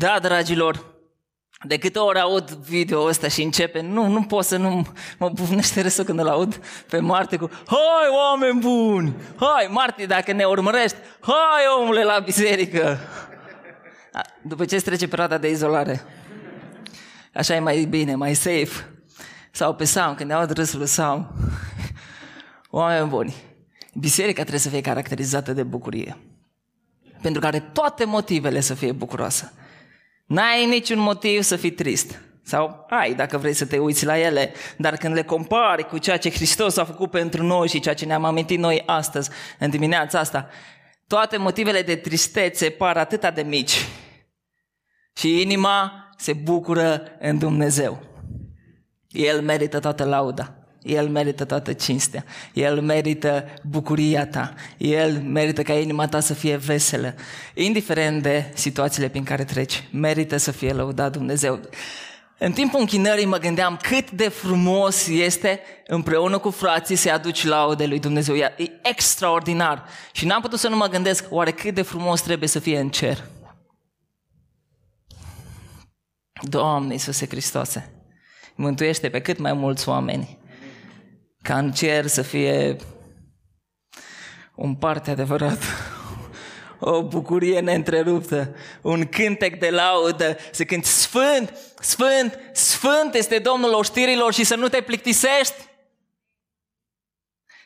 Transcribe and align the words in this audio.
Da, 0.00 0.18
dragilor, 0.18 0.84
de 1.66 1.78
câte 1.78 1.98
ori 1.98 2.20
aud 2.20 2.50
video 2.50 3.00
ăsta 3.00 3.28
și 3.28 3.42
începe, 3.42 3.80
nu, 3.80 4.06
nu 4.06 4.22
pot 4.22 4.44
să 4.44 4.56
nu 4.56 4.86
mă 5.18 5.28
bufnește 5.28 5.80
râsul 5.80 6.04
când 6.04 6.18
îl 6.18 6.28
aud 6.28 6.60
pe 6.88 6.98
Marte 6.98 7.36
cu 7.36 7.50
Hai, 7.66 8.08
oameni 8.16 8.60
buni! 8.60 9.14
Hai, 9.36 9.68
Marte, 9.70 10.06
dacă 10.06 10.32
ne 10.32 10.44
urmărești, 10.44 10.96
hai, 11.20 11.64
omule, 11.80 12.04
la 12.04 12.18
biserică! 12.18 12.98
După 14.42 14.64
ce 14.64 14.80
trece 14.80 15.08
perioada 15.08 15.38
de 15.38 15.50
izolare. 15.50 16.00
Așa 17.34 17.54
e 17.54 17.58
mai 17.58 17.84
bine, 17.84 18.14
mai 18.14 18.34
safe. 18.34 19.00
Sau 19.50 19.74
pe 19.74 19.84
Sam, 19.84 20.14
când 20.14 20.28
ne 20.28 20.34
aud 20.34 20.50
râsul 20.50 20.78
lui 20.78 20.88
Sam. 20.88 21.34
Oameni 22.70 23.08
buni, 23.08 23.34
biserica 23.94 24.40
trebuie 24.40 24.60
să 24.60 24.68
fie 24.68 24.80
caracterizată 24.80 25.52
de 25.52 25.62
bucurie. 25.62 26.16
Pentru 27.22 27.40
că 27.40 27.46
are 27.46 27.60
toate 27.60 28.04
motivele 28.04 28.60
să 28.60 28.74
fie 28.74 28.92
bucuroasă. 28.92 29.52
N-ai 30.30 30.66
niciun 30.66 30.98
motiv 30.98 31.42
să 31.42 31.56
fii 31.56 31.70
trist. 31.70 32.20
Sau 32.42 32.86
ai, 32.88 33.14
dacă 33.14 33.38
vrei 33.38 33.52
să 33.52 33.66
te 33.66 33.78
uiți 33.78 34.04
la 34.04 34.18
ele, 34.18 34.52
dar 34.76 34.96
când 34.96 35.14
le 35.14 35.22
compari 35.22 35.88
cu 35.88 35.98
ceea 35.98 36.16
ce 36.16 36.30
Hristos 36.30 36.76
a 36.76 36.84
făcut 36.84 37.10
pentru 37.10 37.42
noi 37.42 37.68
și 37.68 37.80
ceea 37.80 37.94
ce 37.94 38.04
ne-am 38.04 38.24
amintit 38.24 38.58
noi 38.58 38.82
astăzi, 38.86 39.30
în 39.58 39.70
dimineața 39.70 40.18
asta, 40.18 40.48
toate 41.06 41.36
motivele 41.36 41.82
de 41.82 41.96
tristețe 41.96 42.70
par 42.70 42.96
atât 42.96 43.34
de 43.34 43.42
mici. 43.42 43.86
Și 45.16 45.40
inima 45.40 46.08
se 46.16 46.32
bucură 46.32 47.02
în 47.18 47.38
Dumnezeu. 47.38 48.02
El 49.08 49.42
merită 49.42 49.80
toată 49.80 50.04
lauda. 50.04 50.59
El 50.82 51.08
merită 51.08 51.44
toată 51.44 51.72
cinstea. 51.72 52.24
El 52.52 52.80
merită 52.80 53.44
bucuria 53.62 54.26
ta. 54.26 54.54
El 54.78 55.20
merită 55.20 55.62
ca 55.62 55.72
inima 55.72 56.06
ta 56.06 56.20
să 56.20 56.34
fie 56.34 56.56
veselă. 56.56 57.14
Indiferent 57.54 58.22
de 58.22 58.50
situațiile 58.54 59.08
prin 59.08 59.24
care 59.24 59.44
treci, 59.44 59.84
merită 59.92 60.36
să 60.36 60.50
fie 60.50 60.72
lăudat 60.72 61.12
Dumnezeu. 61.12 61.60
În 62.38 62.52
timpul 62.52 62.80
închinării 62.80 63.24
mă 63.24 63.36
gândeam 63.36 63.78
cât 63.82 64.10
de 64.10 64.28
frumos 64.28 65.06
este 65.06 65.60
împreună 65.86 66.38
cu 66.38 66.50
frații 66.50 66.96
să 66.96 67.10
aduci 67.10 67.44
laude 67.44 67.86
lui 67.86 67.98
Dumnezeu. 67.98 68.34
E 68.34 68.54
extraordinar. 68.82 69.84
Și 70.12 70.26
n-am 70.26 70.40
putut 70.40 70.58
să 70.58 70.68
nu 70.68 70.76
mă 70.76 70.86
gândesc 70.86 71.24
oare 71.30 71.50
cât 71.50 71.74
de 71.74 71.82
frumos 71.82 72.20
trebuie 72.20 72.48
să 72.48 72.58
fie 72.58 72.78
în 72.78 72.88
cer. 72.88 73.24
Doamne 76.42 76.92
Iisuse 76.92 77.26
Hristoase, 77.26 77.92
mântuiește 78.54 79.08
pe 79.08 79.20
cât 79.20 79.38
mai 79.38 79.52
mulți 79.52 79.88
oameni 79.88 80.39
ca 81.50 81.58
în 81.58 81.72
cer 81.72 82.06
să 82.06 82.22
fie 82.22 82.76
un 84.54 84.74
parte 84.74 85.10
adevărat, 85.10 85.58
o 86.80 87.02
bucurie 87.02 87.60
neîntreruptă, 87.60 88.56
un 88.82 89.08
cântec 89.08 89.58
de 89.58 89.70
laudă, 89.70 90.36
să 90.50 90.64
cânti 90.64 90.88
Sfânt, 90.88 91.58
Sfânt, 91.80 92.38
Sfânt 92.52 93.14
este 93.14 93.38
Domnul 93.38 93.74
oștirilor 93.74 94.32
și 94.32 94.44
să 94.44 94.54
nu 94.54 94.68
te 94.68 94.80
plictisești. 94.80 95.54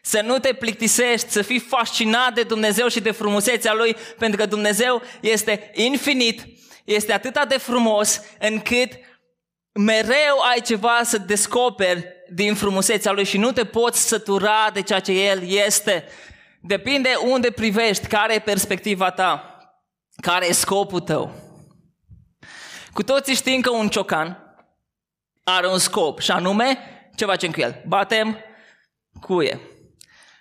Să 0.02 0.20
nu 0.20 0.38
te 0.38 0.52
plictisești, 0.52 1.30
să 1.30 1.42
fii 1.42 1.60
fascinat 1.60 2.34
de 2.34 2.42
Dumnezeu 2.42 2.88
și 2.88 3.00
de 3.00 3.10
frumusețea 3.10 3.72
Lui, 3.72 3.96
pentru 4.18 4.40
că 4.40 4.46
Dumnezeu 4.46 5.02
este 5.20 5.70
infinit, 5.74 6.46
este 6.84 7.12
atât 7.12 7.48
de 7.48 7.58
frumos 7.58 8.20
încât 8.38 8.92
mereu 9.72 10.38
ai 10.52 10.60
ceva 10.60 11.00
să 11.02 11.18
descoperi 11.18 12.13
din 12.28 12.54
frumusețea 12.54 13.12
lui 13.12 13.24
și 13.24 13.38
nu 13.38 13.52
te 13.52 13.64
poți 13.64 14.08
sătura 14.08 14.70
de 14.72 14.82
ceea 14.82 15.00
ce 15.00 15.12
el 15.12 15.48
este. 15.48 16.04
Depinde 16.60 17.08
unde 17.30 17.50
privești, 17.50 18.06
care 18.06 18.34
e 18.34 18.38
perspectiva 18.38 19.10
ta, 19.10 19.58
care 20.20 20.48
e 20.48 20.52
scopul 20.52 21.00
tău. 21.00 21.32
Cu 22.92 23.02
toții 23.02 23.34
știm 23.34 23.60
că 23.60 23.70
un 23.70 23.88
ciocan 23.88 24.56
are 25.44 25.68
un 25.68 25.78
scop 25.78 26.20
și 26.20 26.30
anume, 26.30 26.78
ce 27.16 27.24
facem 27.24 27.50
cu 27.50 27.60
el? 27.60 27.82
Batem 27.86 28.38
cuie. 29.20 29.60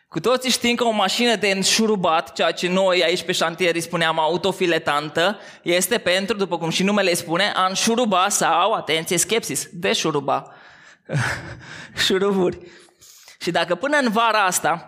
Cu 0.07 0.19
toții 0.19 0.51
știm 0.51 0.75
că 0.75 0.83
o 0.83 0.91
mașină 0.91 1.35
de 1.35 1.49
înșurubat, 1.49 2.33
ceea 2.33 2.51
ce 2.51 2.69
noi 2.69 3.03
aici 3.03 3.23
pe 3.23 3.31
șantier 3.31 3.75
îi 3.75 3.81
spuneam 3.81 4.19
autofiletantă, 4.19 5.39
este 5.61 5.97
pentru, 5.97 6.35
după 6.35 6.57
cum 6.57 6.69
și 6.69 6.83
numele 6.83 7.13
spune, 7.13 7.51
a 7.55 7.65
înșuruba 7.65 8.29
sau, 8.29 8.73
atenție, 8.73 9.17
skepsis, 9.17 9.67
deșuruba 9.71 10.53
șuruburi. 12.05 12.57
Și 13.39 13.51
dacă 13.51 13.75
până 13.75 13.97
în 13.97 14.11
vara 14.11 14.45
asta 14.45 14.87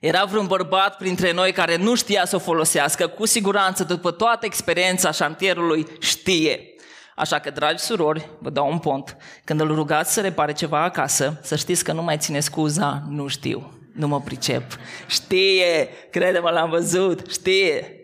era 0.00 0.24
vreun 0.24 0.46
bărbat 0.46 0.96
printre 0.96 1.32
noi 1.32 1.52
care 1.52 1.76
nu 1.76 1.94
știa 1.94 2.24
să 2.24 2.36
o 2.36 2.38
folosească, 2.38 3.06
cu 3.06 3.26
siguranță, 3.26 3.84
după 3.84 4.10
toată 4.10 4.46
experiența 4.46 5.10
șantierului, 5.10 5.86
știe. 6.00 6.74
Așa 7.16 7.38
că, 7.38 7.50
dragi 7.50 7.82
surori, 7.82 8.28
vă 8.40 8.50
dau 8.50 8.70
un 8.70 8.78
pont. 8.78 9.16
Când 9.44 9.60
îl 9.60 9.74
rugați 9.74 10.12
să 10.12 10.20
repare 10.20 10.52
ceva 10.52 10.82
acasă, 10.82 11.40
să 11.42 11.56
știți 11.56 11.84
că 11.84 11.92
nu 11.92 12.02
mai 12.02 12.18
ține 12.18 12.40
scuza, 12.40 13.02
nu 13.08 13.26
știu, 13.26 13.78
nu 13.94 14.08
mă 14.08 14.20
pricep. 14.20 14.62
Știe, 15.06 15.88
crede-mă, 16.10 16.50
l-am 16.50 16.70
văzut, 16.70 17.30
știe. 17.30 17.96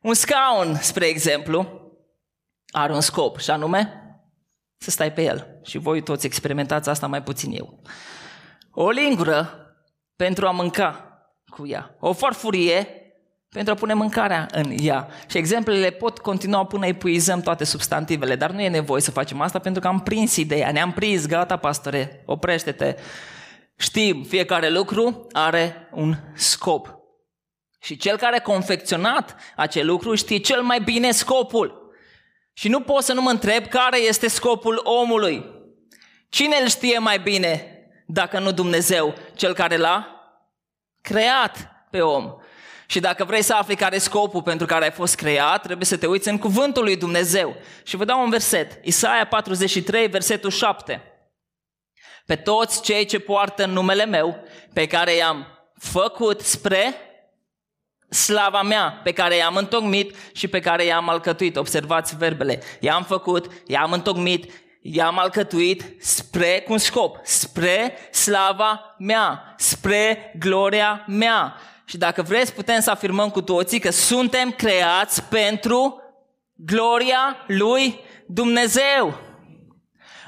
Un 0.00 0.14
scaun, 0.14 0.78
spre 0.80 1.06
exemplu, 1.06 1.80
are 2.70 2.92
un 2.92 3.00
scop 3.00 3.38
și 3.38 3.50
anume 3.50 4.01
să 4.82 4.90
stai 4.90 5.12
pe 5.12 5.22
el. 5.22 5.60
Și 5.64 5.78
voi 5.78 6.02
toți 6.02 6.26
experimentați 6.26 6.88
asta 6.88 7.06
mai 7.06 7.22
puțin 7.22 7.52
eu. 7.52 7.82
O 8.70 8.90
lingură 8.90 9.66
pentru 10.16 10.46
a 10.46 10.50
mânca 10.50 11.06
cu 11.46 11.66
ea. 11.66 11.96
O 12.00 12.12
farfurie 12.12 13.02
pentru 13.48 13.72
a 13.72 13.76
pune 13.76 13.94
mâncarea 13.94 14.48
în 14.50 14.74
ea. 14.78 15.08
Și 15.26 15.38
exemplele 15.38 15.90
pot 15.90 16.18
continua 16.18 16.64
până 16.64 16.86
epuizăm 16.86 17.40
toate 17.40 17.64
substantivele, 17.64 18.36
dar 18.36 18.50
nu 18.50 18.60
e 18.60 18.68
nevoie 18.68 19.00
să 19.00 19.10
facem 19.10 19.40
asta 19.40 19.58
pentru 19.58 19.80
că 19.80 19.88
am 19.88 20.00
prins 20.00 20.36
ideea, 20.36 20.70
ne-am 20.70 20.92
prins, 20.92 21.26
gata 21.26 21.56
pastore, 21.56 22.22
oprește-te. 22.26 22.96
Știm, 23.76 24.22
fiecare 24.22 24.70
lucru 24.70 25.26
are 25.32 25.88
un 25.92 26.16
scop. 26.34 26.96
Și 27.80 27.96
cel 27.96 28.16
care 28.16 28.36
a 28.36 28.42
confecționat 28.42 29.36
acel 29.56 29.86
lucru 29.86 30.14
știe 30.14 30.38
cel 30.38 30.62
mai 30.62 30.80
bine 30.80 31.10
scopul. 31.10 31.81
Și 32.52 32.68
nu 32.68 32.80
pot 32.80 33.02
să 33.02 33.12
nu 33.12 33.22
mă 33.22 33.30
întreb 33.30 33.66
care 33.66 33.98
este 33.98 34.28
scopul 34.28 34.80
omului. 34.84 35.44
Cine 36.28 36.56
îl 36.56 36.68
știe 36.68 36.98
mai 36.98 37.18
bine 37.18 37.76
dacă 38.06 38.38
nu 38.38 38.52
Dumnezeu, 38.52 39.14
cel 39.34 39.54
care 39.54 39.76
l-a 39.76 40.06
creat 41.00 41.86
pe 41.90 42.00
om? 42.00 42.34
Și 42.86 43.00
dacă 43.00 43.24
vrei 43.24 43.42
să 43.42 43.54
afli 43.54 43.76
care 43.76 43.94
e 43.94 43.98
scopul 43.98 44.42
pentru 44.42 44.66
care 44.66 44.84
ai 44.84 44.90
fost 44.90 45.14
creat, 45.14 45.62
trebuie 45.62 45.86
să 45.86 45.96
te 45.96 46.06
uiți 46.06 46.28
în 46.28 46.38
cuvântul 46.38 46.82
lui 46.82 46.96
Dumnezeu. 46.96 47.56
Și 47.82 47.96
vă 47.96 48.04
dau 48.04 48.22
un 48.22 48.30
verset. 48.30 48.78
Isaia 48.82 49.26
43, 49.26 50.06
versetul 50.06 50.50
7. 50.50 51.02
Pe 52.26 52.36
toți 52.36 52.82
cei 52.82 53.04
ce 53.04 53.18
poartă 53.18 53.66
numele 53.66 54.04
meu, 54.04 54.44
pe 54.72 54.86
care 54.86 55.14
i-am 55.14 55.46
făcut 55.78 56.40
spre 56.40 56.94
slava 58.12 58.62
mea 58.62 59.00
pe 59.02 59.12
care 59.12 59.36
i-am 59.36 59.56
întocmit 59.56 60.16
și 60.32 60.48
pe 60.48 60.60
care 60.60 60.84
i-am 60.84 61.08
alcătuit. 61.08 61.56
Observați 61.56 62.16
verbele. 62.16 62.62
I-am 62.80 63.02
făcut, 63.02 63.46
i-am 63.66 63.92
întocmit, 63.92 64.52
i-am 64.82 65.18
alcătuit 65.18 65.84
spre, 66.00 66.64
cu 66.68 66.76
scop, 66.76 67.18
spre 67.22 67.96
slava 68.10 68.94
mea, 68.98 69.54
spre 69.56 70.34
gloria 70.38 71.04
mea. 71.06 71.56
Și 71.84 71.96
dacă 71.98 72.22
vreți, 72.22 72.54
putem 72.54 72.80
să 72.80 72.90
afirmăm 72.90 73.30
cu 73.30 73.42
toții 73.42 73.78
că 73.78 73.90
suntem 73.90 74.50
creați 74.50 75.22
pentru 75.22 76.02
gloria 76.54 77.36
lui 77.46 78.00
Dumnezeu. 78.26 79.31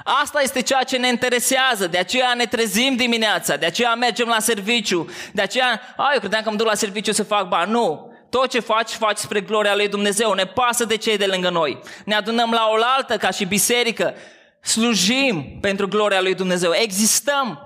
Asta 0.07 0.41
este 0.41 0.61
ceea 0.61 0.83
ce 0.83 0.97
ne 0.97 1.07
interesează, 1.07 1.87
de 1.87 1.97
aceea 1.97 2.33
ne 2.33 2.45
trezim 2.45 2.95
dimineața, 2.95 3.55
de 3.55 3.65
aceea 3.65 3.95
mergem 3.95 4.27
la 4.27 4.39
serviciu, 4.39 5.09
de 5.33 5.41
aceea, 5.41 5.81
a, 5.97 6.09
eu 6.13 6.19
credeam 6.19 6.43
că 6.43 6.49
mă 6.49 6.55
duc 6.55 6.67
la 6.67 6.73
serviciu 6.73 7.11
să 7.11 7.23
fac 7.23 7.47
bani. 7.47 7.71
Nu, 7.71 8.13
tot 8.29 8.49
ce 8.49 8.59
faci, 8.59 8.91
faci 8.91 9.17
spre 9.17 9.41
gloria 9.41 9.75
lui 9.75 9.87
Dumnezeu. 9.87 10.33
Ne 10.33 10.45
pasă 10.45 10.85
de 10.85 10.97
cei 10.97 11.17
de 11.17 11.25
lângă 11.25 11.49
noi. 11.49 11.79
Ne 12.05 12.15
adunăm 12.15 12.51
la 12.51 12.67
oaltă 12.69 13.17
ca 13.17 13.29
și 13.29 13.45
biserică. 13.45 14.13
Slujim 14.61 15.57
pentru 15.61 15.87
gloria 15.87 16.21
lui 16.21 16.35
Dumnezeu. 16.35 16.71
Existăm. 16.73 17.59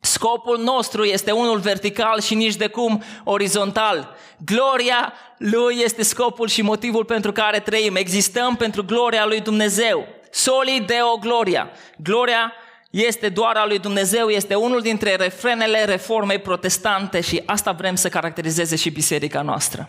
Scopul 0.00 0.58
nostru 0.58 1.04
este 1.04 1.30
unul 1.30 1.58
vertical 1.58 2.20
și 2.20 2.34
nici 2.34 2.56
de 2.56 2.66
cum 2.66 3.02
orizontal. 3.24 4.16
Gloria 4.44 5.12
lui 5.38 5.80
este 5.82 6.02
scopul 6.02 6.48
și 6.48 6.62
motivul 6.62 7.04
pentru 7.04 7.32
care 7.32 7.60
trăim. 7.60 7.96
Existăm 7.96 8.56
pentru 8.56 8.84
gloria 8.84 9.26
lui 9.26 9.40
Dumnezeu 9.40 10.18
soli 10.30 10.84
deo 10.86 11.16
gloria. 11.20 11.70
Gloria 11.96 12.52
este 12.90 13.28
doar 13.28 13.56
a 13.56 13.66
lui 13.66 13.78
Dumnezeu, 13.78 14.28
este 14.28 14.54
unul 14.54 14.80
dintre 14.80 15.16
refrenele 15.16 15.84
reformei 15.84 16.38
protestante 16.38 17.20
și 17.20 17.42
asta 17.46 17.72
vrem 17.72 17.94
să 17.94 18.08
caracterizeze 18.08 18.76
și 18.76 18.90
biserica 18.90 19.42
noastră. 19.42 19.88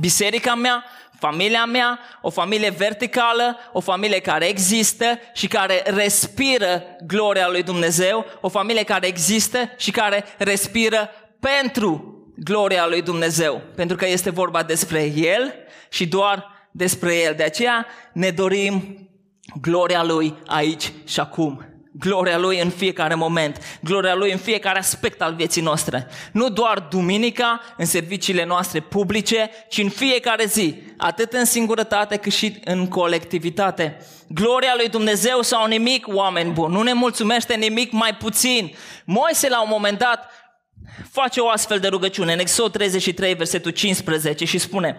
Biserica 0.00 0.54
mea, 0.54 0.84
familia 1.18 1.64
mea, 1.64 1.98
o 2.22 2.30
familie 2.30 2.70
verticală, 2.70 3.58
o 3.72 3.80
familie 3.80 4.20
care 4.20 4.46
există 4.46 5.04
și 5.32 5.46
care 5.46 5.82
respiră 5.86 6.82
gloria 7.06 7.48
lui 7.48 7.62
Dumnezeu, 7.62 8.26
o 8.40 8.48
familie 8.48 8.82
care 8.82 9.06
există 9.06 9.58
și 9.76 9.90
care 9.90 10.24
respiră 10.38 11.10
pentru 11.40 12.22
gloria 12.36 12.86
lui 12.86 13.02
Dumnezeu, 13.02 13.62
pentru 13.74 13.96
că 13.96 14.06
este 14.06 14.30
vorba 14.30 14.62
despre 14.62 15.12
El 15.14 15.54
și 15.88 16.06
doar 16.06 16.46
despre 16.70 17.14
El. 17.14 17.34
De 17.36 17.42
aceea 17.42 17.86
ne 18.12 18.30
dorim 18.30 19.07
gloria 19.60 20.02
Lui 20.02 20.34
aici 20.46 20.92
și 21.06 21.20
acum. 21.20 21.62
Gloria 21.92 22.38
Lui 22.38 22.60
în 22.60 22.70
fiecare 22.70 23.14
moment, 23.14 23.78
gloria 23.80 24.14
Lui 24.14 24.32
în 24.32 24.38
fiecare 24.38 24.78
aspect 24.78 25.22
al 25.22 25.34
vieții 25.34 25.62
noastre. 25.62 26.06
Nu 26.32 26.48
doar 26.48 26.86
duminica, 26.90 27.60
în 27.76 27.84
serviciile 27.84 28.44
noastre 28.44 28.80
publice, 28.80 29.50
ci 29.68 29.78
în 29.78 29.88
fiecare 29.88 30.44
zi, 30.44 30.74
atât 30.96 31.32
în 31.32 31.44
singurătate 31.44 32.16
cât 32.16 32.32
și 32.32 32.60
în 32.64 32.88
colectivitate. 32.88 33.96
Gloria 34.28 34.72
lui 34.76 34.88
Dumnezeu 34.88 35.42
sau 35.42 35.66
nimic, 35.66 36.06
oameni 36.08 36.52
buni, 36.52 36.74
nu 36.74 36.82
ne 36.82 36.92
mulțumește 36.92 37.54
nimic 37.54 37.92
mai 37.92 38.14
puțin. 38.14 38.74
Moise 39.04 39.48
la 39.48 39.62
un 39.62 39.68
moment 39.70 39.98
dat 39.98 40.30
face 41.10 41.40
o 41.40 41.48
astfel 41.48 41.78
de 41.78 41.88
rugăciune 41.88 42.32
în 42.32 42.38
Exod 42.38 42.72
33, 42.72 43.34
versetul 43.34 43.70
15 43.70 44.44
și 44.44 44.58
spune 44.58 44.98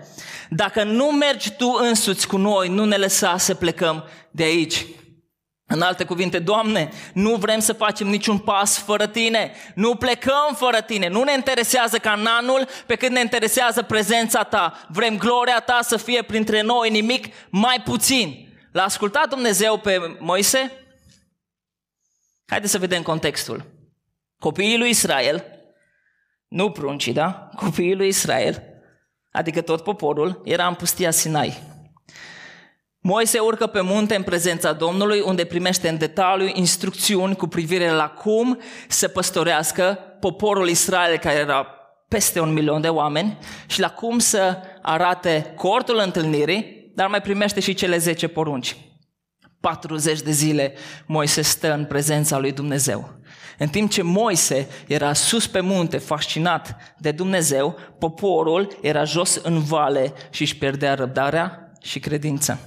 Dacă 0.50 0.84
nu 0.84 1.06
mergi 1.06 1.52
tu 1.52 1.78
însuți 1.82 2.28
cu 2.28 2.38
noi, 2.38 2.68
nu 2.68 2.86
ne 2.86 2.96
lăsa 2.96 3.38
să 3.38 3.54
plecăm 3.54 4.04
de 4.32 4.44
aici. 4.44 4.86
În 5.72 5.82
alte 5.82 6.04
cuvinte, 6.04 6.40
Doamne, 6.40 6.90
nu 7.14 7.36
vrem 7.36 7.60
să 7.60 7.74
facem 7.74 8.08
niciun 8.08 8.38
pas 8.38 8.78
fără 8.78 9.08
Tine, 9.08 9.52
nu 9.76 9.96
plecăm 9.96 10.56
fără 10.56 10.82
Tine, 10.82 11.08
nu 11.08 11.24
ne 11.24 11.34
interesează 11.34 11.98
cananul 11.98 12.68
pe 12.86 12.96
cât 12.96 13.10
ne 13.10 13.20
interesează 13.20 13.82
prezența 13.82 14.44
Ta. 14.44 14.86
Vrem 14.88 15.18
gloria 15.18 15.60
Ta 15.60 15.80
să 15.82 15.98
fie 15.98 16.22
printre 16.22 16.62
noi, 16.62 16.90
nimic 16.90 17.26
mai 17.50 17.82
puțin. 17.84 18.48
L-a 18.72 18.84
ascultat 18.84 19.30
Dumnezeu 19.30 19.78
pe 19.78 20.18
Moise? 20.20 20.72
Haideți 22.46 22.72
să 22.72 22.78
vedem 22.78 23.02
contextul. 23.02 23.66
Copiii 24.40 24.78
lui 24.78 24.90
Israel, 24.90 25.46
nu 26.50 26.72
pruncii, 26.72 27.14
da? 27.14 27.50
Copiii 27.56 27.96
lui 27.96 28.08
Israel, 28.08 28.64
adică 29.32 29.62
tot 29.62 29.84
poporul, 29.84 30.42
era 30.44 30.68
în 30.68 30.74
pustia 30.74 31.12
Sinai. 31.12 31.58
Moise 33.00 33.40
urcă 33.40 33.68
pe 33.68 33.82
munte 33.82 34.16
în 34.16 34.24
prezența 34.24 34.74
Domnului, 34.74 35.22
unde 35.26 35.46
primește 35.46 35.90
în 35.90 35.98
detaliu 35.98 36.52
instrucțiuni 36.54 37.36
cu 37.36 37.48
privire 37.48 37.92
la 37.92 38.08
cum 38.08 38.60
să 38.88 39.08
păstorească 39.08 40.00
poporul 40.20 40.70
Israel, 40.70 41.18
care 41.18 41.38
era 41.38 41.68
peste 42.08 42.40
un 42.40 42.54
milion 42.54 42.82
de 42.82 42.90
oameni, 42.90 43.38
și 43.68 43.80
la 43.80 43.90
cum 43.90 44.20
să 44.20 44.58
arate 44.82 45.54
cortul 45.56 46.02
întâlnirii, 46.04 46.92
dar 46.96 47.08
mai 47.08 47.22
primește 47.22 47.60
și 47.60 47.74
cele 47.74 47.98
10 47.98 48.28
porunci. 48.28 48.78
40 49.60 50.22
de 50.22 50.32
zile 50.32 50.74
Moise 51.06 51.42
stă 51.42 51.74
în 51.74 51.86
prezența 51.86 52.38
lui 52.38 52.52
Dumnezeu. 52.52 53.19
În 53.60 53.68
timp 53.68 53.90
ce 53.90 54.02
Moise 54.02 54.68
era 54.88 55.14
sus 55.14 55.48
pe 55.48 55.60
munte, 55.60 55.98
fascinat 55.98 56.76
de 56.98 57.12
Dumnezeu, 57.12 57.76
poporul 57.98 58.78
era 58.82 59.04
jos 59.04 59.36
în 59.36 59.60
vale 59.60 60.14
și 60.30 60.42
își 60.42 60.58
pierdea 60.58 60.94
răbdarea 60.94 61.72
și 61.82 62.00
credința. 62.00 62.58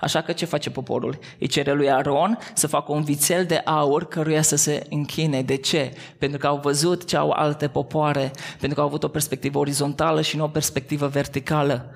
Așa 0.00 0.22
că 0.22 0.32
ce 0.32 0.44
face 0.44 0.70
poporul? 0.70 1.18
Îi 1.38 1.46
cere 1.46 1.72
lui 1.72 1.90
Aron 1.90 2.38
să 2.54 2.66
facă 2.66 2.92
un 2.92 3.02
vițel 3.02 3.44
de 3.44 3.62
aur 3.64 4.08
căruia 4.08 4.42
să 4.42 4.56
se 4.56 4.86
închine. 4.90 5.42
De 5.42 5.56
ce? 5.56 5.92
Pentru 6.18 6.38
că 6.38 6.46
au 6.46 6.60
văzut 6.62 7.06
ce 7.06 7.16
au 7.16 7.30
alte 7.30 7.68
popoare, 7.68 8.30
pentru 8.50 8.74
că 8.74 8.80
au 8.80 8.86
avut 8.86 9.02
o 9.02 9.08
perspectivă 9.08 9.58
orizontală 9.58 10.22
și 10.22 10.36
nu 10.36 10.44
o 10.44 10.48
perspectivă 10.48 11.06
verticală. 11.06 11.90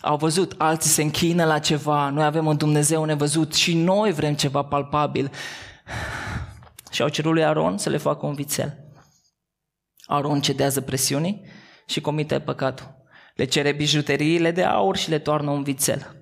Au 0.00 0.16
văzut, 0.16 0.54
alții 0.58 0.90
se 0.90 1.02
închină 1.02 1.44
la 1.44 1.58
ceva, 1.58 2.08
noi 2.08 2.24
avem 2.24 2.46
un 2.46 2.56
Dumnezeu 2.56 3.04
nevăzut 3.04 3.54
și 3.54 3.74
noi 3.74 4.12
vrem 4.12 4.34
ceva 4.34 4.62
palpabil. 4.62 5.30
Și 6.92 7.02
au 7.02 7.08
cerut 7.08 7.32
lui 7.32 7.44
Aron 7.44 7.78
să 7.78 7.90
le 7.90 7.96
facă 7.96 8.26
un 8.26 8.34
vițel. 8.34 8.84
Aron 10.06 10.40
cedează 10.40 10.80
presiunii 10.80 11.42
și 11.86 12.00
comite 12.00 12.40
păcatul. 12.40 12.94
Le 13.34 13.44
cere 13.44 13.72
bijuteriile 13.72 14.50
de 14.50 14.62
aur 14.62 14.96
și 14.96 15.10
le 15.10 15.18
toarnă 15.18 15.50
un 15.50 15.62
vițel. 15.62 16.16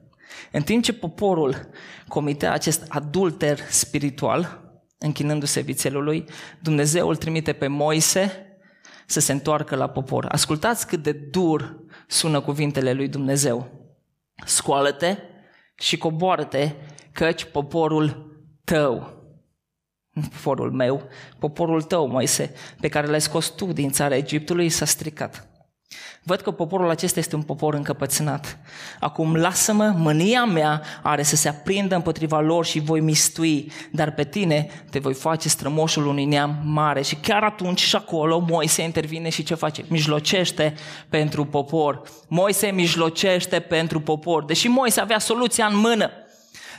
În 0.52 0.62
timp 0.62 0.82
ce 0.82 0.92
poporul 0.92 1.68
comitea 2.08 2.52
acest 2.52 2.84
adulter 2.88 3.58
spiritual, 3.68 4.70
închinându-se 4.98 5.60
vițelului, 5.60 6.24
Dumnezeu 6.62 7.08
îl 7.08 7.16
trimite 7.16 7.52
pe 7.52 7.66
Moise 7.66 8.44
să 9.06 9.20
se 9.20 9.32
întoarcă 9.32 9.76
la 9.76 9.88
popor. 9.88 10.26
Ascultați 10.28 10.86
cât 10.86 11.02
de 11.02 11.12
dur 11.12 11.84
sună 12.06 12.40
cuvintele 12.40 12.92
lui 12.92 13.08
Dumnezeu. 13.08 13.70
Scoală-te 14.44 15.16
și 15.74 15.98
coboară-te, 15.98 16.72
căci 17.12 17.44
poporul 17.44 18.34
tău, 18.64 19.19
poporul 20.20 20.72
meu, 20.72 21.02
poporul 21.38 21.82
tău, 21.82 22.08
Moise, 22.08 22.54
pe 22.80 22.88
care 22.88 23.06
l-ai 23.06 23.20
scos 23.20 23.46
tu 23.46 23.64
din 23.64 23.90
țara 23.90 24.16
Egiptului, 24.16 24.68
s-a 24.68 24.84
stricat. 24.84 25.50
Văd 26.22 26.40
că 26.40 26.50
poporul 26.50 26.90
acesta 26.90 27.18
este 27.18 27.34
un 27.34 27.42
popor 27.42 27.74
încăpățânat. 27.74 28.58
Acum 29.00 29.36
lasă-mă, 29.36 29.94
mânia 29.96 30.44
mea 30.44 30.82
are 31.02 31.22
să 31.22 31.36
se 31.36 31.48
aprindă 31.48 31.94
împotriva 31.94 32.40
lor 32.40 32.64
și 32.64 32.80
voi 32.80 33.00
mistui, 33.00 33.72
dar 33.92 34.10
pe 34.10 34.24
tine 34.24 34.68
te 34.90 34.98
voi 34.98 35.14
face 35.14 35.48
strămoșul 35.48 36.06
unui 36.06 36.24
neam 36.24 36.60
mare. 36.64 37.02
Și 37.02 37.14
chiar 37.14 37.42
atunci 37.42 37.80
și 37.80 37.96
acolo 37.96 38.38
Moise 38.38 38.82
intervine 38.82 39.28
și 39.28 39.42
ce 39.42 39.54
face? 39.54 39.84
Mijlocește 39.88 40.74
pentru 41.08 41.44
popor. 41.44 42.02
Moise 42.28 42.66
mijlocește 42.66 43.60
pentru 43.60 44.00
popor. 44.00 44.44
Deși 44.44 44.68
Moise 44.68 45.00
avea 45.00 45.18
soluția 45.18 45.66
în 45.66 45.76
mână, 45.76 46.10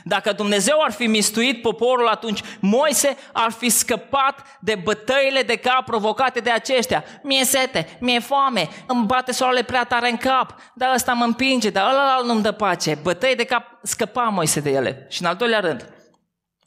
dacă 0.04 0.32
Dumnezeu 0.32 0.80
ar 0.80 0.92
fi 0.92 1.06
mistuit 1.06 1.62
poporul 1.62 2.08
atunci, 2.08 2.40
Moise 2.60 3.16
ar 3.32 3.50
fi 3.50 3.68
scăpat 3.68 4.58
de 4.60 4.74
bătăile 4.74 5.42
de 5.42 5.56
cap 5.56 5.84
provocate 5.84 6.40
de 6.40 6.50
aceștia. 6.50 7.04
Mie 7.22 7.44
sete, 7.44 7.96
mie 8.00 8.18
foame, 8.18 8.68
îmi 8.86 9.06
bate 9.06 9.32
soarele 9.32 9.62
prea 9.62 9.84
tare 9.84 10.10
în 10.10 10.16
cap, 10.16 10.60
dar 10.74 10.94
ăsta 10.94 11.12
mă 11.12 11.24
împinge, 11.24 11.70
dar 11.70 11.90
ăla 11.90 12.20
nu-mi 12.24 12.42
dă 12.42 12.52
pace. 12.52 12.98
Bătăi 13.02 13.36
de 13.36 13.44
cap, 13.44 13.78
scăpa 13.82 14.22
Moise 14.22 14.60
de 14.60 14.70
ele. 14.70 15.06
Și 15.08 15.22
în 15.22 15.28
al 15.28 15.36
doilea 15.36 15.60
rând, 15.60 15.88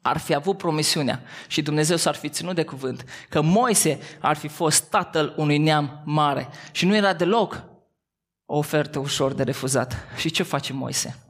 ar 0.02 0.18
fi 0.18 0.34
avut 0.34 0.58
promisiunea 0.58 1.22
și 1.48 1.62
Dumnezeu 1.62 1.96
s-ar 1.96 2.16
fi 2.16 2.30
ținut 2.30 2.56
de 2.56 2.64
cuvânt 2.64 3.06
că 3.30 3.42
Moise 3.42 4.00
ar 4.20 4.36
fi 4.36 4.48
fost 4.48 4.90
tatăl 4.90 5.34
unui 5.38 5.58
neam 5.58 6.02
mare. 6.04 6.50
Și 6.72 6.86
nu 6.86 6.96
era 6.96 7.14
deloc 7.14 7.64
o 8.46 8.58
ofertă 8.58 9.00
ușor 9.00 9.34
de 9.34 9.44
refuzat. 9.44 9.96
Și 10.18 10.30
ce 10.30 10.44
face 10.44 10.74
Moise? 10.74 11.25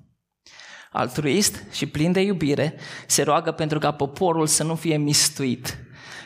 Altruist 0.96 1.64
și 1.72 1.86
plin 1.86 2.12
de 2.12 2.22
iubire, 2.22 2.76
se 3.08 3.24
roagă 3.24 3.52
pentru 3.52 3.80
ca 3.80 3.92
poporul 3.92 4.48
să 4.48 4.64
nu 4.64 4.76
fie 4.76 4.98
mistuit 4.98 5.78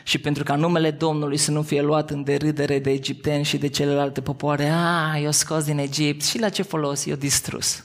și 0.02 0.18
pentru 0.18 0.42
ca 0.42 0.56
numele 0.56 0.90
Domnului 0.90 1.36
să 1.36 1.50
nu 1.50 1.62
fie 1.62 1.82
luat 1.82 2.10
în 2.10 2.22
derâdere 2.22 2.78
de 2.78 2.90
egipteni 2.90 3.44
și 3.44 3.58
de 3.58 3.68
celelalte 3.68 4.20
popoare. 4.20 4.68
A, 4.68 5.18
eu 5.18 5.30
scos 5.30 5.64
din 5.64 5.78
Egipt 5.78 6.24
și 6.24 6.38
la 6.38 6.48
ce 6.48 6.62
folos? 6.62 7.06
Eu 7.06 7.16
distrus. 7.16 7.84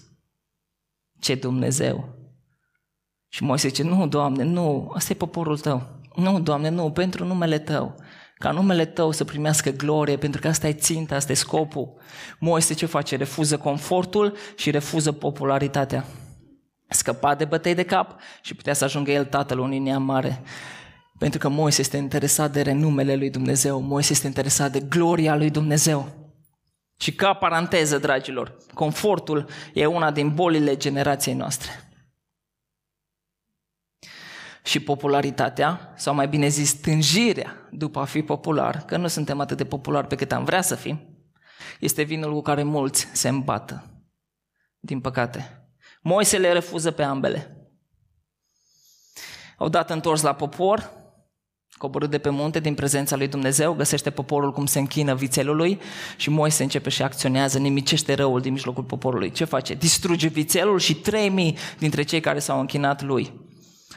Ce 1.20 1.36
Dumnezeu! 1.36 2.14
Și 3.28 3.44
Moise 3.44 3.68
zice, 3.68 3.84
nu, 3.84 4.08
Doamne, 4.08 4.44
nu, 4.44 4.92
ăsta 4.96 5.14
e 5.14 5.16
poporul 5.16 5.60
Tău. 5.60 6.00
Nu, 6.16 6.40
Doamne, 6.40 6.70
nu, 6.70 6.92
pentru 6.92 7.26
numele 7.26 7.60
Tău. 7.60 7.96
Ca 8.38 8.52
numele 8.52 8.86
Tău 8.86 9.12
să 9.12 9.24
primească 9.24 9.70
glorie, 9.70 10.18
pentru 10.18 10.42
că 10.42 10.48
asta 10.48 10.68
e 10.68 10.74
ținta, 10.74 11.16
asta 11.16 11.32
e 11.32 11.36
scopul. 11.36 11.94
Moise 12.40 12.74
ce 12.74 12.86
face? 12.86 13.16
Refuză 13.16 13.58
confortul 13.58 14.38
și 14.56 14.72
refuză 14.72 15.12
popularitatea 15.12 16.06
scăpa 16.88 17.36
de 17.36 17.46
bătăi 17.46 17.74
de 17.74 17.84
cap 17.84 18.20
și 18.42 18.56
putea 18.56 18.74
să 18.74 18.84
ajungă 18.84 19.12
el 19.12 19.26
tatăl 19.26 19.60
unui 19.60 19.80
neam 19.80 20.04
mare. 20.04 20.42
Pentru 21.18 21.40
că 21.40 21.48
Moise 21.48 21.82
este 21.82 21.98
interesat 21.98 22.52
de 22.52 22.62
renumele 22.62 23.16
lui 23.16 23.30
Dumnezeu, 23.30 23.82
Moise 23.82 24.12
este 24.12 24.28
interesat 24.28 24.72
de 24.72 24.80
gloria 24.80 25.36
lui 25.36 25.50
Dumnezeu. 25.50 26.26
Și 26.98 27.16
ca 27.16 27.34
paranteză, 27.34 27.98
dragilor, 27.98 28.58
confortul 28.74 29.50
e 29.74 29.86
una 29.86 30.12
din 30.12 30.34
bolile 30.34 30.78
generației 30.78 31.36
noastre. 31.36 31.70
Și 34.64 34.80
popularitatea, 34.80 35.94
sau 35.96 36.14
mai 36.14 36.28
bine 36.28 36.48
zis 36.48 36.74
tânjirea 36.74 37.68
după 37.72 38.00
a 38.00 38.06
fi 38.06 38.22
popular, 38.22 38.86
că 38.86 38.98
nu 38.98 39.08
suntem 39.08 39.40
atât 39.40 39.58
de 39.58 39.66
populari 39.66 40.08
pe 40.08 40.16
cât 40.16 40.32
am 40.32 40.44
vrea 40.44 40.62
să 40.62 40.76
fim, 40.76 41.00
este 41.80 42.02
vinul 42.02 42.34
cu 42.34 42.42
care 42.42 42.64
mulți 42.64 43.08
se 43.14 43.28
îmbată. 43.28 43.84
Din 44.80 45.02
păcate. 45.02 45.65
Moise 46.08 46.38
le 46.38 46.52
refuză 46.52 46.92
pe 46.92 47.04
ambele. 47.04 47.58
Odată 49.58 49.94
întors 49.94 50.22
la 50.22 50.34
popor, 50.34 50.92
coborât 51.72 52.10
de 52.10 52.18
pe 52.18 52.30
munte 52.30 52.60
din 52.60 52.74
prezența 52.74 53.16
lui 53.16 53.28
Dumnezeu, 53.28 53.74
găsește 53.74 54.10
poporul 54.10 54.52
cum 54.52 54.66
se 54.66 54.80
închină 54.80 55.16
vițelului 55.16 55.80
și 56.18 56.30
Moise 56.30 56.64
începe 56.64 56.90
și 56.90 57.02
acționează, 57.02 57.58
nimicește 57.58 58.14
răul 58.14 58.42
din 58.42 58.52
mijlocul 58.52 58.84
poporului. 58.84 59.32
Ce 59.32 59.44
face? 59.46 59.74
Distruge 59.74 60.28
vițelul 60.28 60.80
și 60.80 60.96
3000 60.96 61.58
dintre 61.80 62.04
cei 62.04 62.20
care 62.20 62.40
s-au 62.40 62.60
închinat 62.60 63.02
lui. 63.02 63.34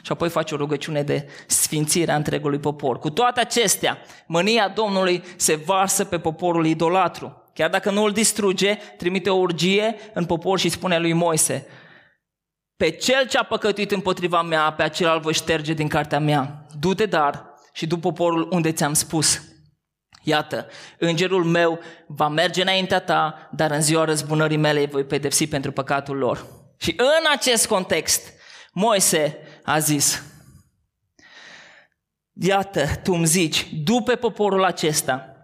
Și 0.01 0.11
apoi 0.11 0.29
face 0.29 0.53
o 0.53 0.57
rugăciune 0.57 1.03
de 1.03 1.27
sfințire 1.47 2.11
a 2.11 2.15
întregului 2.15 2.59
popor. 2.59 2.99
Cu 2.99 3.09
toate 3.09 3.39
acestea, 3.39 3.97
mânia 4.27 4.67
Domnului 4.67 5.23
se 5.35 5.55
varsă 5.55 6.03
pe 6.03 6.19
poporul 6.19 6.65
idolatru. 6.65 7.43
Chiar 7.53 7.69
dacă 7.69 7.91
nu 7.91 8.03
îl 8.03 8.11
distruge, 8.11 8.77
trimite 8.97 9.29
o 9.29 9.37
urgie 9.37 9.95
în 10.13 10.25
popor 10.25 10.59
și 10.59 10.69
spune 10.69 10.99
lui 10.99 11.13
Moise, 11.13 11.67
pe 12.79 12.89
cel 12.89 13.27
ce 13.27 13.37
a 13.37 13.43
păcătuit 13.43 13.91
împotriva 13.91 14.41
mea, 14.41 14.71
pe 14.71 14.83
acela 14.83 15.13
îl 15.13 15.19
voi 15.19 15.33
șterge 15.33 15.73
din 15.73 15.87
cartea 15.87 16.19
mea. 16.19 16.65
Du-te 16.79 17.05
dar 17.05 17.45
și 17.73 17.87
du 17.87 17.97
poporul 17.97 18.47
unde 18.51 18.71
ți-am 18.71 18.93
spus. 18.93 19.41
Iată, 20.23 20.67
îngerul 20.97 21.43
meu 21.43 21.79
va 22.07 22.27
merge 22.27 22.61
înaintea 22.61 22.99
ta, 22.99 23.49
dar 23.51 23.71
în 23.71 23.81
ziua 23.81 24.03
răzbunării 24.03 24.57
mele 24.57 24.79
îi 24.79 24.87
voi 24.87 25.03
pedepsi 25.03 25.47
pentru 25.47 25.71
păcatul 25.71 26.17
lor. 26.17 26.45
Și 26.77 26.93
în 26.97 27.31
acest 27.33 27.67
context, 27.67 28.33
Moise 28.71 29.37
a 29.63 29.79
zis, 29.79 30.23
Iată, 32.33 32.85
tu 33.03 33.13
îmi 33.13 33.25
zici, 33.25 33.67
după 33.83 34.15
poporul 34.15 34.63
acesta, 34.63 35.38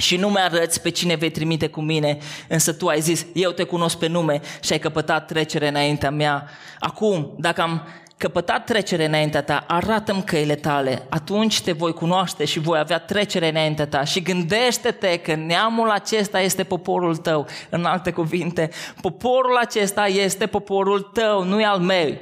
și 0.00 0.16
nu 0.16 0.28
mi-arăți 0.28 0.82
pe 0.82 0.90
cine 0.90 1.14
vei 1.14 1.30
trimite 1.30 1.66
cu 1.66 1.80
mine, 1.80 2.18
însă 2.48 2.72
tu 2.72 2.86
ai 2.86 3.00
zis, 3.00 3.26
eu 3.32 3.50
te 3.50 3.62
cunosc 3.62 3.98
pe 3.98 4.06
nume 4.06 4.40
și 4.60 4.72
ai 4.72 4.78
căpătat 4.78 5.26
trecere 5.26 5.68
înaintea 5.68 6.10
mea. 6.10 6.48
Acum, 6.78 7.34
dacă 7.38 7.62
am 7.62 7.88
căpătat 8.16 8.64
trecere 8.64 9.04
înaintea 9.04 9.42
ta, 9.42 9.64
arată-mi 9.68 10.22
căile 10.22 10.54
tale, 10.54 11.06
atunci 11.08 11.60
te 11.60 11.72
voi 11.72 11.92
cunoaște 11.92 12.44
și 12.44 12.58
voi 12.58 12.78
avea 12.78 12.98
trecere 12.98 13.48
înaintea 13.48 13.86
ta. 13.86 14.04
Și 14.04 14.22
gândește-te 14.22 15.18
că 15.18 15.34
neamul 15.34 15.90
acesta 15.90 16.40
este 16.40 16.64
poporul 16.64 17.16
tău. 17.16 17.46
În 17.70 17.84
alte 17.84 18.10
cuvinte, 18.10 18.70
poporul 19.00 19.56
acesta 19.56 20.06
este 20.06 20.46
poporul 20.46 21.00
tău, 21.00 21.44
nu 21.44 21.60
e 21.60 21.64
al 21.64 21.78
meu. 21.78 22.18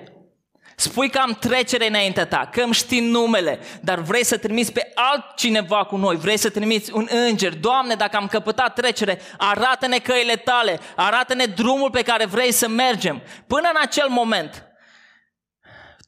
Spui 0.81 1.11
că 1.11 1.19
am 1.19 1.37
trecere 1.41 1.87
înaintea 1.87 2.27
ta, 2.27 2.49
că 2.53 2.63
îmi 2.63 2.75
știi 2.75 3.01
numele, 3.01 3.61
dar 3.81 3.99
vrei 3.99 4.25
să 4.25 4.37
trimiți 4.37 4.73
pe 4.73 4.93
altcineva 4.95 5.85
cu 5.85 5.97
noi, 5.97 6.17
vrei 6.17 6.37
să 6.37 6.51
trimiți 6.51 6.93
un 6.93 7.09
înger. 7.11 7.55
Doamne, 7.55 7.95
dacă 7.95 8.17
am 8.17 8.27
căpătat 8.27 8.75
trecere, 8.75 9.21
arată-ne 9.39 9.99
căile 9.99 10.37
tale, 10.37 10.81
arată-ne 10.97 11.45
drumul 11.45 11.91
pe 11.91 12.03
care 12.03 12.27
vrei 12.27 12.53
să 12.53 12.69
mergem. 12.69 13.23
Până 13.47 13.69
în 13.75 13.81
acel 13.81 14.09
moment, 14.09 14.67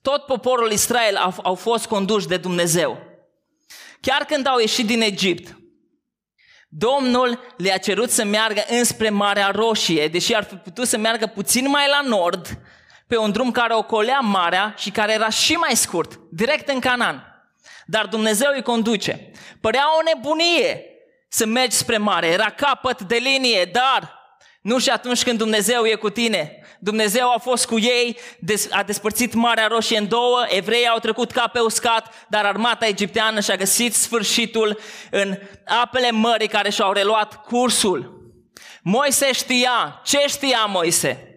tot 0.02 0.26
poporul 0.26 0.70
Israel 0.70 1.16
au, 1.16 1.34
au 1.42 1.54
fost 1.54 1.86
conduși 1.86 2.26
de 2.26 2.36
Dumnezeu. 2.36 2.98
Chiar 4.00 4.24
când 4.24 4.46
au 4.46 4.58
ieșit 4.58 4.86
din 4.86 5.02
Egipt, 5.02 5.58
Domnul 6.68 7.54
le-a 7.56 7.78
cerut 7.78 8.10
să 8.10 8.24
meargă 8.24 8.64
înspre 8.68 9.08
Marea 9.08 9.50
Roșie, 9.50 10.08
deși 10.08 10.34
ar 10.34 10.44
fi 10.44 10.54
putut 10.54 10.86
să 10.86 10.98
meargă 10.98 11.26
puțin 11.26 11.68
mai 11.68 11.86
la 11.88 12.08
nord, 12.08 12.58
pe 13.10 13.16
un 13.16 13.30
drum 13.30 13.50
care 13.50 13.74
ocolea 13.74 14.18
marea 14.18 14.74
și 14.76 14.90
care 14.90 15.12
era 15.12 15.28
și 15.28 15.52
mai 15.52 15.76
scurt, 15.76 16.20
direct 16.32 16.68
în 16.68 16.80
Canaan. 16.80 17.44
Dar 17.86 18.06
Dumnezeu 18.06 18.50
îi 18.54 18.62
conduce. 18.62 19.30
Părea 19.60 19.84
o 19.98 20.02
nebunie 20.02 20.84
să 21.28 21.46
mergi 21.46 21.76
spre 21.76 21.96
mare, 21.96 22.26
era 22.26 22.50
capăt 22.50 23.02
de 23.02 23.16
linie, 23.16 23.64
dar 23.72 24.18
nu 24.62 24.78
și 24.78 24.90
atunci 24.90 25.22
când 25.22 25.38
Dumnezeu 25.38 25.84
e 25.84 25.94
cu 25.94 26.10
tine. 26.10 26.62
Dumnezeu 26.78 27.32
a 27.32 27.38
fost 27.38 27.66
cu 27.66 27.78
ei, 27.78 28.18
a 28.70 28.82
despărțit 28.82 29.34
Marea 29.34 29.66
Roșie 29.66 29.98
în 29.98 30.08
două, 30.08 30.44
evreii 30.48 30.88
au 30.88 30.98
trecut 30.98 31.30
ca 31.30 31.46
pe 31.46 31.60
uscat, 31.60 32.26
dar 32.28 32.44
armata 32.44 32.86
egipteană 32.86 33.40
și-a 33.40 33.56
găsit 33.56 33.94
sfârșitul 33.94 34.78
în 35.10 35.38
apele 35.66 36.10
mării 36.10 36.48
care 36.48 36.70
și-au 36.70 36.92
reluat 36.92 37.44
cursul. 37.44 38.18
Moise 38.82 39.32
știa. 39.32 40.00
Ce 40.04 40.24
știa 40.28 40.64
Moise? 40.64 41.29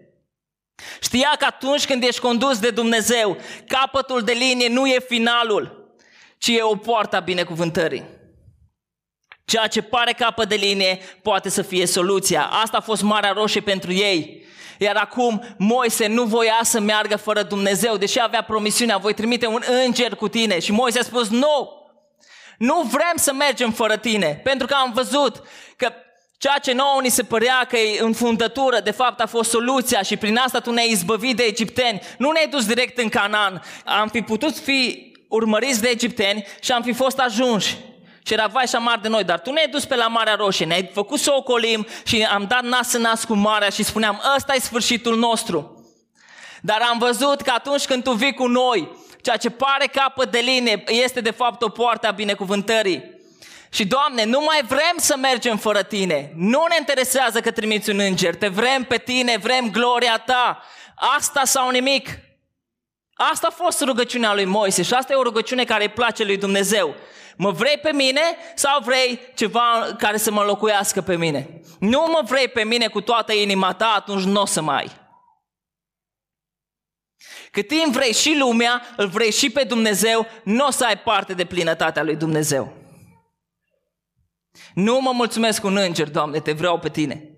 Știa 1.01 1.35
că 1.39 1.45
atunci 1.45 1.85
când 1.85 2.03
ești 2.03 2.21
condus 2.21 2.59
de 2.59 2.69
Dumnezeu, 2.69 3.37
capătul 3.67 4.21
de 4.21 4.31
linie 4.31 4.67
nu 4.67 4.87
e 4.87 4.99
finalul, 5.07 5.95
ci 6.37 6.47
e 6.47 6.61
o 6.61 6.75
poartă 6.75 7.15
a 7.15 7.19
binecuvântării. 7.19 8.03
Ceea 9.45 9.67
ce 9.67 9.81
pare 9.81 10.13
capăt 10.13 10.49
de 10.49 10.55
linie 10.55 10.99
poate 11.21 11.49
să 11.49 11.61
fie 11.61 11.85
soluția. 11.85 12.45
Asta 12.45 12.77
a 12.77 12.81
fost 12.81 13.01
Marea 13.01 13.31
Roșie 13.31 13.61
pentru 13.61 13.91
ei. 13.91 14.45
Iar 14.77 14.95
acum 14.95 15.55
Moise 15.57 16.07
nu 16.07 16.23
voia 16.23 16.59
să 16.61 16.79
meargă 16.79 17.15
fără 17.15 17.43
Dumnezeu, 17.43 17.97
deși 17.97 18.21
avea 18.21 18.43
promisiunea, 18.43 18.97
voi 18.97 19.13
trimite 19.13 19.47
un 19.47 19.61
înger 19.85 20.15
cu 20.15 20.27
tine. 20.27 20.59
Și 20.59 20.71
Moise 20.71 20.99
a 20.99 21.03
spus, 21.03 21.29
nu, 21.29 21.69
nu 22.57 22.81
vrem 22.81 23.13
să 23.15 23.33
mergem 23.33 23.71
fără 23.71 23.97
tine, 23.97 24.39
pentru 24.43 24.67
că 24.67 24.73
am 24.73 24.91
văzut 24.93 25.43
că 25.75 25.91
Ceea 26.43 26.57
ce 26.57 26.73
nouă 26.73 27.01
ni 27.01 27.09
se 27.09 27.23
părea 27.23 27.65
că 27.69 27.77
e 27.77 28.01
în 28.01 28.13
fundătură, 28.13 28.79
de 28.79 28.91
fapt 28.91 29.19
a 29.19 29.25
fost 29.25 29.49
soluția 29.49 30.01
și 30.01 30.17
prin 30.17 30.37
asta 30.37 30.59
tu 30.59 30.71
ne-ai 30.71 30.91
izbăvit 30.91 31.35
de 31.35 31.43
egipteni. 31.43 32.01
Nu 32.17 32.31
ne-ai 32.31 32.47
dus 32.47 32.65
direct 32.65 32.97
în 32.97 33.09
Canaan. 33.09 33.61
Am 33.85 34.07
fi 34.07 34.21
putut 34.21 34.57
fi 34.57 35.11
urmăriți 35.27 35.81
de 35.81 35.87
egipteni 35.87 36.45
și 36.61 36.71
am 36.71 36.81
fi 36.81 36.93
fost 36.93 37.19
ajunși. 37.19 37.77
Și 38.25 38.33
era 38.33 38.47
vai 38.47 38.67
și 38.67 38.75
amar 38.75 38.99
de 39.01 39.07
noi, 39.07 39.23
dar 39.23 39.39
tu 39.39 39.51
ne-ai 39.51 39.67
dus 39.67 39.85
pe 39.85 39.95
la 39.95 40.07
Marea 40.07 40.35
Roșie, 40.35 40.65
ne-ai 40.65 40.89
făcut 40.93 41.19
să 41.19 41.31
o 41.33 41.41
colim 41.41 41.87
și 42.05 42.23
am 42.23 42.45
dat 42.47 42.63
nas 42.63 42.93
în 42.93 43.01
nas 43.01 43.23
cu 43.23 43.33
marea 43.33 43.69
și 43.69 43.83
spuneam, 43.83 44.21
ăsta 44.35 44.53
e 44.53 44.59
sfârșitul 44.59 45.17
nostru. 45.17 45.85
Dar 46.61 46.81
am 46.91 46.97
văzut 46.97 47.41
că 47.41 47.51
atunci 47.55 47.85
când 47.85 48.03
tu 48.03 48.11
vii 48.11 48.33
cu 48.33 48.47
noi, 48.47 48.91
ceea 49.21 49.37
ce 49.37 49.49
pare 49.49 49.85
capăt 49.85 50.31
de 50.31 50.39
linie 50.39 50.83
este 50.87 51.21
de 51.21 51.31
fapt 51.31 51.61
o 51.61 51.69
poartă 51.69 52.07
a 52.07 52.11
binecuvântării. 52.11 53.12
Și, 53.73 53.85
Doamne, 53.85 54.23
nu 54.23 54.39
mai 54.39 54.61
vrem 54.67 54.95
să 54.95 55.17
mergem 55.17 55.57
fără 55.57 55.83
Tine. 55.83 56.31
Nu 56.35 56.65
ne 56.69 56.75
interesează 56.79 57.41
că 57.41 57.51
trimiți 57.51 57.89
un 57.89 57.99
înger. 57.99 58.35
Te 58.35 58.47
vrem 58.47 58.83
pe 58.83 58.97
Tine, 58.97 59.37
vrem 59.37 59.71
gloria 59.71 60.17
Ta. 60.17 60.63
Asta 60.95 61.41
sau 61.43 61.69
nimic. 61.69 62.09
Asta 63.13 63.47
a 63.47 63.63
fost 63.63 63.81
rugăciunea 63.81 64.33
lui 64.33 64.45
Moise 64.45 64.81
și 64.83 64.93
asta 64.93 65.13
e 65.13 65.15
o 65.15 65.23
rugăciune 65.23 65.63
care 65.63 65.83
îi 65.83 65.89
place 65.89 66.23
lui 66.23 66.37
Dumnezeu. 66.37 66.95
Mă 67.37 67.51
vrei 67.51 67.77
pe 67.77 67.91
mine 67.91 68.21
sau 68.55 68.81
vrei 68.81 69.19
ceva 69.35 69.95
care 69.97 70.17
să 70.17 70.31
mă 70.31 70.43
locuiască 70.43 71.01
pe 71.01 71.15
mine? 71.15 71.61
Nu 71.79 72.05
mă 72.11 72.21
vrei 72.25 72.47
pe 72.47 72.63
mine 72.63 72.87
cu 72.87 73.01
toată 73.01 73.33
inima 73.33 73.73
ta, 73.73 73.93
atunci 73.95 74.23
nu 74.23 74.41
o 74.41 74.45
să 74.45 74.61
mai. 74.61 74.91
Cât 77.51 77.67
timp 77.67 77.93
vrei 77.93 78.13
și 78.13 78.35
lumea, 78.37 78.85
îl 78.97 79.07
vrei 79.07 79.31
și 79.31 79.49
pe 79.49 79.63
Dumnezeu, 79.63 80.27
nu 80.43 80.65
o 80.65 80.71
să 80.71 80.85
ai 80.85 80.97
parte 80.97 81.33
de 81.33 81.45
plinătatea 81.45 82.03
lui 82.03 82.15
Dumnezeu. 82.15 82.82
Nu 84.73 84.99
mă 85.01 85.11
mulțumesc 85.13 85.61
cu 85.61 85.67
un 85.67 85.77
înger, 85.77 86.09
Doamne, 86.09 86.39
te 86.39 86.51
vreau 86.51 86.79
pe 86.79 86.89
tine. 86.89 87.29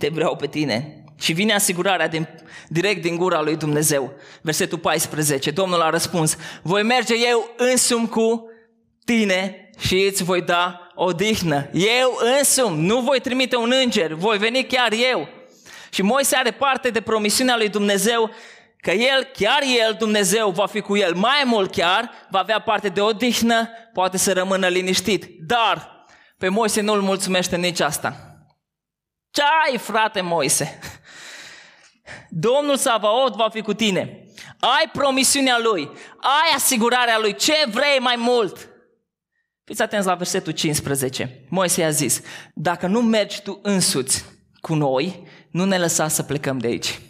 Te 0.00 0.08
vreau 0.08 0.36
pe 0.36 0.46
tine. 0.46 1.04
Și 1.20 1.32
vine 1.32 1.54
asigurarea 1.54 2.08
din, 2.08 2.28
direct 2.68 3.02
din 3.02 3.16
gura 3.16 3.42
lui 3.42 3.56
Dumnezeu. 3.56 4.12
Versetul 4.42 4.78
14. 4.78 5.50
Domnul 5.50 5.80
a 5.80 5.90
răspuns, 5.90 6.36
voi 6.62 6.82
merge 6.82 7.14
eu 7.28 7.54
însumi 7.56 8.08
cu 8.08 8.50
tine 9.04 9.70
și 9.78 10.04
îți 10.10 10.24
voi 10.24 10.42
da 10.42 10.88
odihnă. 10.94 11.68
Eu 11.72 12.18
însumi, 12.38 12.86
nu 12.86 13.00
voi 13.00 13.20
trimite 13.20 13.56
un 13.56 13.72
înger, 13.82 14.12
voi 14.12 14.38
veni 14.38 14.64
chiar 14.64 14.92
eu. 15.12 15.28
Și 15.90 16.02
Moise 16.02 16.36
are 16.36 16.50
parte 16.50 16.90
de 16.90 17.00
promisiunea 17.00 17.56
lui 17.56 17.68
Dumnezeu 17.68 18.30
că 18.80 18.90
el, 18.90 19.28
chiar 19.32 19.62
el, 19.86 19.96
Dumnezeu, 19.98 20.50
va 20.50 20.66
fi 20.66 20.80
cu 20.80 20.96
el. 20.96 21.14
Mai 21.14 21.42
mult 21.44 21.70
chiar, 21.70 22.10
va 22.30 22.38
avea 22.38 22.58
parte 22.58 22.88
de 22.88 23.00
odihnă, 23.00 23.68
poate 23.92 24.18
să 24.18 24.32
rămână 24.32 24.68
liniștit. 24.68 25.24
Dar 25.46 25.97
pe 26.38 26.48
Moise 26.48 26.80
nu-l 26.80 27.00
mulțumește 27.00 27.56
nici 27.56 27.80
asta. 27.80 28.36
Ce 29.30 29.42
ai, 29.66 29.78
frate 29.78 30.20
Moise? 30.20 30.78
Domnul 32.28 32.76
Savaot 32.76 33.34
va 33.34 33.48
fi 33.48 33.60
cu 33.60 33.74
tine. 33.74 34.22
Ai 34.60 34.90
promisiunea 34.92 35.58
lui, 35.62 35.90
ai 36.20 36.54
asigurarea 36.54 37.18
lui, 37.18 37.34
ce 37.34 37.52
vrei 37.70 37.98
mai 38.00 38.16
mult? 38.18 38.68
Fiți 39.64 39.82
atenți 39.82 40.06
la 40.06 40.14
versetul 40.14 40.52
15. 40.52 41.44
Moise 41.48 41.84
a 41.84 41.90
zis, 41.90 42.20
dacă 42.54 42.86
nu 42.86 43.02
mergi 43.02 43.42
tu 43.42 43.58
însuți 43.62 44.24
cu 44.60 44.74
noi, 44.74 45.26
nu 45.50 45.64
ne 45.64 45.78
lăsa 45.78 46.08
să 46.08 46.22
plecăm 46.22 46.58
de 46.58 46.66
aici. 46.66 47.00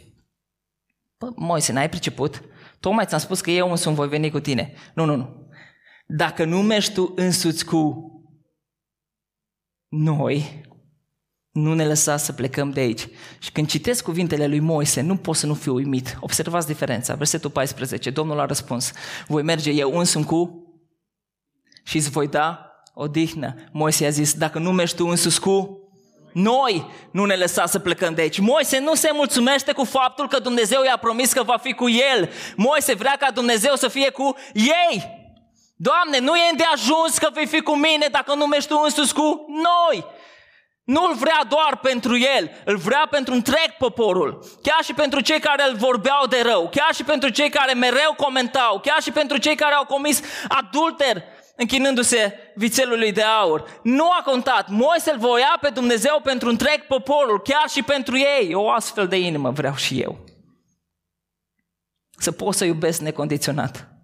Bă, 1.18 1.32
Moise, 1.34 1.72
n-ai 1.72 1.88
priceput? 1.88 2.42
Tocmai 2.80 3.06
ți-am 3.06 3.20
spus 3.20 3.40
că 3.40 3.50
eu 3.50 3.70
însumi 3.70 3.94
voi 3.94 4.08
veni 4.08 4.30
cu 4.30 4.40
tine. 4.40 4.72
Nu, 4.94 5.04
nu, 5.04 5.14
nu. 5.14 5.50
Dacă 6.06 6.44
nu 6.44 6.62
mergi 6.62 6.92
tu 6.92 7.12
însuți 7.16 7.64
cu 7.64 8.12
noi 9.88 10.66
nu 11.50 11.74
ne 11.74 11.86
lăsa 11.86 12.16
să 12.16 12.32
plecăm 12.32 12.70
de 12.70 12.80
aici. 12.80 13.08
Și 13.38 13.52
când 13.52 13.68
citesc 13.68 14.04
cuvintele 14.04 14.46
lui 14.46 14.60
Moise, 14.60 15.00
nu 15.00 15.16
pot 15.16 15.36
să 15.36 15.46
nu 15.46 15.54
fiu 15.54 15.74
uimit. 15.74 16.16
Observați 16.20 16.66
diferența. 16.66 17.14
Versetul 17.14 17.50
14. 17.50 18.10
Domnul 18.10 18.40
a 18.40 18.44
răspuns, 18.44 18.92
voi 19.26 19.42
merge 19.42 19.70
eu 19.70 19.98
însumi 19.98 20.24
cu 20.24 20.62
și 21.82 21.96
îți 21.96 22.10
voi 22.10 22.28
da 22.28 22.72
odihnă. 22.94 23.54
Moise 23.72 24.06
a 24.06 24.10
zis, 24.10 24.34
dacă 24.34 24.58
nu 24.58 24.72
mergi 24.72 24.94
tu 24.94 25.06
însus 25.06 25.38
cu 25.38 25.82
noi, 26.32 26.86
nu 27.10 27.24
ne 27.24 27.36
lăsa 27.36 27.66
să 27.66 27.78
plecăm 27.78 28.14
de 28.14 28.20
aici. 28.20 28.38
Moise 28.38 28.78
nu 28.78 28.94
se 28.94 29.10
mulțumește 29.12 29.72
cu 29.72 29.84
faptul 29.84 30.28
că 30.28 30.38
Dumnezeu 30.38 30.82
i-a 30.82 30.96
promis 30.96 31.32
că 31.32 31.42
va 31.42 31.56
fi 31.56 31.72
cu 31.72 31.88
el. 31.88 32.30
Moise 32.56 32.94
vrea 32.94 33.16
ca 33.18 33.30
Dumnezeu 33.30 33.74
să 33.74 33.88
fie 33.88 34.10
cu 34.10 34.34
ei. 34.54 35.17
Doamne, 35.80 36.18
nu 36.18 36.36
e 36.36 36.50
de 36.56 36.64
ajuns 36.72 37.18
că 37.18 37.28
vei 37.32 37.46
fi 37.46 37.60
cu 37.60 37.76
mine 37.76 38.06
dacă 38.10 38.34
nu 38.34 38.46
mergi 38.46 38.66
tu 38.66 38.80
însuți 38.84 39.14
cu 39.14 39.46
noi. 39.48 40.06
Nu 40.84 41.04
îl 41.04 41.14
vrea 41.14 41.44
doar 41.48 41.78
pentru 41.82 42.18
el, 42.18 42.50
îl 42.64 42.76
vrea 42.76 43.06
pentru 43.10 43.34
întreg 43.34 43.70
poporul. 43.78 44.44
Chiar 44.62 44.84
și 44.84 44.94
pentru 44.94 45.20
cei 45.20 45.40
care 45.40 45.68
îl 45.68 45.76
vorbeau 45.76 46.26
de 46.26 46.42
rău, 46.42 46.68
chiar 46.68 46.94
și 46.94 47.04
pentru 47.04 47.28
cei 47.28 47.50
care 47.50 47.72
mereu 47.72 48.14
comentau, 48.16 48.80
chiar 48.80 49.02
și 49.02 49.10
pentru 49.10 49.36
cei 49.36 49.56
care 49.56 49.74
au 49.74 49.84
comis 49.84 50.20
adulter 50.48 51.22
închinându-se 51.56 52.34
vițelului 52.54 53.12
de 53.12 53.22
aur. 53.22 53.80
Nu 53.82 54.10
a 54.10 54.22
contat. 54.24 54.68
Moise 54.68 55.10
îl 55.10 55.18
voia 55.18 55.58
pe 55.60 55.68
Dumnezeu 55.68 56.20
pentru 56.22 56.48
întreg 56.48 56.86
poporul, 56.86 57.40
chiar 57.40 57.68
și 57.68 57.82
pentru 57.82 58.16
ei. 58.16 58.54
O 58.54 58.70
astfel 58.70 59.08
de 59.08 59.18
inimă 59.18 59.50
vreau 59.50 59.74
și 59.74 60.00
eu. 60.00 60.18
Să 62.16 62.32
pot 62.32 62.54
să 62.54 62.64
iubesc 62.64 63.00
necondiționat. 63.00 63.97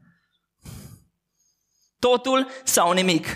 Totul 2.11 2.49
sau 2.65 2.93
nimic. 2.93 3.27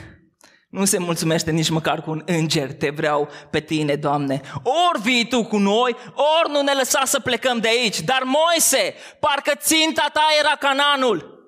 Nu 0.69 0.85
se 0.85 0.99
mulțumește 0.99 1.51
nici 1.51 1.69
măcar 1.69 2.03
cu 2.03 2.11
un 2.11 2.23
înger, 2.27 2.73
te 2.73 2.91
vreau 2.91 3.29
pe 3.51 3.61
tine, 3.61 3.97
Doamne. 3.97 4.41
Ori 4.63 5.03
vii 5.03 5.29
Tu 5.29 5.45
cu 5.45 5.59
noi, 5.59 5.97
ori 6.15 6.51
nu 6.51 6.63
ne 6.63 6.73
lăsa 6.73 7.03
să 7.05 7.21
plecăm 7.21 7.59
de 7.59 7.69
aici. 7.69 8.01
Dar 8.01 8.23
Moise, 8.25 8.95
parcă 9.21 9.53
ținta 9.57 10.11
ta 10.13 10.27
era 10.39 10.57
Cananul. 10.59 11.47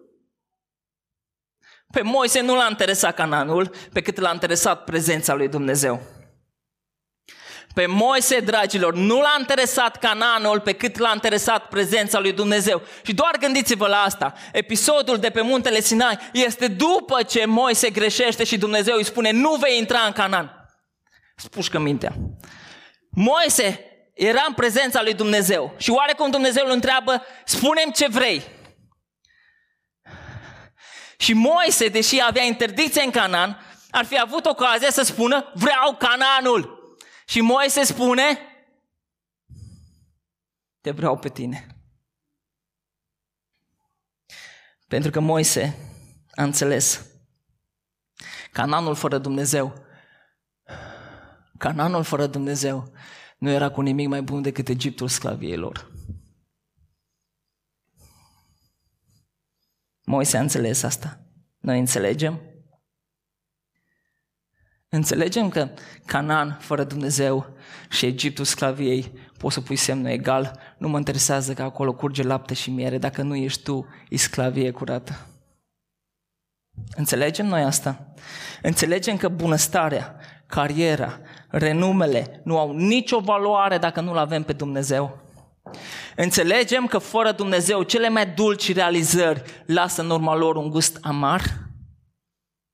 Pe 1.92 2.02
Moise 2.02 2.40
nu 2.40 2.54
l-a 2.54 2.66
interesat 2.70 3.14
Cananul, 3.14 3.70
pe 3.92 4.00
cât 4.00 4.18
l-a 4.18 4.30
interesat 4.32 4.84
prezența 4.84 5.34
lui 5.34 5.48
Dumnezeu. 5.48 6.00
Pe 7.80 7.87
Moise, 7.87 8.40
dragilor, 8.40 8.94
nu 8.94 9.20
l-a 9.20 9.37
interesat 9.38 9.96
Cananul 9.96 10.60
pe 10.60 10.72
cât 10.72 10.99
l-a 10.99 11.10
interesat 11.14 11.68
prezența 11.68 12.18
lui 12.18 12.32
Dumnezeu. 12.32 12.82
Și 13.02 13.14
doar 13.14 13.37
gândiți-vă 13.38 13.87
la 13.87 13.96
asta. 13.96 14.34
Episodul 14.52 15.18
de 15.18 15.30
pe 15.30 15.40
muntele 15.40 15.80
Sinai 15.80 16.18
este 16.32 16.68
după 16.68 17.22
ce 17.22 17.44
Moise 17.44 17.90
greșește 17.90 18.44
și 18.44 18.58
Dumnezeu 18.58 18.96
îi 18.96 19.04
spune 19.04 19.30
nu 19.30 19.54
vei 19.54 19.78
intra 19.78 19.99
în 19.99 20.12
Canan. 20.12 20.68
Spușcă 21.37 21.78
mintea. 21.78 22.12
Moise 23.10 23.80
era 24.14 24.44
în 24.49 24.54
prezența 24.54 25.02
lui 25.02 25.14
Dumnezeu 25.14 25.75
și 25.76 25.90
oarecum 25.90 26.30
Dumnezeu 26.30 26.66
îl 26.66 26.72
întreabă, 26.72 27.22
spunem 27.44 27.90
ce 27.90 28.08
vrei. 28.08 28.42
Și 31.16 31.32
Moise, 31.32 31.88
deși 31.88 32.22
avea 32.26 32.44
interdicție 32.44 33.02
în 33.02 33.10
Canaan, 33.10 33.66
ar 33.90 34.04
fi 34.04 34.20
avut 34.20 34.46
ocazia 34.46 34.90
să 34.90 35.02
spună, 35.02 35.52
vreau 35.54 35.96
Cananul. 35.99 36.79
Și 37.30 37.40
Moise 37.40 37.82
spune, 37.82 38.38
te 40.80 40.90
vreau 40.90 41.18
pe 41.18 41.28
tine. 41.28 41.66
Pentru 44.88 45.10
că 45.10 45.20
Moise 45.20 45.76
a 46.30 46.42
înțeles 46.42 47.06
Cananul 48.52 48.94
fără 48.94 49.18
Dumnezeu, 49.18 49.84
Cananul 51.58 52.02
fără 52.02 52.26
Dumnezeu 52.26 52.92
nu 53.38 53.50
era 53.50 53.70
cu 53.70 53.80
nimic 53.80 54.08
mai 54.08 54.22
bun 54.22 54.42
decât 54.42 54.68
Egiptul 54.68 55.08
sclaviei 55.08 55.56
lor. 55.56 55.90
Moise 60.04 60.37
a 60.37 60.40
înțeles 60.40 60.82
asta. 60.82 61.26
Noi 61.58 61.78
înțelegem? 61.78 62.50
Înțelegem 64.92 65.49
că 65.49 65.68
Canaan 66.06 66.56
fără 66.61 66.85
Dumnezeu 66.85 67.47
și 67.90 68.06
Egiptul 68.06 68.44
sclaviei 68.44 69.12
poți 69.38 69.54
să 69.54 69.61
pui 69.61 69.76
semnul 69.76 70.11
egal. 70.11 70.59
Nu 70.78 70.88
mă 70.88 70.99
interesează 70.99 71.52
că 71.52 71.62
acolo 71.62 71.92
curge 71.92 72.23
lapte 72.23 72.54
și 72.54 72.70
miere. 72.70 72.99
Dacă 72.99 73.23
nu 73.23 73.35
ești 73.35 73.62
tu, 73.62 73.87
e 74.09 74.16
sclavie 74.16 74.70
curată. 74.70 75.26
Înțelegem 76.97 77.47
noi 77.47 77.62
asta? 77.62 78.12
Înțelegem 78.62 79.16
că 79.16 79.28
bunăstarea, 79.28 80.16
cariera, 80.47 81.20
renumele 81.49 82.40
nu 82.44 82.59
au 82.59 82.73
nicio 82.73 83.20
valoare 83.20 83.78
dacă 83.78 84.00
nu-L 84.00 84.16
avem 84.16 84.42
pe 84.42 84.52
Dumnezeu. 84.52 85.18
Înțelegem 86.16 86.87
că 86.87 86.99
fără 86.99 87.32
Dumnezeu 87.32 87.82
cele 87.82 88.09
mai 88.09 88.26
dulci 88.26 88.75
realizări 88.75 89.42
lasă 89.66 90.02
în 90.02 90.11
urma 90.11 90.35
lor 90.35 90.56
un 90.56 90.70
gust 90.70 90.99
amar? 91.02 91.42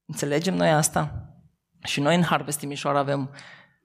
Înțelegem 0.09 0.55
noi 0.55 0.71
asta? 0.71 1.21
Și 1.87 2.01
noi 2.01 2.17
în 2.17 2.23
Harvest 2.23 2.59
Timișoara 2.59 2.99
avem 2.99 3.31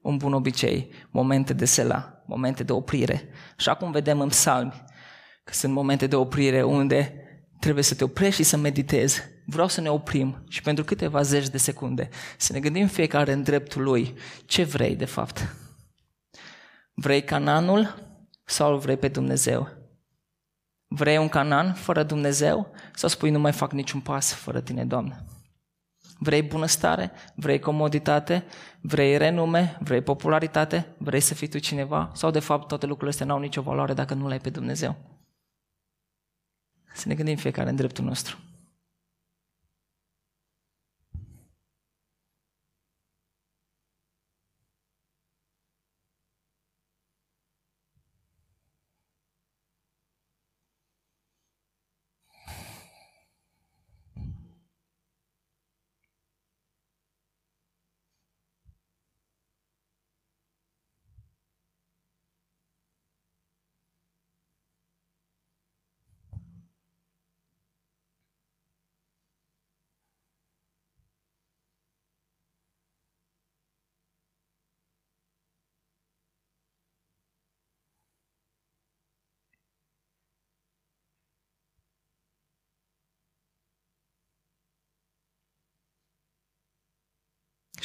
un 0.02 0.18
bun 0.18 0.34
obicei, 0.34 0.94
momente 1.10 1.54
de 1.54 1.66
sela, 1.66 2.24
momente 2.26 2.64
de 2.64 2.72
oprire. 2.72 3.30
Și 3.58 3.70
acum 3.70 3.92
vedem 3.92 4.20
în 4.20 4.28
psalmi 4.28 4.84
că 5.44 5.54
sunt 5.54 5.74
momente 5.74 6.08
de 6.08 6.16
oprire 6.16 6.64
unde 6.64 7.16
trebuie 7.60 7.84
să 7.84 7.96
te 7.96 8.04
oprești 8.04 8.42
și 8.42 8.50
să 8.50 8.58
meditezi. 8.58 9.22
Vreau 9.46 9.68
să 9.68 9.82
ne 9.82 9.90
oprim 9.90 10.44
și 10.50 10.62
pentru 10.62 10.84
câteva 10.84 11.22
zeci 11.22 11.50
de 11.50 11.58
secunde 11.58 12.10
să 12.38 12.54
ne 12.54 12.60
gândim 12.60 12.88
fiecare 12.88 13.32
în 13.32 13.44
dreptul 13.44 13.84
lui 13.84 14.14
ce 14.46 14.64
vrei 14.64 14.96
de 14.96 15.06
fapt. 15.06 15.56
Vrei 16.94 17.24
cananul 17.24 17.96
sau 18.46 18.72
îl 18.72 18.78
vrei 18.78 18.98
pe 18.98 19.08
Dumnezeu? 19.08 19.68
Vrei 20.88 21.18
un 21.18 21.30
canan 21.30 21.74
fără 21.74 22.04
Dumnezeu 22.04 22.72
sau 22.96 23.10
spui 23.10 23.30
nu 23.30 23.40
mai 23.40 23.52
fac 23.52 23.72
niciun 23.72 24.00
pas 24.00 24.34
fără 24.34 24.62
tine, 24.62 24.86
Doamne? 24.86 25.26
Vrei 26.24 26.42
bunăstare? 26.44 27.12
Vrei 27.36 27.60
comoditate? 27.60 28.44
Vrei 28.82 29.18
renume? 29.18 29.78
Vrei 29.80 30.02
popularitate? 30.02 30.96
Vrei 30.98 31.20
să 31.20 31.34
fii 31.34 31.48
tu 31.48 31.60
cineva? 31.60 32.12
Sau 32.14 32.32
de 32.32 32.40
fapt 32.40 32.68
toate 32.68 32.86
lucrurile 32.86 33.12
astea 33.12 33.26
nu 33.26 33.34
au 33.34 33.40
nicio 33.40 33.62
valoare 33.62 33.94
dacă 33.94 34.14
nu 34.14 34.28
le 34.28 34.34
ai 34.34 34.40
pe 34.40 34.50
Dumnezeu? 34.50 34.96
Să 36.94 37.08
ne 37.08 37.16
gândim 37.16 37.36
fiecare 37.36 37.70
în 37.70 37.76
dreptul 37.76 38.06
nostru. 38.06 38.38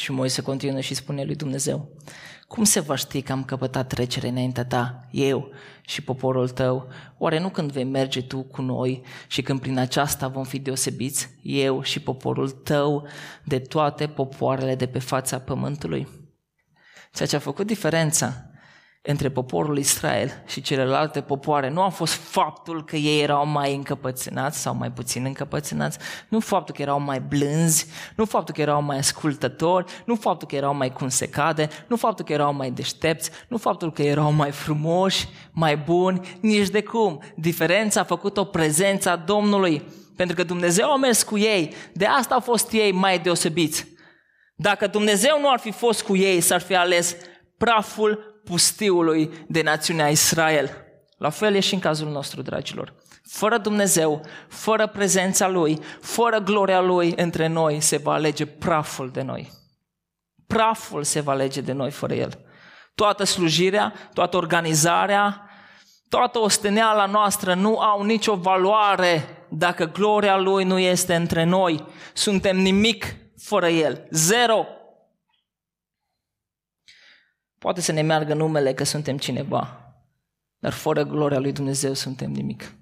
Și 0.07 0.13
Moise 0.13 0.43
continuă 0.43 0.81
și 0.81 0.95
spune 0.95 1.25
lui 1.25 1.35
Dumnezeu, 1.35 1.89
cum 2.49 2.65
se 2.65 2.81
va 2.81 2.95
ști 2.95 3.23
că 3.23 3.33
am 3.33 3.45
căpătat 3.45 3.89
trecere 3.89 4.29
înaintea 4.29 4.65
ta, 4.65 5.09
eu 5.11 5.51
și 5.81 6.03
poporul 6.03 6.49
tău? 6.49 6.89
Oare 7.19 7.39
nu 7.39 7.49
când 7.49 7.73
vei 7.73 7.85
merge 7.85 8.23
tu 8.23 8.43
cu 8.43 8.63
noi 8.63 9.03
și 9.27 9.43
când 9.43 9.61
prin 9.61 9.79
aceasta 9.79 10.29
vom 10.29 10.45
fi 10.45 10.59
deosebiți, 10.59 11.29
eu 11.43 11.83
și 11.83 12.01
poporul 12.01 12.51
tău, 12.51 13.07
de 13.45 13.59
toate 13.59 14.07
popoarele 14.07 14.75
de 14.75 14.87
pe 14.87 14.99
fața 14.99 15.39
pământului? 15.39 16.09
Ceea 17.13 17.29
ce 17.29 17.37
a 17.37 17.39
făcut 17.39 17.67
diferența 17.67 18.51
între 19.07 19.31
poporul 19.31 19.79
Israel 19.79 20.43
și 20.47 20.61
celelalte 20.61 21.21
popoare 21.21 21.71
nu 21.71 21.83
a 21.83 21.89
fost 21.89 22.13
faptul 22.13 22.85
că 22.85 22.97
ei 22.97 23.23
erau 23.23 23.47
mai 23.47 23.75
încăpățânați 23.75 24.59
sau 24.59 24.75
mai 24.75 24.91
puțin 24.91 25.25
încăpățânați, 25.25 25.99
nu 26.29 26.41
faptul 26.41 26.75
că 26.75 26.83
erau 26.83 27.01
mai 27.01 27.21
blânzi, 27.21 27.87
nu 28.17 28.25
faptul 28.25 28.55
că 28.55 28.61
erau 28.61 28.83
mai 28.83 28.99
ascultători, 28.99 30.03
nu 30.05 30.15
faptul 30.15 30.49
că 30.49 30.55
erau 30.55 30.75
mai 30.75 30.93
cum 30.93 31.09
se 31.09 31.29
cade, 31.29 31.69
nu 31.87 31.97
faptul 31.97 32.25
că 32.25 32.33
erau 32.33 32.55
mai 32.55 32.71
deștepți, 32.71 33.31
nu 33.49 33.57
faptul 33.57 33.93
că 33.93 34.03
erau 34.03 34.33
mai 34.33 34.51
frumoși, 34.51 35.29
mai 35.53 35.77
buni, 35.77 36.39
nici 36.41 36.69
de 36.69 36.83
cum. 36.83 37.23
Diferența 37.37 38.01
a 38.01 38.05
făcut-o 38.05 38.45
prezența 38.45 39.17
Domnului, 39.17 39.83
pentru 40.17 40.37
că 40.37 40.43
Dumnezeu 40.43 40.91
a 40.91 40.97
mers 40.97 41.23
cu 41.23 41.39
ei, 41.39 41.75
de 41.93 42.07
asta 42.07 42.35
au 42.35 42.41
fost 42.41 42.73
ei 42.73 42.93
mai 42.93 43.19
deosebiți. 43.19 43.87
Dacă 44.57 44.87
Dumnezeu 44.87 45.41
nu 45.41 45.51
ar 45.51 45.59
fi 45.59 45.71
fost 45.71 46.03
cu 46.03 46.17
ei, 46.17 46.41
s-ar 46.41 46.61
fi 46.61 46.75
ales 46.75 47.17
praful 47.59 48.36
pustiului 48.47 49.31
de 49.49 49.63
națiunea 49.63 50.09
Israel. 50.09 50.71
La 51.19 51.31
fel 51.31 51.55
e 51.55 51.61
și 51.61 51.75
în 51.75 51.81
cazul 51.81 52.11
nostru, 52.11 52.43
dragilor. 52.43 52.95
Fără 53.23 53.59
Dumnezeu, 53.59 54.21
fără 54.49 54.87
prezența 54.87 55.49
Lui, 55.49 55.79
fără 56.01 56.39
gloria 56.39 56.81
Lui 56.81 57.13
între 57.17 57.47
noi, 57.47 57.81
se 57.81 57.97
va 57.97 58.13
alege 58.13 58.47
praful 58.47 59.11
de 59.11 59.23
noi. 59.23 59.53
Praful 60.47 61.05
se 61.05 61.21
va 61.21 61.33
alege 61.33 61.61
de 61.61 61.73
noi 61.73 61.91
fără 61.91 62.15
El. 62.15 62.39
Toată 62.95 63.25
slujirea, 63.25 63.95
toată 64.13 64.37
organizarea, 64.37 65.51
toată 66.09 66.39
osteneala 66.39 67.07
noastră 67.07 67.55
nu 67.55 67.79
au 67.79 68.03
nicio 68.03 68.35
valoare 68.35 69.47
dacă 69.51 69.85
gloria 69.85 70.37
Lui 70.37 70.65
nu 70.65 70.79
este 70.79 71.15
între 71.15 71.45
noi. 71.45 71.85
Suntem 72.13 72.57
nimic 72.57 73.05
fără 73.37 73.69
El. 73.69 74.07
Zero. 74.11 74.67
Poate 77.67 77.81
să 77.81 77.93
ne 77.93 78.03
meargă 78.03 78.35
numele 78.35 78.75
că 78.75 78.85
suntem 78.85 79.19
cineva, 79.19 79.95
dar 80.59 80.73
fără 80.73 81.03
gloria 81.03 81.39
lui 81.39 81.53
Dumnezeu 81.53 81.93
suntem 81.93 82.31
nimic. 82.31 82.75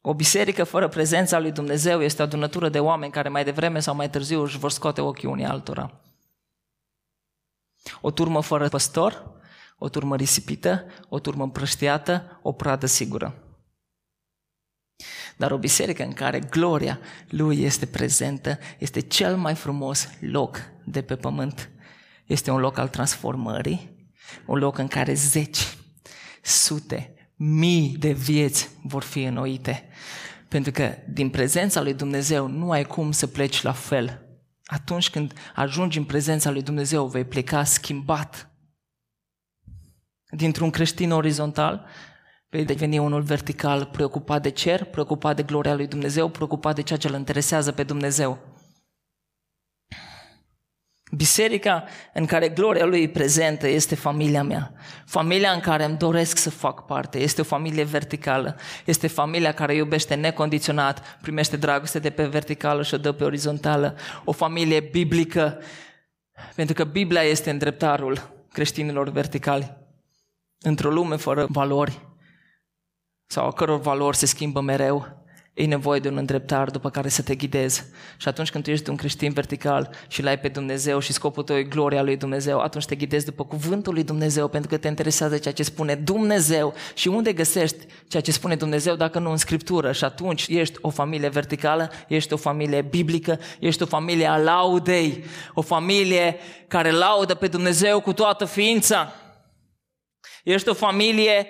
O 0.00 0.14
biserică 0.14 0.64
fără 0.64 0.88
prezența 0.88 1.38
lui 1.38 1.52
Dumnezeu 1.52 2.02
este 2.02 2.22
o 2.22 2.24
adunătură 2.24 2.68
de 2.68 2.80
oameni 2.80 3.12
care 3.12 3.28
mai 3.28 3.44
devreme 3.44 3.80
sau 3.80 3.94
mai 3.94 4.10
târziu 4.10 4.42
își 4.42 4.58
vor 4.58 4.70
scoate 4.70 5.00
ochii 5.00 5.28
unii 5.28 5.44
altora. 5.44 6.00
O 8.00 8.10
turmă 8.10 8.40
fără 8.40 8.68
păstor, 8.68 9.40
o 9.78 9.88
turmă 9.88 10.16
risipită, 10.16 10.86
o 11.08 11.18
turmă 11.18 11.42
împrăștiată, 11.42 12.40
o 12.42 12.52
pradă 12.52 12.86
sigură. 12.86 13.34
Dar 15.36 15.50
o 15.50 15.58
biserică 15.58 16.02
în 16.02 16.12
care 16.12 16.38
gloria 16.38 17.00
lui 17.28 17.62
este 17.62 17.86
prezentă 17.86 18.58
este 18.78 19.00
cel 19.00 19.36
mai 19.36 19.54
frumos 19.54 20.08
loc 20.20 20.58
de 20.84 21.02
pe 21.02 21.16
pământ. 21.16 21.68
Este 22.26 22.50
un 22.50 22.60
loc 22.60 22.78
al 22.78 22.88
transformării, 22.88 24.08
un 24.46 24.58
loc 24.58 24.78
în 24.78 24.88
care 24.88 25.14
zeci, 25.14 25.76
sute, 26.42 27.14
mii 27.36 27.96
de 27.98 28.12
vieți 28.12 28.70
vor 28.82 29.02
fi 29.02 29.22
înnoite. 29.22 29.88
Pentru 30.48 30.72
că 30.72 30.94
din 31.08 31.30
prezența 31.30 31.82
lui 31.82 31.94
Dumnezeu 31.94 32.46
nu 32.46 32.70
ai 32.70 32.84
cum 32.84 33.12
să 33.12 33.26
pleci 33.26 33.62
la 33.62 33.72
fel. 33.72 34.22
Atunci 34.64 35.10
când 35.10 35.32
ajungi 35.54 35.98
în 35.98 36.04
prezența 36.04 36.50
lui 36.50 36.62
Dumnezeu, 36.62 37.06
vei 37.06 37.24
pleca 37.24 37.64
schimbat. 37.64 38.50
Dintr-un 40.30 40.70
creștin 40.70 41.10
orizontal, 41.10 41.86
vei 42.48 42.64
deveni 42.64 42.98
unul 42.98 43.22
vertical, 43.22 43.84
preocupat 43.84 44.42
de 44.42 44.48
cer, 44.48 44.84
preocupat 44.84 45.36
de 45.36 45.42
gloria 45.42 45.74
lui 45.74 45.86
Dumnezeu, 45.86 46.28
preocupat 46.28 46.74
de 46.74 46.82
ceea 46.82 46.98
ce 46.98 47.08
îl 47.08 47.14
interesează 47.14 47.72
pe 47.72 47.82
Dumnezeu. 47.82 48.53
Biserica 51.16 51.84
în 52.12 52.26
care 52.26 52.48
gloria 52.48 52.84
lui 52.84 53.02
e 53.02 53.08
prezentă 53.08 53.68
este 53.68 53.94
familia 53.94 54.42
mea. 54.42 54.72
Familia 55.06 55.50
în 55.50 55.60
care 55.60 55.84
îmi 55.84 55.96
doresc 55.96 56.36
să 56.36 56.50
fac 56.50 56.86
parte. 56.86 57.18
Este 57.18 57.40
o 57.40 57.44
familie 57.44 57.84
verticală. 57.84 58.56
Este 58.84 59.06
familia 59.06 59.52
care 59.52 59.74
iubește 59.74 60.14
necondiționat, 60.14 61.18
primește 61.22 61.56
dragoste 61.56 61.98
de 61.98 62.10
pe 62.10 62.26
verticală 62.26 62.82
și 62.82 62.94
o 62.94 62.96
dă 62.96 63.12
pe 63.12 63.24
orizontală. 63.24 63.96
O 64.24 64.32
familie 64.32 64.80
biblică, 64.80 65.60
pentru 66.54 66.74
că 66.74 66.84
Biblia 66.84 67.22
este 67.22 67.50
îndreptarul 67.50 68.46
creștinilor 68.52 69.08
verticali. 69.08 69.76
Într-o 70.60 70.90
lume 70.90 71.16
fără 71.16 71.46
valori, 71.48 72.00
sau 73.26 73.46
a 73.46 73.52
căror 73.52 73.80
valori 73.80 74.16
se 74.16 74.26
schimbă 74.26 74.60
mereu, 74.60 75.23
E 75.54 75.66
nevoie 75.66 76.00
de 76.00 76.08
un 76.08 76.16
îndreptar 76.16 76.70
după 76.70 76.90
care 76.90 77.08
să 77.08 77.22
te 77.22 77.34
ghidezi. 77.34 77.84
Și 78.16 78.28
atunci 78.28 78.50
când 78.50 78.64
tu 78.64 78.70
ești 78.70 78.90
un 78.90 78.96
creștin 78.96 79.32
vertical 79.32 79.90
și 80.08 80.22
l-ai 80.22 80.38
pe 80.38 80.48
Dumnezeu 80.48 80.98
și 80.98 81.12
scopul 81.12 81.42
tău 81.42 81.56
e 81.56 81.62
gloria 81.62 82.02
lui 82.02 82.16
Dumnezeu, 82.16 82.60
atunci 82.60 82.84
te 82.84 82.94
ghidezi 82.94 83.24
după 83.24 83.44
cuvântul 83.44 83.92
lui 83.94 84.04
Dumnezeu 84.04 84.48
pentru 84.48 84.70
că 84.70 84.76
te 84.76 84.88
interesează 84.88 85.38
ceea 85.38 85.54
ce 85.54 85.62
spune 85.62 85.94
Dumnezeu. 85.94 86.74
Și 86.94 87.08
unde 87.08 87.32
găsești 87.32 87.86
ceea 88.08 88.22
ce 88.22 88.32
spune 88.32 88.56
Dumnezeu 88.56 88.94
dacă 88.94 89.18
nu 89.18 89.30
în 89.30 89.36
Scriptură? 89.36 89.92
Și 89.92 90.04
atunci 90.04 90.46
ești 90.48 90.78
o 90.80 90.90
familie 90.90 91.28
verticală, 91.28 91.90
ești 92.08 92.32
o 92.32 92.36
familie 92.36 92.82
biblică, 92.82 93.38
ești 93.58 93.82
o 93.82 93.86
familie 93.86 94.26
a 94.26 94.36
laudei, 94.36 95.24
o 95.52 95.62
familie 95.62 96.36
care 96.68 96.90
laudă 96.90 97.34
pe 97.34 97.46
Dumnezeu 97.46 98.00
cu 98.00 98.12
toată 98.12 98.44
ființa. 98.44 99.12
Ești 100.44 100.68
o 100.68 100.74
familie 100.74 101.46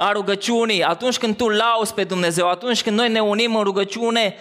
a 0.00 0.12
rugăciunii, 0.12 0.82
atunci 0.82 1.18
când 1.18 1.36
tu 1.36 1.48
lauzi 1.48 1.94
pe 1.94 2.04
Dumnezeu, 2.04 2.48
atunci 2.48 2.82
când 2.82 2.96
noi 2.96 3.08
ne 3.08 3.20
unim 3.20 3.56
în 3.56 3.62
rugăciune, 3.62 4.36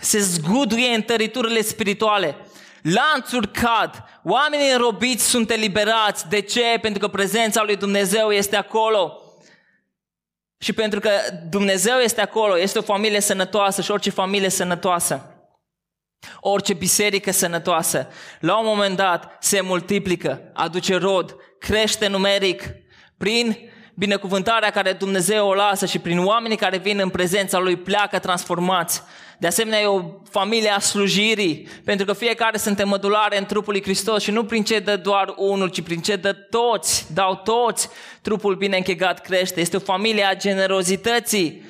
se 0.00 0.18
zguduie 0.18 0.94
în 0.94 1.02
tăriturile 1.02 1.62
spirituale. 1.62 2.36
Lanțuri 2.82 3.50
cad, 3.50 4.04
oamenii 4.24 4.72
înrobiți 4.72 5.28
sunt 5.28 5.50
eliberați. 5.50 6.28
De 6.28 6.40
ce? 6.40 6.78
Pentru 6.80 7.00
că 7.00 7.08
prezența 7.08 7.62
lui 7.62 7.76
Dumnezeu 7.76 8.30
este 8.30 8.56
acolo. 8.56 9.22
Și 10.58 10.72
pentru 10.72 11.00
că 11.00 11.10
Dumnezeu 11.48 11.98
este 11.98 12.20
acolo, 12.20 12.58
este 12.58 12.78
o 12.78 12.82
familie 12.82 13.20
sănătoasă 13.20 13.82
și 13.82 13.90
orice 13.90 14.10
familie 14.10 14.48
sănătoasă, 14.48 15.22
orice 16.40 16.72
biserică 16.72 17.30
sănătoasă, 17.30 18.08
la 18.40 18.58
un 18.58 18.66
moment 18.66 18.96
dat 18.96 19.36
se 19.40 19.60
multiplică, 19.60 20.50
aduce 20.54 20.96
rod, 20.96 21.36
crește 21.58 22.06
numeric 22.06 22.62
prin 23.16 23.70
binecuvântarea 23.98 24.70
care 24.70 24.92
Dumnezeu 24.92 25.48
o 25.48 25.54
lasă 25.54 25.86
și 25.86 25.98
prin 25.98 26.18
oamenii 26.18 26.56
care 26.56 26.76
vin 26.76 26.98
în 26.98 27.08
prezența 27.08 27.58
Lui 27.58 27.76
pleacă 27.76 28.18
transformați. 28.18 29.02
De 29.38 29.46
asemenea, 29.46 29.80
e 29.80 29.86
o 29.86 30.02
familie 30.30 30.70
a 30.70 30.78
slujirii, 30.78 31.68
pentru 31.84 32.06
că 32.06 32.12
fiecare 32.12 32.56
suntem 32.56 32.88
mădulare 32.88 33.38
în 33.38 33.44
trupul 33.44 33.72
lui 33.72 33.82
Hristos 33.82 34.22
și 34.22 34.30
nu 34.30 34.44
prin 34.44 34.64
ce 34.64 34.78
dă 34.78 34.96
doar 34.96 35.34
unul, 35.36 35.68
ci 35.68 35.82
prin 35.82 36.00
ce 36.00 36.16
dă 36.16 36.32
toți, 36.32 37.14
dau 37.14 37.34
toți, 37.34 37.88
trupul 38.22 38.54
bine 38.54 38.76
închegat 38.76 39.20
crește. 39.20 39.60
Este 39.60 39.76
o 39.76 39.80
familie 39.80 40.24
a 40.24 40.36
generozității. 40.36 41.66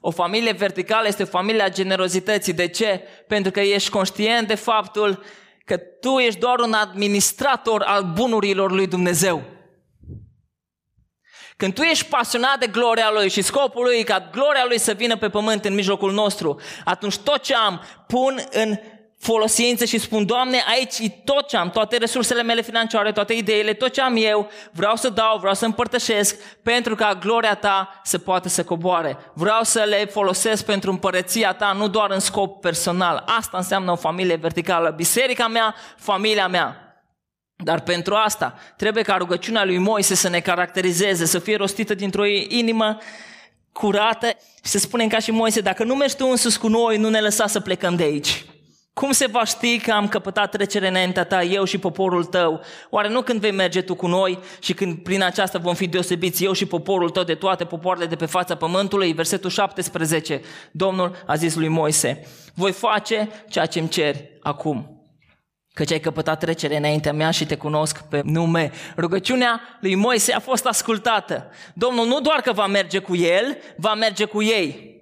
O 0.00 0.10
familie 0.10 0.52
verticală 0.52 1.06
este 1.06 1.22
o 1.22 1.26
familie 1.26 1.62
a 1.62 1.70
generozității. 1.70 2.52
De 2.52 2.68
ce? 2.68 3.02
Pentru 3.28 3.50
că 3.50 3.60
ești 3.60 3.90
conștient 3.90 4.48
de 4.48 4.54
faptul 4.54 5.22
că 5.64 5.76
tu 5.76 6.18
ești 6.18 6.40
doar 6.40 6.58
un 6.58 6.72
administrator 6.72 7.82
al 7.82 8.12
bunurilor 8.14 8.72
lui 8.72 8.86
Dumnezeu. 8.86 9.55
Când 11.56 11.74
tu 11.74 11.82
ești 11.82 12.04
pasionat 12.04 12.58
de 12.58 12.66
gloria 12.66 13.10
Lui 13.12 13.30
și 13.30 13.42
scopul 13.42 13.82
Lui 13.82 14.04
ca 14.04 14.28
gloria 14.32 14.64
Lui 14.68 14.78
să 14.78 14.92
vină 14.92 15.16
pe 15.16 15.28
pământ 15.28 15.64
în 15.64 15.74
mijlocul 15.74 16.12
nostru, 16.12 16.60
atunci 16.84 17.16
tot 17.18 17.42
ce 17.42 17.54
am 17.54 17.82
pun 18.06 18.44
în 18.50 18.78
folosință 19.18 19.84
și 19.84 19.98
spun, 19.98 20.26
Doamne, 20.26 20.62
aici 20.68 20.98
e 20.98 21.08
tot 21.24 21.48
ce 21.48 21.56
am, 21.56 21.70
toate 21.70 21.96
resursele 21.96 22.42
mele 22.42 22.62
financiare, 22.62 23.12
toate 23.12 23.32
ideile, 23.32 23.72
tot 23.72 23.92
ce 23.92 24.00
am 24.00 24.16
eu, 24.16 24.50
vreau 24.72 24.96
să 24.96 25.08
dau, 25.08 25.38
vreau 25.38 25.54
să 25.54 25.64
împărtășesc 25.64 26.36
pentru 26.62 26.94
ca 26.94 27.18
gloria 27.20 27.54
Ta 27.54 28.00
să 28.04 28.18
poată 28.18 28.48
să 28.48 28.64
coboare. 28.64 29.16
Vreau 29.32 29.62
să 29.62 29.84
le 29.88 30.04
folosesc 30.04 30.64
pentru 30.64 30.90
împărăția 30.90 31.52
Ta, 31.52 31.72
nu 31.72 31.88
doar 31.88 32.10
în 32.10 32.20
scop 32.20 32.60
personal. 32.60 33.24
Asta 33.38 33.56
înseamnă 33.56 33.92
o 33.92 33.96
familie 33.96 34.36
verticală. 34.36 34.90
Biserica 34.90 35.48
mea, 35.48 35.74
familia 35.96 36.48
mea. 36.48 36.85
Dar 37.56 37.80
pentru 37.80 38.14
asta 38.14 38.54
trebuie 38.76 39.02
ca 39.02 39.14
rugăciunea 39.14 39.64
lui 39.64 39.78
Moise 39.78 40.14
să 40.14 40.28
ne 40.28 40.40
caracterizeze, 40.40 41.24
să 41.24 41.38
fie 41.38 41.56
rostită 41.56 41.94
dintr-o 41.94 42.26
inimă 42.48 42.98
curată 43.72 44.26
și 44.64 44.70
să 44.70 44.78
spunem 44.78 45.08
ca 45.08 45.18
și 45.18 45.30
Moise, 45.30 45.60
dacă 45.60 45.84
nu 45.84 45.94
mergi 45.94 46.16
tu 46.16 46.26
în 46.30 46.36
sus 46.36 46.56
cu 46.56 46.68
noi, 46.68 46.96
nu 46.96 47.08
ne 47.08 47.20
lăsa 47.20 47.46
să 47.46 47.60
plecăm 47.60 47.96
de 47.96 48.02
aici. 48.02 48.44
Cum 48.92 49.12
se 49.12 49.26
va 49.26 49.44
ști 49.44 49.78
că 49.78 49.92
am 49.92 50.08
căpătat 50.08 50.50
trecere 50.50 50.88
înaintea 50.88 51.24
ta, 51.24 51.42
eu 51.42 51.64
și 51.64 51.78
poporul 51.78 52.24
tău? 52.24 52.60
Oare 52.90 53.08
nu 53.08 53.22
când 53.22 53.40
vei 53.40 53.50
merge 53.50 53.80
tu 53.80 53.94
cu 53.94 54.06
noi 54.06 54.38
și 54.60 54.74
când 54.74 54.98
prin 54.98 55.22
aceasta 55.22 55.58
vom 55.58 55.74
fi 55.74 55.86
deosebiți 55.86 56.44
eu 56.44 56.52
și 56.52 56.66
poporul 56.66 57.10
tău 57.10 57.22
de 57.22 57.34
toate 57.34 57.64
popoarele 57.64 58.06
de 58.06 58.16
pe 58.16 58.26
fața 58.26 58.54
pământului? 58.54 59.12
Versetul 59.12 59.50
17. 59.50 60.40
Domnul 60.70 61.16
a 61.26 61.34
zis 61.34 61.54
lui 61.54 61.68
Moise, 61.68 62.26
voi 62.54 62.72
face 62.72 63.28
ceea 63.48 63.66
ce 63.66 63.78
îmi 63.78 63.88
ceri 63.88 64.38
acum 64.40 64.95
căci 65.76 65.92
ai 65.92 66.00
căpătat 66.00 66.38
trecere 66.38 66.76
înaintea 66.76 67.12
mea 67.12 67.30
și 67.30 67.46
te 67.46 67.56
cunosc 67.56 68.00
pe 68.08 68.20
nume. 68.24 68.72
Rugăciunea 68.96 69.60
lui 69.80 69.94
Moise 69.94 70.32
a 70.32 70.38
fost 70.40 70.66
ascultată. 70.66 71.50
Domnul 71.74 72.06
nu 72.06 72.20
doar 72.20 72.40
că 72.40 72.52
va 72.52 72.66
merge 72.66 72.98
cu 72.98 73.16
el, 73.16 73.58
va 73.76 73.94
merge 73.94 74.24
cu 74.24 74.42
ei. 74.42 74.94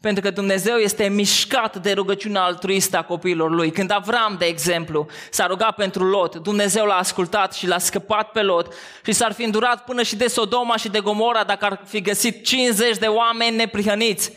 Pentru 0.00 0.22
că 0.22 0.30
Dumnezeu 0.30 0.76
este 0.76 1.08
mișcat 1.08 1.76
de 1.76 1.92
rugăciunea 1.92 2.42
altruistă 2.42 2.96
a 2.96 3.02
copiilor 3.02 3.50
lui. 3.50 3.70
Când 3.70 3.90
Avram, 3.90 4.36
de 4.38 4.44
exemplu, 4.44 5.06
s-a 5.30 5.46
rugat 5.46 5.74
pentru 5.74 6.04
Lot, 6.04 6.36
Dumnezeu 6.36 6.84
l-a 6.86 6.98
ascultat 6.98 7.54
și 7.54 7.66
l-a 7.66 7.78
scăpat 7.78 8.30
pe 8.30 8.42
Lot 8.42 8.74
și 9.04 9.12
s-ar 9.12 9.32
fi 9.32 9.44
îndurat 9.44 9.84
până 9.84 10.02
și 10.02 10.16
de 10.16 10.26
Sodoma 10.26 10.76
și 10.76 10.88
de 10.88 11.00
Gomora 11.00 11.44
dacă 11.44 11.64
ar 11.64 11.80
fi 11.86 12.00
găsit 12.00 12.44
50 12.44 12.96
de 12.96 13.06
oameni 13.06 13.56
neprihăniți. 13.56 14.32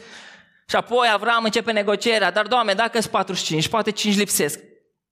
Și 0.69 0.76
apoi 0.76 1.08
Avram 1.13 1.43
începe 1.43 1.72
negocierea, 1.72 2.32
dar 2.32 2.48
Doamne, 2.48 2.74
dacă 2.74 3.00
sunt 3.00 3.12
45, 3.12 3.67
poate 3.67 3.91
5 3.91 4.17
lipsesc 4.17 4.60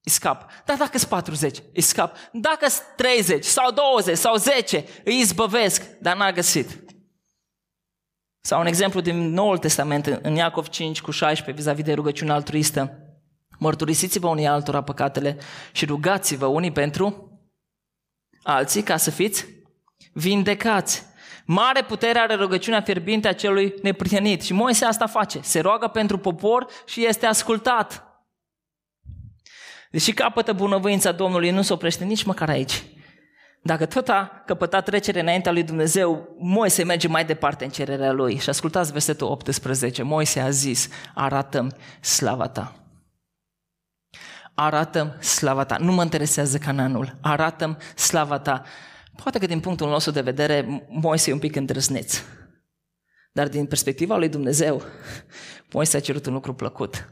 îi 0.03 0.11
scap. 0.11 0.49
Dar 0.65 0.77
dacă 0.77 0.97
sunt 0.97 1.09
40, 1.09 1.57
îi 1.73 1.81
scap. 1.81 2.15
Dacă 2.31 2.69
sunt 2.69 2.85
30 2.95 3.43
sau 3.43 3.71
20 3.71 4.17
sau 4.17 4.35
10, 4.35 4.85
îi 5.03 5.19
izbăvesc, 5.19 5.97
dar 5.99 6.15
n-a 6.15 6.31
găsit. 6.31 6.83
Sau 8.43 8.59
un 8.59 8.65
exemplu 8.65 9.01
din 9.01 9.33
Noul 9.33 9.57
Testament, 9.57 10.05
în 10.05 10.35
Iacov 10.35 10.67
5 10.67 11.01
cu 11.01 11.11
16, 11.11 11.63
vis-a-vis 11.63 11.83
de 11.83 11.93
rugăciune 11.93 12.31
altruistă. 12.31 12.97
Mărturisiți-vă 13.59 14.27
unii 14.27 14.47
altora 14.47 14.83
păcatele 14.83 15.37
și 15.71 15.85
rugați-vă 15.85 16.45
unii 16.45 16.71
pentru 16.71 17.31
alții 18.43 18.83
ca 18.83 18.97
să 18.97 19.11
fiți 19.11 19.45
vindecați. 20.13 21.03
Mare 21.45 21.83
putere 21.83 22.19
are 22.19 22.33
rugăciunea 22.33 22.81
fierbinte 22.81 23.27
a 23.27 23.33
celui 23.33 23.73
neprihănit. 23.81 24.41
Și 24.41 24.53
Moise 24.53 24.85
asta 24.85 25.07
face. 25.07 25.39
Se 25.41 25.59
roagă 25.59 25.87
pentru 25.87 26.17
popor 26.17 26.67
și 26.85 27.05
este 27.05 27.25
ascultat. 27.25 28.10
Deși 29.91 30.13
capătă 30.13 30.53
bunăvoința 30.53 31.11
Domnului, 31.11 31.49
nu 31.49 31.61
se 31.61 31.73
oprește 31.73 32.03
nici 32.03 32.23
măcar 32.23 32.49
aici. 32.49 32.83
Dacă 33.63 33.85
tot 33.85 34.09
a 34.09 34.43
căpătat 34.45 34.85
trecere 34.85 35.19
înaintea 35.19 35.51
lui 35.51 35.63
Dumnezeu, 35.63 36.35
Moise 36.39 36.83
merge 36.83 37.07
mai 37.07 37.25
departe 37.25 37.63
în 37.63 37.69
cererea 37.69 38.11
lui. 38.11 38.37
Și 38.37 38.49
ascultați 38.49 38.91
versetul 38.91 39.27
18. 39.27 40.03
Moise 40.03 40.39
a 40.39 40.49
zis, 40.49 40.89
arată 41.13 41.67
slava 41.99 42.47
ta. 42.47 42.75
arată 44.53 45.17
slava 45.19 45.63
ta. 45.63 45.77
Nu 45.77 45.91
mă 45.91 46.03
interesează 46.03 46.57
cananul. 46.57 47.17
arată 47.21 47.77
slava 47.95 48.39
ta. 48.39 48.63
Poate 49.23 49.39
că 49.39 49.45
din 49.45 49.59
punctul 49.59 49.89
nostru 49.89 50.11
de 50.11 50.21
vedere, 50.21 50.87
Moise 50.89 51.29
e 51.29 51.33
un 51.33 51.39
pic 51.39 51.55
îndrăzneț. 51.55 52.23
Dar 53.31 53.47
din 53.47 53.65
perspectiva 53.65 54.17
lui 54.17 54.29
Dumnezeu, 54.29 54.81
Moise 55.71 55.97
a 55.97 56.01
cerut 56.01 56.25
un 56.25 56.33
lucru 56.33 56.53
plăcut. 56.53 57.09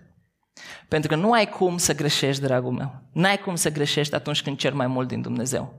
Pentru 0.89 1.09
că 1.09 1.15
nu 1.15 1.31
ai 1.31 1.49
cum 1.49 1.77
să 1.77 1.95
greșești, 1.95 2.41
dragul 2.41 2.71
meu. 2.71 3.01
N-ai 3.13 3.37
cum 3.37 3.55
să 3.55 3.71
greșești 3.71 4.15
atunci 4.15 4.41
când 4.41 4.57
cer 4.57 4.73
mai 4.73 4.87
mult 4.87 5.07
din 5.07 5.21
Dumnezeu. 5.21 5.73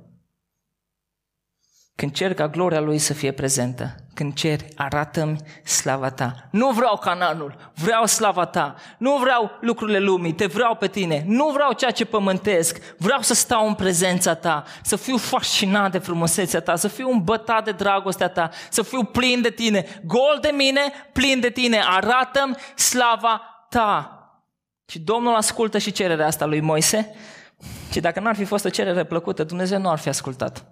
Când 1.94 2.12
cer 2.12 2.34
ca 2.34 2.48
gloria 2.48 2.80
Lui 2.80 2.98
să 2.98 3.12
fie 3.12 3.32
prezentă, 3.32 3.94
când 4.14 4.34
ceri, 4.34 4.68
arată-mi 4.76 5.36
slava 5.64 6.10
ta. 6.10 6.48
Nu 6.50 6.70
vreau 6.70 6.96
cananul, 6.96 7.72
vreau 7.74 8.06
slava 8.06 8.46
ta. 8.46 8.74
Nu 8.98 9.16
vreau 9.16 9.50
lucrurile 9.60 9.98
lumii, 9.98 10.32
te 10.32 10.46
vreau 10.46 10.74
pe 10.74 10.86
tine. 10.86 11.24
Nu 11.26 11.50
vreau 11.50 11.72
ceea 11.72 11.90
ce 11.90 12.04
pământesc, 12.04 12.96
vreau 12.98 13.20
să 13.20 13.34
stau 13.34 13.66
în 13.66 13.74
prezența 13.74 14.34
ta, 14.34 14.64
să 14.82 14.96
fiu 14.96 15.16
fascinat 15.16 15.90
de 15.90 15.98
frumusețea 15.98 16.60
ta, 16.60 16.76
să 16.76 16.88
fiu 16.88 17.10
îmbătat 17.10 17.64
de 17.64 17.72
dragostea 17.72 18.28
ta, 18.28 18.50
să 18.70 18.82
fiu 18.82 19.04
plin 19.04 19.40
de 19.40 19.50
tine, 19.50 20.00
gol 20.04 20.38
de 20.40 20.50
mine, 20.54 20.80
plin 21.12 21.40
de 21.40 21.50
tine. 21.50 21.82
Arată-mi 21.86 22.56
slava 22.74 23.40
ta. 23.68 24.19
Și 24.90 24.98
Domnul 24.98 25.34
ascultă 25.34 25.78
și 25.78 25.92
cererea 25.92 26.26
asta 26.26 26.46
lui 26.46 26.60
Moise. 26.60 27.14
Și 27.90 28.00
dacă 28.00 28.20
n-ar 28.20 28.34
fi 28.34 28.44
fost 28.44 28.64
o 28.64 28.68
cerere 28.68 29.04
plăcută, 29.04 29.44
Dumnezeu 29.44 29.80
nu 29.80 29.90
ar 29.90 29.98
fi 29.98 30.08
ascultat. 30.08 30.64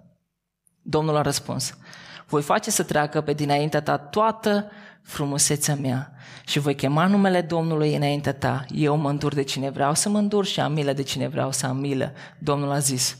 Domnul 0.81 1.15
a 1.15 1.21
răspuns, 1.21 1.77
voi 2.27 2.41
face 2.41 2.71
să 2.71 2.83
treacă 2.83 3.21
pe 3.21 3.33
dinaintea 3.33 3.81
ta 3.81 3.97
toată 3.97 4.71
frumusețea 5.03 5.75
mea 5.75 6.11
și 6.45 6.59
voi 6.59 6.75
chema 6.75 7.07
numele 7.07 7.41
Domnului 7.41 7.95
înaintea 7.95 8.33
ta. 8.33 8.65
Eu 8.69 8.95
mă 8.95 9.09
îndur 9.09 9.33
de 9.33 9.43
cine 9.43 9.69
vreau 9.69 9.93
să 9.93 10.09
mă 10.09 10.17
îndur 10.17 10.45
și 10.45 10.59
am 10.59 10.73
milă 10.73 10.93
de 10.93 11.03
cine 11.03 11.27
vreau 11.27 11.51
să 11.51 11.65
am 11.65 11.77
milă. 11.77 12.13
Domnul 12.39 12.71
a 12.71 12.79
zis, 12.79 13.17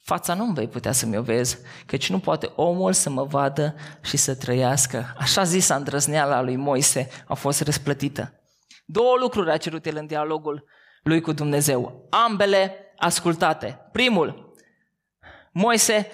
fața 0.00 0.34
nu 0.34 0.52
vei 0.52 0.68
putea 0.68 0.92
să-mi 0.92 1.16
o 1.16 1.22
vezi, 1.22 1.58
căci 1.86 2.10
nu 2.10 2.18
poate 2.18 2.52
omul 2.54 2.92
să 2.92 3.10
mă 3.10 3.24
vadă 3.24 3.74
și 4.00 4.16
să 4.16 4.34
trăiască. 4.34 5.14
Așa 5.18 5.42
zis 5.42 5.68
îndrăzneala 5.68 6.42
lui 6.42 6.56
Moise 6.56 7.08
a 7.26 7.34
fost 7.34 7.60
răsplătită. 7.60 8.41
Două 8.92 9.16
lucruri 9.20 9.50
a 9.50 9.56
cerut 9.56 9.86
el 9.86 9.96
în 9.96 10.06
dialogul 10.06 10.64
lui 11.02 11.20
cu 11.20 11.32
Dumnezeu, 11.32 12.06
ambele 12.10 12.76
ascultate. 12.96 13.88
Primul, 13.92 14.54
Moise 15.52 16.06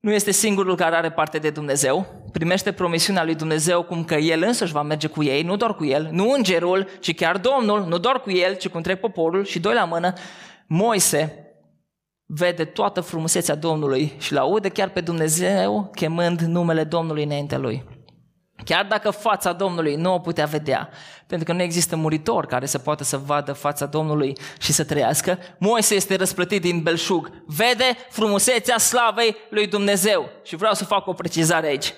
nu 0.00 0.12
este 0.12 0.30
singurul 0.30 0.76
care 0.76 0.96
are 0.96 1.10
parte 1.10 1.38
de 1.38 1.50
Dumnezeu, 1.50 2.06
primește 2.32 2.72
promisiunea 2.72 3.24
lui 3.24 3.34
Dumnezeu 3.34 3.82
cum 3.82 4.04
că 4.04 4.14
El 4.14 4.42
însuși 4.42 4.72
va 4.72 4.82
merge 4.82 5.06
cu 5.06 5.22
ei, 5.22 5.42
nu 5.42 5.56
doar 5.56 5.74
cu 5.74 5.84
El, 5.84 6.08
nu 6.10 6.30
îngerul, 6.30 6.88
ci 7.00 7.14
chiar 7.14 7.38
Domnul, 7.38 7.84
nu 7.86 7.98
doar 7.98 8.20
cu 8.20 8.30
El, 8.30 8.54
ci 8.54 8.68
cu 8.68 8.76
întreg 8.76 8.98
poporul 8.98 9.44
și 9.44 9.60
doi 9.60 9.74
la 9.74 9.84
mână, 9.84 10.12
Moise 10.66 11.46
vede 12.26 12.64
toată 12.64 13.00
frumusețea 13.00 13.54
Domnului 13.54 14.12
și 14.18 14.32
l-aude 14.32 14.68
chiar 14.68 14.88
pe 14.88 15.00
Dumnezeu 15.00 15.90
chemând 15.94 16.40
numele 16.40 16.84
Domnului 16.84 17.24
înaintea 17.24 17.58
lui. 17.58 18.01
Chiar 18.64 18.84
dacă 18.84 19.10
fața 19.10 19.52
Domnului 19.52 19.94
nu 19.94 20.14
o 20.14 20.18
putea 20.18 20.46
vedea, 20.46 20.88
pentru 21.26 21.46
că 21.46 21.52
nu 21.52 21.62
există 21.62 21.96
muritor 21.96 22.46
care 22.46 22.66
să 22.66 22.78
poată 22.78 23.04
să 23.04 23.16
vadă 23.16 23.52
fața 23.52 23.86
Domnului 23.86 24.36
și 24.60 24.72
să 24.72 24.84
trăiască, 24.84 25.38
Moise 25.58 25.94
este 25.94 26.16
răsplătit 26.16 26.60
din 26.60 26.82
belșug. 26.82 27.30
Vede 27.46 27.96
frumusețea 28.10 28.78
slavei 28.78 29.36
lui 29.50 29.66
Dumnezeu. 29.66 30.30
Și 30.42 30.56
vreau 30.56 30.74
să 30.74 30.84
fac 30.84 31.06
o 31.06 31.12
precizare 31.12 31.66
aici. 31.66 31.94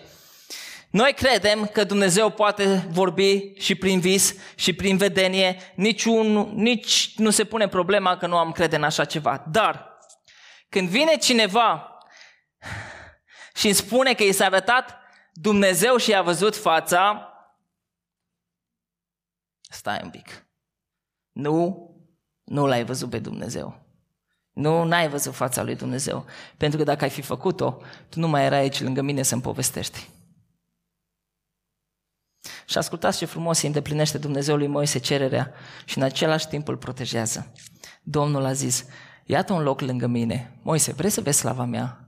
Noi 0.90 1.12
credem 1.12 1.66
că 1.72 1.84
Dumnezeu 1.84 2.30
poate 2.30 2.86
vorbi 2.90 3.52
și 3.58 3.74
prin 3.74 4.00
vis 4.00 4.34
și 4.54 4.72
prin 4.72 4.96
vedenie, 4.96 5.72
nici, 5.74 6.04
un, 6.04 6.52
nici 6.54 7.12
nu 7.16 7.30
se 7.30 7.44
pune 7.44 7.68
problema 7.68 8.16
că 8.16 8.26
nu 8.26 8.36
am 8.36 8.52
crede 8.52 8.76
în 8.76 8.82
așa 8.82 9.04
ceva. 9.04 9.44
Dar 9.50 9.98
când 10.68 10.88
vine 10.88 11.16
cineva 11.16 11.98
și 13.54 13.66
îmi 13.66 13.74
spune 13.74 14.14
că 14.14 14.22
i 14.22 14.32
s-a 14.32 14.44
arătat 14.44 15.03
Dumnezeu 15.36 15.96
și 15.96 16.14
a 16.14 16.22
văzut 16.22 16.56
fața, 16.56 17.28
stai 19.60 20.00
un 20.02 20.10
pic. 20.10 20.46
Nu, 21.32 21.88
nu 22.44 22.66
l-ai 22.66 22.84
văzut 22.84 23.10
pe 23.10 23.18
Dumnezeu. 23.18 23.82
Nu, 24.52 24.84
n-ai 24.84 25.08
văzut 25.08 25.34
fața 25.34 25.62
lui 25.62 25.74
Dumnezeu. 25.74 26.24
Pentru 26.56 26.78
că 26.78 26.84
dacă 26.84 27.04
ai 27.04 27.10
fi 27.10 27.22
făcut-o, 27.22 27.80
tu 28.08 28.18
nu 28.18 28.28
mai 28.28 28.44
erai 28.44 28.58
aici 28.58 28.80
lângă 28.80 29.02
mine 29.02 29.22
să-mi 29.22 29.42
povestești. 29.42 30.10
Și 32.66 32.78
ascultați 32.78 33.18
ce 33.18 33.24
frumos 33.24 33.58
se 33.58 33.66
îndeplinește 33.66 34.18
Dumnezeu 34.18 34.56
lui 34.56 34.66
Moise 34.66 34.98
cererea 34.98 35.52
și 35.84 35.98
în 35.98 36.04
același 36.04 36.48
timp 36.48 36.68
îl 36.68 36.76
protejează. 36.76 37.52
Domnul 38.02 38.44
a 38.44 38.52
zis, 38.52 38.86
iată 39.24 39.52
un 39.52 39.62
loc 39.62 39.80
lângă 39.80 40.06
mine. 40.06 40.58
Moise, 40.62 40.92
vrei 40.92 41.10
să 41.10 41.20
vezi 41.20 41.38
slava 41.38 41.64
mea? 41.64 42.03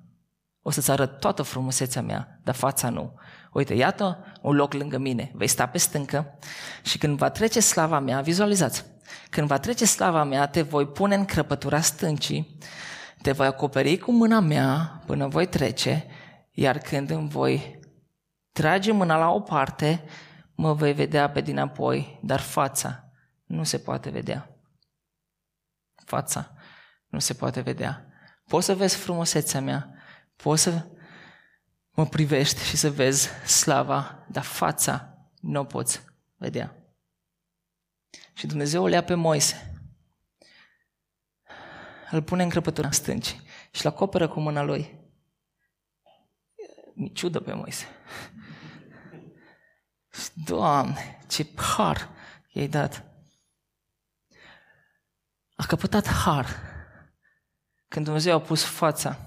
O 0.66 0.70
să-ți 0.70 0.90
arăt 0.90 1.20
toată 1.20 1.42
frumusețea 1.42 2.02
mea, 2.02 2.40
dar 2.42 2.54
fața 2.54 2.88
nu. 2.88 3.14
Uite, 3.52 3.74
iată 3.74 4.24
un 4.42 4.54
loc 4.54 4.72
lângă 4.72 4.98
mine. 4.98 5.30
Vei 5.34 5.46
sta 5.46 5.66
pe 5.66 5.78
stâncă 5.78 6.38
și 6.82 6.98
când 6.98 7.18
va 7.18 7.30
trece 7.30 7.60
slava 7.60 7.98
mea, 7.98 8.20
vizualizați, 8.20 8.84
când 9.30 9.46
va 9.46 9.58
trece 9.58 9.84
slava 9.84 10.24
mea, 10.24 10.46
te 10.46 10.62
voi 10.62 10.86
pune 10.86 11.14
în 11.14 11.24
crăpătura 11.24 11.80
stâncii, 11.80 12.58
te 13.22 13.32
voi 13.32 13.46
acoperi 13.46 13.98
cu 13.98 14.12
mâna 14.12 14.40
mea 14.40 15.02
până 15.06 15.26
voi 15.26 15.46
trece, 15.46 16.06
iar 16.50 16.78
când 16.78 17.10
îmi 17.10 17.28
voi 17.28 17.80
trage 18.52 18.92
mâna 18.92 19.16
la 19.16 19.30
o 19.30 19.40
parte, 19.40 20.04
mă 20.54 20.74
vei 20.74 20.92
vedea 20.92 21.30
pe 21.30 21.40
dinapoi, 21.40 22.20
dar 22.22 22.40
fața 22.40 23.10
nu 23.44 23.64
se 23.64 23.78
poate 23.78 24.10
vedea. 24.10 24.50
Fața 26.04 26.52
nu 27.06 27.18
se 27.18 27.34
poate 27.34 27.60
vedea. 27.60 28.06
Poți 28.46 28.66
să 28.66 28.74
vezi 28.74 28.96
frumusețea 28.96 29.60
mea, 29.60 29.90
Poți 30.36 30.62
să 30.62 30.86
mă 31.90 32.06
privești 32.06 32.64
și 32.64 32.76
să 32.76 32.90
vezi 32.90 33.28
slava, 33.28 34.26
dar 34.28 34.44
fața 34.44 35.18
nu 35.40 35.60
o 35.60 35.64
poți 35.64 36.04
vedea. 36.36 36.76
Și 38.32 38.46
Dumnezeu 38.46 38.82
o 38.82 38.86
lea 38.86 39.04
pe 39.04 39.14
Moise. 39.14 39.70
Îl 42.10 42.22
pune 42.22 42.42
în 42.42 42.48
crăpătura 42.48 42.90
stânci 42.90 43.40
și 43.70 43.86
îl 43.86 43.90
acoperă 43.90 44.28
cu 44.28 44.40
mâna 44.40 44.62
lui. 44.62 45.00
Mi 46.94 47.12
ciudă 47.12 47.40
pe 47.40 47.52
Moise. 47.52 47.86
Doamne, 50.44 51.24
ce 51.28 51.46
har 51.56 52.10
i-ai 52.52 52.68
dat. 52.68 53.04
A 55.54 55.66
căpătat 55.66 56.06
har 56.06 56.46
când 57.88 58.04
Dumnezeu 58.04 58.34
a 58.34 58.40
pus 58.40 58.64
fața 58.64 59.25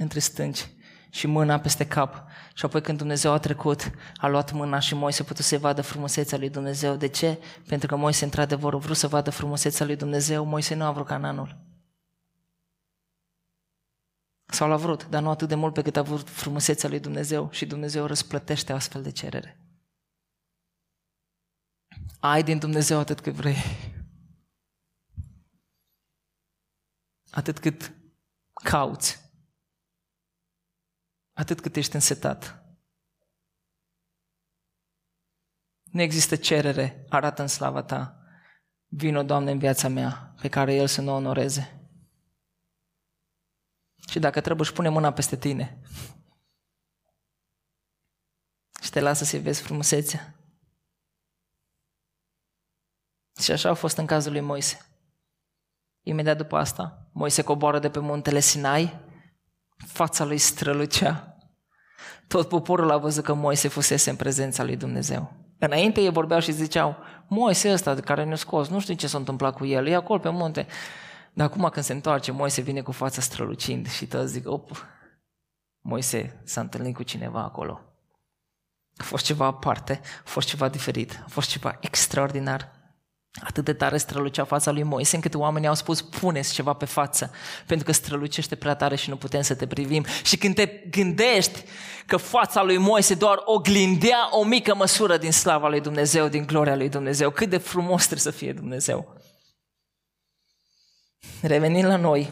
între 0.00 0.18
stânci 0.18 0.68
și 1.10 1.26
mâna 1.26 1.60
peste 1.60 1.86
cap. 1.86 2.24
Și 2.54 2.64
apoi 2.64 2.80
când 2.82 2.98
Dumnezeu 2.98 3.32
a 3.32 3.38
trecut, 3.38 3.90
a 4.16 4.26
luat 4.26 4.52
mâna 4.52 4.78
și 4.78 4.94
Moise 4.94 5.22
a 5.22 5.24
putut 5.24 5.44
să 5.44 5.58
vadă 5.58 5.82
frumusețea 5.82 6.38
lui 6.38 6.50
Dumnezeu. 6.50 6.96
De 6.96 7.06
ce? 7.06 7.38
Pentru 7.66 7.88
că 7.88 7.96
Moise 7.96 8.24
într-adevăr 8.24 8.74
a 8.74 8.76
vrut 8.76 8.96
să 8.96 9.08
vadă 9.08 9.30
frumusețea 9.30 9.86
lui 9.86 9.96
Dumnezeu. 9.96 10.44
Moise 10.44 10.74
nu 10.74 10.84
a 10.84 10.92
vrut 10.92 11.06
cananul. 11.06 11.58
Sau 14.46 14.68
l-a 14.68 14.76
vrut, 14.76 15.08
dar 15.08 15.22
nu 15.22 15.30
atât 15.30 15.48
de 15.48 15.54
mult 15.54 15.74
pe 15.74 15.82
cât 15.82 15.96
a 15.96 16.02
vrut 16.02 16.28
frumusețea 16.28 16.88
lui 16.88 17.00
Dumnezeu 17.00 17.50
și 17.50 17.66
Dumnezeu 17.66 18.06
răsplătește 18.06 18.72
astfel 18.72 19.02
de 19.02 19.10
cerere. 19.10 19.60
Ai 22.20 22.42
din 22.42 22.58
Dumnezeu 22.58 22.98
atât 22.98 23.20
cât 23.20 23.34
vrei. 23.34 23.56
Atât 27.30 27.58
cât 27.58 27.92
cauți 28.52 29.29
atât 31.40 31.60
cât 31.60 31.76
ești 31.76 31.94
însetat. 31.94 32.64
Nu 35.82 36.00
există 36.00 36.36
cerere, 36.36 37.04
arată 37.08 37.42
în 37.42 37.48
slava 37.48 37.82
ta. 37.82 38.24
Vino, 38.86 39.22
Doamne, 39.22 39.50
în 39.50 39.58
viața 39.58 39.88
mea, 39.88 40.34
pe 40.40 40.48
care 40.48 40.74
El 40.74 40.86
să 40.86 41.00
nu 41.00 41.10
o 41.10 41.14
onoreze. 41.14 41.90
Și 44.08 44.18
dacă 44.18 44.40
trebuie, 44.40 44.66
își 44.66 44.76
pune 44.76 44.88
mâna 44.88 45.12
peste 45.12 45.36
tine. 45.36 45.80
Și 48.82 48.90
te 48.90 49.00
lasă 49.00 49.24
să-i 49.24 49.40
vezi 49.40 49.62
frumusețea. 49.62 50.34
Și 53.40 53.52
așa 53.52 53.68
a 53.70 53.74
fost 53.74 53.96
în 53.96 54.06
cazul 54.06 54.32
lui 54.32 54.40
Moise. 54.40 54.84
Imediat 56.00 56.36
după 56.36 56.56
asta, 56.56 57.10
Moise 57.12 57.42
coboară 57.42 57.78
de 57.78 57.90
pe 57.90 57.98
muntele 57.98 58.40
Sinai, 58.40 59.08
fața 59.86 60.24
lui 60.24 60.38
strălucea. 60.38 61.29
Tot 62.30 62.48
poporul 62.48 62.90
a 62.90 62.96
văzut 62.96 63.24
că 63.24 63.34
Moise 63.34 63.68
fusese 63.68 64.10
în 64.10 64.16
prezența 64.16 64.64
lui 64.64 64.76
Dumnezeu. 64.76 65.32
Înainte 65.58 66.00
ei 66.00 66.10
vorbeau 66.10 66.40
și 66.40 66.52
ziceau, 66.52 66.96
Moise 67.28 67.72
ăsta 67.72 67.94
de 67.94 68.00
care 68.00 68.24
ne-a 68.24 68.36
scos, 68.36 68.68
nu 68.68 68.80
știu 68.80 68.94
ce 68.94 69.06
s-a 69.06 69.18
întâmplat 69.18 69.56
cu 69.56 69.66
el, 69.66 69.86
e 69.86 69.94
acolo 69.94 70.18
pe 70.18 70.28
munte. 70.28 70.66
Dar 71.32 71.46
acum 71.46 71.68
când 71.72 71.84
se 71.84 71.92
întoarce, 71.92 72.32
Moise 72.32 72.60
vine 72.60 72.80
cu 72.80 72.92
fața 72.92 73.20
strălucind 73.20 73.88
și 73.88 74.06
toți 74.06 74.32
zic, 74.32 74.48
op, 74.48 74.86
Moise 75.80 76.40
s-a 76.44 76.60
întâlnit 76.60 76.94
cu 76.94 77.02
cineva 77.02 77.42
acolo. 77.42 77.80
A 78.96 79.02
fost 79.02 79.24
ceva 79.24 79.46
aparte, 79.46 80.00
a 80.04 80.28
fost 80.28 80.48
ceva 80.48 80.68
diferit, 80.68 81.22
a 81.24 81.28
fost 81.28 81.48
ceva 81.48 81.78
extraordinar. 81.80 82.79
Atât 83.42 83.64
de 83.64 83.72
tare 83.72 83.96
strălucea 83.96 84.44
fața 84.44 84.70
lui 84.70 84.82
Moise, 84.82 85.16
încât 85.16 85.34
oamenii 85.34 85.68
au 85.68 85.74
spus, 85.74 86.02
puneți 86.02 86.52
ceva 86.52 86.72
pe 86.72 86.84
față, 86.84 87.30
pentru 87.66 87.86
că 87.86 87.92
strălucește 87.92 88.54
prea 88.54 88.74
tare 88.74 88.96
și 88.96 89.08
nu 89.08 89.16
putem 89.16 89.42
să 89.42 89.54
te 89.54 89.66
privim. 89.66 90.04
Și 90.22 90.36
când 90.36 90.54
te 90.54 90.66
gândești 90.90 91.64
că 92.06 92.16
fața 92.16 92.62
lui 92.62 92.76
Moise 92.76 93.14
doar 93.14 93.42
oglindea 93.44 94.28
o 94.30 94.44
mică 94.44 94.74
măsură 94.74 95.16
din 95.16 95.32
slava 95.32 95.68
lui 95.68 95.80
Dumnezeu, 95.80 96.28
din 96.28 96.46
gloria 96.46 96.76
lui 96.76 96.88
Dumnezeu, 96.88 97.30
cât 97.30 97.48
de 97.48 97.58
frumos 97.58 98.06
trebuie 98.06 98.32
să 98.32 98.38
fie 98.38 98.52
Dumnezeu. 98.52 99.16
Revenind 101.42 101.86
la 101.86 101.96
noi, 101.96 102.30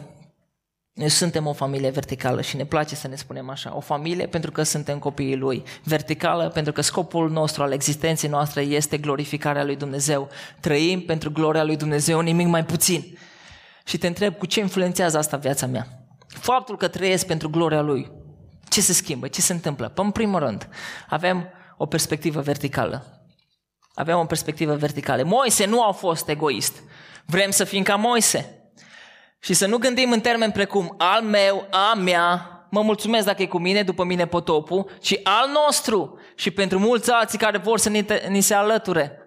Noi 0.99 1.09
suntem 1.09 1.45
o 1.47 1.53
familie 1.53 1.89
verticală 1.89 2.41
și 2.41 2.55
ne 2.55 2.65
place 2.65 2.95
să 2.95 3.07
ne 3.07 3.15
spunem 3.15 3.49
așa. 3.49 3.75
O 3.75 3.79
familie 3.79 4.27
pentru 4.27 4.51
că 4.51 4.63
suntem 4.63 4.99
copiii 4.99 5.35
Lui. 5.35 5.63
Verticală 5.83 6.49
pentru 6.49 6.73
că 6.73 6.81
scopul 6.81 7.29
nostru 7.29 7.63
al 7.63 7.71
existenței 7.71 8.29
noastre 8.29 8.61
este 8.61 8.97
glorificarea 8.97 9.63
Lui 9.63 9.75
Dumnezeu. 9.75 10.29
Trăim 10.59 11.01
pentru 11.01 11.31
gloria 11.31 11.63
Lui 11.63 11.77
Dumnezeu, 11.77 12.19
nimic 12.19 12.47
mai 12.47 12.65
puțin. 12.65 13.17
Și 13.83 13.97
te 13.97 14.07
întreb 14.07 14.37
cu 14.37 14.45
ce 14.45 14.59
influențează 14.59 15.17
asta 15.17 15.37
viața 15.37 15.65
mea? 15.65 15.87
Faptul 16.27 16.77
că 16.77 16.87
trăiesc 16.87 17.25
pentru 17.25 17.49
gloria 17.49 17.81
Lui. 17.81 18.11
Ce 18.69 18.81
se 18.81 18.93
schimbă? 18.93 19.27
Ce 19.27 19.41
se 19.41 19.53
întâmplă? 19.53 19.89
Păi, 19.89 20.05
în 20.05 20.11
primul 20.11 20.39
rând, 20.39 20.69
avem 21.09 21.49
o 21.77 21.85
perspectivă 21.85 22.41
verticală. 22.41 23.23
Avem 23.93 24.17
o 24.17 24.25
perspectivă 24.25 24.75
verticală. 24.75 25.23
Moise 25.23 25.65
nu 25.65 25.83
a 25.83 25.91
fost 25.91 26.29
egoist. 26.29 26.83
Vrem 27.25 27.51
să 27.51 27.63
fim 27.63 27.83
ca 27.83 27.95
Moise. 27.95 28.58
Și 29.39 29.53
să 29.53 29.67
nu 29.67 29.77
gândim 29.77 30.11
în 30.11 30.19
termeni 30.19 30.51
precum 30.51 30.95
al 30.97 31.21
meu, 31.21 31.67
a 31.71 31.93
mea, 31.93 32.49
mă 32.69 32.81
mulțumesc 32.81 33.25
dacă 33.25 33.41
e 33.41 33.47
cu 33.47 33.59
mine, 33.59 33.83
după 33.83 34.03
mine 34.03 34.27
potopul, 34.27 34.91
ci 35.01 35.19
al 35.23 35.49
nostru 35.65 36.19
și 36.35 36.51
pentru 36.51 36.79
mulți 36.79 37.11
alții 37.11 37.37
care 37.37 37.57
vor 37.57 37.79
să 37.79 37.89
ni, 37.89 38.03
te, 38.03 38.27
ni 38.29 38.41
se 38.41 38.53
alăture. 38.53 39.19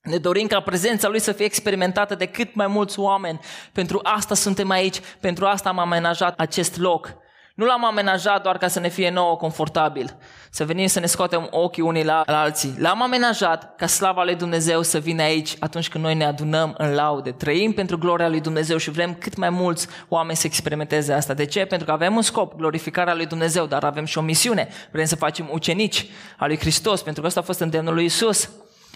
Ne 0.00 0.16
dorim 0.16 0.46
ca 0.46 0.60
prezența 0.60 1.08
Lui 1.08 1.20
să 1.20 1.32
fie 1.32 1.44
experimentată 1.44 2.14
de 2.14 2.26
cât 2.26 2.54
mai 2.54 2.66
mulți 2.66 2.98
oameni. 2.98 3.40
Pentru 3.72 4.00
asta 4.02 4.34
suntem 4.34 4.70
aici, 4.70 5.00
pentru 5.20 5.46
asta 5.46 5.68
am 5.68 5.78
amenajat 5.78 6.38
acest 6.38 6.78
loc. 6.78 7.14
Nu 7.60 7.66
l-am 7.66 7.84
amenajat 7.84 8.42
doar 8.42 8.58
ca 8.58 8.68
să 8.68 8.80
ne 8.80 8.88
fie 8.88 9.10
nouă 9.10 9.36
confortabil, 9.36 10.16
să 10.50 10.64
venim 10.64 10.86
să 10.86 11.00
ne 11.00 11.06
scoatem 11.06 11.48
ochii 11.50 11.82
unii 11.82 12.04
la, 12.04 12.22
la 12.26 12.40
alții. 12.40 12.74
L-am 12.78 13.02
amenajat 13.02 13.76
ca 13.76 13.86
slava 13.86 14.24
lui 14.24 14.34
Dumnezeu 14.34 14.82
să 14.82 14.98
vină 14.98 15.22
aici 15.22 15.56
atunci 15.58 15.88
când 15.88 16.04
noi 16.04 16.14
ne 16.14 16.24
adunăm 16.24 16.74
în 16.78 16.94
laude. 16.94 17.30
Trăim 17.30 17.72
pentru 17.72 17.98
gloria 17.98 18.28
lui 18.28 18.40
Dumnezeu 18.40 18.76
și 18.76 18.90
vrem 18.90 19.14
cât 19.14 19.36
mai 19.36 19.50
mulți 19.50 19.86
oameni 20.08 20.36
să 20.36 20.46
experimenteze 20.46 21.12
asta. 21.12 21.34
De 21.34 21.44
ce? 21.44 21.64
Pentru 21.64 21.86
că 21.86 21.92
avem 21.92 22.16
un 22.16 22.22
scop, 22.22 22.56
glorificarea 22.56 23.14
lui 23.14 23.26
Dumnezeu, 23.26 23.66
dar 23.66 23.84
avem 23.84 24.04
și 24.04 24.18
o 24.18 24.20
misiune. 24.20 24.68
Vrem 24.90 25.04
să 25.04 25.16
facem 25.16 25.48
ucenici 25.52 26.06
al 26.36 26.48
lui 26.48 26.58
Hristos, 26.58 27.02
pentru 27.02 27.20
că 27.20 27.26
ăsta 27.28 27.40
a 27.40 27.42
fost 27.42 27.60
îndemnul 27.60 27.94
lui 27.94 28.04
Isus. 28.04 28.50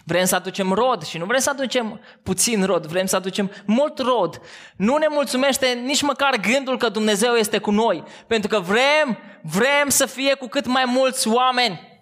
Vrem 0.07 0.25
să 0.25 0.35
aducem 0.35 0.71
rod 0.71 1.03
și 1.03 1.17
nu 1.17 1.25
vrem 1.25 1.39
să 1.39 1.49
aducem 1.49 2.01
puțin 2.23 2.65
rod, 2.65 2.85
vrem 2.85 3.05
să 3.05 3.15
aducem 3.15 3.51
mult 3.65 3.99
rod. 3.99 4.41
Nu 4.77 4.97
ne 4.97 5.07
mulțumește 5.09 5.67
nici 5.67 6.01
măcar 6.01 6.35
gândul 6.35 6.77
că 6.77 6.89
Dumnezeu 6.89 7.33
este 7.33 7.57
cu 7.57 7.71
noi, 7.71 8.03
pentru 8.27 8.49
că 8.49 8.59
vrem, 8.59 9.17
vrem 9.41 9.89
să 9.89 10.05
fie 10.05 10.33
cu 10.33 10.47
cât 10.47 10.65
mai 10.65 10.85
mulți 10.85 11.27
oameni. 11.27 11.93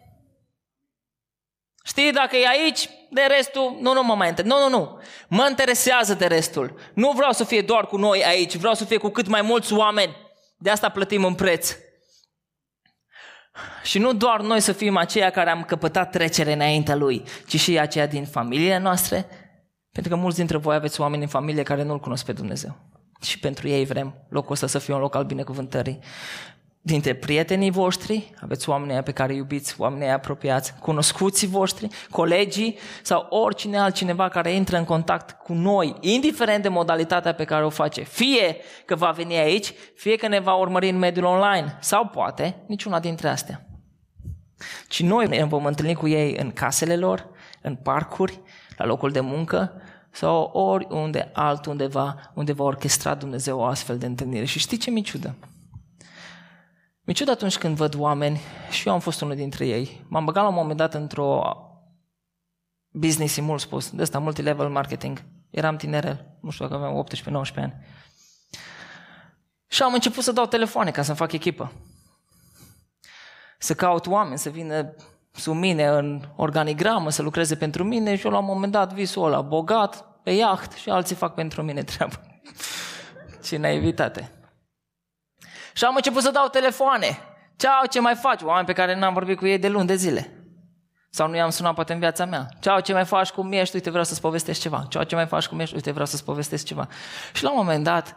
Știi, 1.85 2.11
dacă 2.11 2.35
e 2.35 2.47
aici, 2.47 2.89
de 3.09 3.21
restul, 3.27 3.77
nu, 3.79 3.93
nu 3.93 4.03
mă 4.03 4.15
mai 4.15 4.33
Nu, 4.43 4.59
nu, 4.59 4.69
nu. 4.69 5.01
Mă 5.27 5.45
interesează 5.49 6.13
de 6.13 6.25
restul. 6.25 6.79
Nu 6.93 7.11
vreau 7.11 7.31
să 7.31 7.43
fie 7.43 7.61
doar 7.61 7.87
cu 7.87 7.97
noi 7.97 8.25
aici, 8.25 8.55
vreau 8.55 8.73
să 8.73 8.85
fie 8.85 8.97
cu 8.97 9.09
cât 9.09 9.27
mai 9.27 9.41
mulți 9.41 9.73
oameni. 9.73 10.15
De 10.57 10.69
asta 10.69 10.89
plătim 10.89 11.23
un 11.23 11.35
preț. 11.35 11.75
Și 13.83 13.99
nu 13.99 14.13
doar 14.13 14.41
noi 14.41 14.59
să 14.59 14.71
fim 14.71 14.97
aceia 14.97 15.29
care 15.29 15.49
am 15.49 15.63
căpătat 15.63 16.11
trecere 16.11 16.53
înaintea 16.53 16.95
Lui, 16.95 17.23
ci 17.47 17.59
și 17.59 17.79
aceia 17.79 18.05
din 18.05 18.25
familiile 18.25 18.77
noastre, 18.77 19.25
pentru 19.91 20.11
că 20.11 20.17
mulți 20.17 20.37
dintre 20.37 20.57
voi 20.57 20.75
aveți 20.75 21.01
oameni 21.01 21.21
în 21.21 21.27
familie 21.27 21.63
care 21.63 21.83
nu-L 21.83 21.99
cunosc 21.99 22.25
pe 22.25 22.31
Dumnezeu. 22.31 22.75
Și 23.21 23.39
pentru 23.39 23.67
ei 23.67 23.85
vrem 23.85 24.15
locul 24.29 24.51
ăsta 24.51 24.67
să 24.67 24.79
fie 24.79 24.93
un 24.93 24.99
loc 24.99 25.15
al 25.15 25.23
binecuvântării 25.23 25.99
dintre 26.85 27.13
prietenii 27.13 27.71
voștri, 27.71 28.33
aveți 28.41 28.69
oamenii 28.69 29.03
pe 29.03 29.11
care 29.11 29.33
iubiți, 29.33 29.75
oamenii 29.77 30.07
apropiați, 30.07 30.73
cunoscuții 30.79 31.47
voștri, 31.47 31.87
colegii 32.09 32.77
sau 33.01 33.27
oricine 33.29 33.77
altcineva 33.77 34.29
care 34.29 34.51
intră 34.51 34.77
în 34.77 34.83
contact 34.83 35.31
cu 35.43 35.53
noi, 35.53 35.95
indiferent 35.99 36.61
de 36.63 36.69
modalitatea 36.69 37.33
pe 37.33 37.43
care 37.43 37.65
o 37.65 37.69
face. 37.69 38.01
Fie 38.01 38.57
că 38.85 38.95
va 38.95 39.09
veni 39.09 39.37
aici, 39.37 39.73
fie 39.95 40.15
că 40.15 40.27
ne 40.27 40.39
va 40.39 40.53
urmări 40.53 40.89
în 40.89 40.97
mediul 40.97 41.25
online 41.25 41.77
sau 41.79 42.05
poate 42.07 42.55
niciuna 42.67 42.99
dintre 42.99 43.27
astea. 43.27 43.67
Ci 44.87 45.01
noi 45.01 45.27
ne 45.27 45.43
vom 45.43 45.65
întâlni 45.65 45.93
cu 45.93 46.07
ei 46.07 46.35
în 46.37 46.51
casele 46.51 46.95
lor, 46.95 47.27
în 47.61 47.75
parcuri, 47.75 48.41
la 48.77 48.85
locul 48.85 49.11
de 49.11 49.19
muncă 49.19 49.81
sau 50.11 50.43
oriunde 50.53 51.29
altundeva 51.33 52.31
unde 52.33 52.53
va 52.53 52.63
orchestra 52.63 53.13
Dumnezeu 53.15 53.59
o 53.59 53.63
astfel 53.63 53.97
de 53.97 54.05
întâlnire. 54.05 54.45
Și 54.45 54.59
știi 54.59 54.77
ce 54.77 54.91
mi 54.91 55.01
ciudă? 55.01 55.35
Mi-e 57.05 57.13
ciudat 57.13 57.35
atunci 57.35 57.57
când 57.57 57.75
văd 57.75 57.95
oameni, 57.97 58.39
și 58.69 58.87
eu 58.87 58.93
am 58.93 58.99
fost 58.99 59.21
unul 59.21 59.35
dintre 59.35 59.67
ei, 59.67 60.05
m-am 60.07 60.25
băgat 60.25 60.43
la 60.43 60.49
un 60.49 60.55
moment 60.55 60.77
dat 60.77 60.93
într-o 60.93 61.41
business, 62.91 63.39
mult 63.39 63.61
spus, 63.61 63.89
de 63.89 64.01
ăsta, 64.01 64.19
multilevel 64.19 64.69
marketing. 64.69 65.23
Eram 65.49 65.75
tinerel, 65.75 66.37
nu 66.41 66.49
știu 66.49 66.67
dacă 66.67 66.83
aveam 66.83 67.05
18-19 67.51 67.55
ani. 67.55 67.73
Și 69.67 69.81
am 69.81 69.93
început 69.93 70.23
să 70.23 70.31
dau 70.31 70.45
telefoane 70.45 70.91
ca 70.91 71.01
să-mi 71.01 71.17
fac 71.17 71.31
echipă. 71.31 71.71
Să 73.57 73.73
caut 73.73 74.07
oameni, 74.07 74.37
să 74.37 74.49
vină 74.49 74.95
sub 75.31 75.55
mine 75.55 75.87
în 75.87 76.21
organigramă, 76.35 77.09
să 77.09 77.21
lucreze 77.21 77.55
pentru 77.55 77.83
mine 77.83 78.15
și 78.15 78.25
eu 78.25 78.31
la 78.31 78.37
un 78.37 78.45
moment 78.45 78.71
dat 78.71 78.93
visul 78.93 79.25
ăla, 79.25 79.41
bogat, 79.41 80.21
pe 80.23 80.31
iaht 80.31 80.71
și 80.71 80.89
alții 80.89 81.15
fac 81.15 81.33
pentru 81.33 81.61
mine 81.61 81.83
treabă. 81.83 82.21
Ce 83.45 83.57
naivitate. 83.57 84.31
Și 85.73 85.83
am 85.83 85.95
început 85.95 86.21
să 86.21 86.31
dau 86.31 86.47
telefoane. 86.47 87.17
Ceau, 87.55 87.86
ce 87.89 87.99
mai 87.99 88.15
faci? 88.15 88.41
Oameni 88.41 88.65
pe 88.65 88.73
care 88.73 88.99
n-am 88.99 89.13
vorbit 89.13 89.38
cu 89.38 89.47
ei 89.47 89.57
de 89.59 89.67
luni 89.67 89.88
de 89.88 89.95
zile. 89.95 90.38
Sau 91.09 91.29
nu 91.29 91.36
i-am 91.36 91.49
sunat 91.49 91.73
poate 91.73 91.93
în 91.93 91.99
viața 91.99 92.25
mea. 92.25 92.47
Ceau, 92.59 92.79
ce 92.79 92.93
mai 92.93 93.05
faci, 93.05 93.29
cum 93.29 93.51
ești? 93.51 93.75
Uite, 93.75 93.89
vreau 93.89 94.03
să-ți 94.03 94.21
povestesc 94.21 94.62
ceva. 94.62 94.86
Ceau, 94.89 95.03
ce 95.03 95.15
mai 95.15 95.25
faci, 95.25 95.47
cum 95.47 95.59
ești? 95.59 95.75
Uite, 95.75 95.91
vreau 95.91 96.05
să-ți 96.05 96.23
povestesc 96.23 96.65
ceva. 96.65 96.88
Și 97.33 97.43
la 97.43 97.49
un 97.49 97.57
moment 97.57 97.83
dat, 97.83 98.15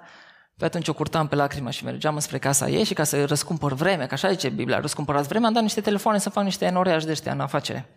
pe 0.57 0.65
atunci 0.65 0.89
o 0.89 0.93
curtam 0.93 1.27
pe 1.27 1.35
lacrimă 1.35 1.71
și 1.71 1.85
mergeam 1.85 2.19
spre 2.19 2.39
casa 2.39 2.69
ei 2.69 2.85
și 2.85 2.95
ca 2.95 3.05
să 3.05 3.25
răscumpăr 3.25 3.73
vreme, 3.73 4.07
că 4.07 4.15
așa 4.15 4.31
zice 4.31 4.49
Biblia, 4.49 4.81
răscumpărați 4.81 5.29
vreme, 5.29 5.47
am 5.47 5.53
dat 5.53 5.63
niște 5.63 5.81
telefoane 5.81 6.19
să 6.19 6.31
fac 6.31 6.45
niște 6.45 6.65
enoreași 6.65 7.05
de 7.05 7.11
ăștia 7.11 7.33
în 7.33 7.41
afacere. 7.41 7.97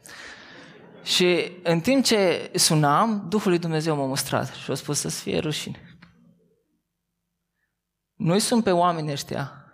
Și 1.04 1.52
în 1.64 1.80
timp 1.80 2.04
ce 2.04 2.52
sunam, 2.56 3.26
Duhul 3.30 3.50
lui 3.50 3.60
Dumnezeu 3.60 3.96
m-a 3.96 4.06
mustrat 4.06 4.54
și 4.54 4.72
a 4.72 4.74
spus 4.74 5.00
să-ți 5.00 5.22
fie 5.22 5.40
rușine. 5.40 5.89
Nu-i 8.20 8.40
sunt 8.40 8.64
pe 8.64 8.72
oamenii 8.72 9.12
ăștia 9.12 9.66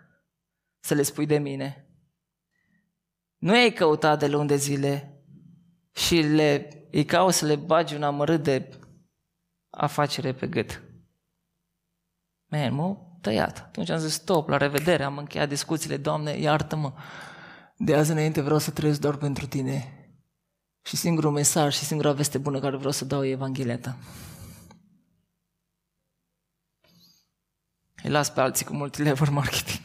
să 0.79 0.93
le 0.93 1.01
spui 1.01 1.25
de 1.25 1.38
mine. 1.38 1.89
Nu 3.38 3.51
ai 3.51 3.73
căutat 3.73 4.19
de 4.19 4.27
luni 4.27 4.47
de 4.47 4.55
zile 4.55 5.23
și 5.91 6.15
le, 6.15 6.69
îi 6.91 7.05
caut 7.05 7.34
să 7.34 7.45
le 7.45 7.55
bagi 7.55 7.95
un 7.95 8.03
amărât 8.03 8.43
de 8.43 8.79
afacere 9.69 10.34
pe 10.34 10.47
gât. 10.47 10.84
Man, 12.45 12.73
mă 12.73 12.97
tăiat. 13.21 13.58
Atunci 13.58 13.89
am 13.89 13.97
zis 13.97 14.13
stop, 14.13 14.49
la 14.49 14.58
revedere, 14.58 15.03
am 15.03 15.17
încheiat 15.17 15.49
discuțiile, 15.49 15.97
Doamne, 15.97 16.38
iartă-mă. 16.38 16.93
De 17.77 17.95
azi 17.95 18.12
înainte 18.12 18.41
vreau 18.41 18.60
să 18.60 18.71
trăiesc 18.71 18.99
doar 18.99 19.15
pentru 19.15 19.47
Tine. 19.47 20.10
Și 20.81 20.95
singurul 20.95 21.31
mesaj 21.31 21.75
și 21.75 21.84
singura 21.84 22.12
veste 22.12 22.38
bună 22.38 22.60
care 22.60 22.75
vreau 22.75 22.91
să 22.91 23.05
dau 23.05 23.25
e 23.25 23.29
Evanghelia 23.29 23.79
Ta. 23.79 23.97
Îi 28.06 28.12
las 28.12 28.30
pe 28.30 28.41
alții 28.41 28.65
cu 28.65 28.74
multilevel 28.74 29.30
marketing. 29.30 29.82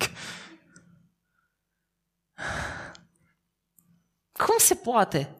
Cum 4.32 4.54
se 4.58 4.74
poate 4.74 5.36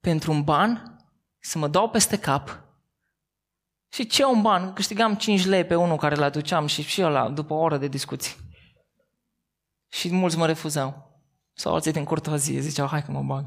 pentru 0.00 0.32
un 0.32 0.42
ban 0.42 0.98
să 1.38 1.58
mă 1.58 1.68
dau 1.68 1.90
peste 1.90 2.18
cap 2.18 2.62
și 3.88 4.06
ce 4.06 4.24
un 4.24 4.42
ban? 4.42 4.72
Câștigam 4.72 5.14
5 5.14 5.46
lei 5.46 5.64
pe 5.64 5.74
unul 5.74 5.96
care 5.96 6.16
îl 6.16 6.22
aduceam 6.22 6.66
și 6.66 6.82
și 6.82 7.02
ăla 7.02 7.28
după 7.28 7.52
o 7.52 7.58
oră 7.58 7.76
de 7.76 7.88
discuții. 7.88 8.36
Și 9.88 10.12
mulți 10.12 10.36
mă 10.36 10.46
refuzau. 10.46 11.20
Sau 11.52 11.74
alții 11.74 11.92
din 11.92 12.04
curtoazie 12.04 12.60
ziceau, 12.60 12.86
hai 12.86 13.04
că 13.04 13.10
mă 13.10 13.22
bag. 13.22 13.44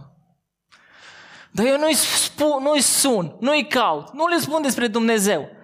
Dar 1.52 1.66
eu 1.66 1.78
nu-i, 1.78 1.94
spun, 1.94 2.64
nu-i 2.64 2.82
sun, 2.82 3.36
nu-i 3.40 3.68
caut, 3.68 4.14
nu 4.14 4.28
le 4.28 4.40
spun 4.40 4.62
despre 4.62 4.88
Dumnezeu. 4.88 5.60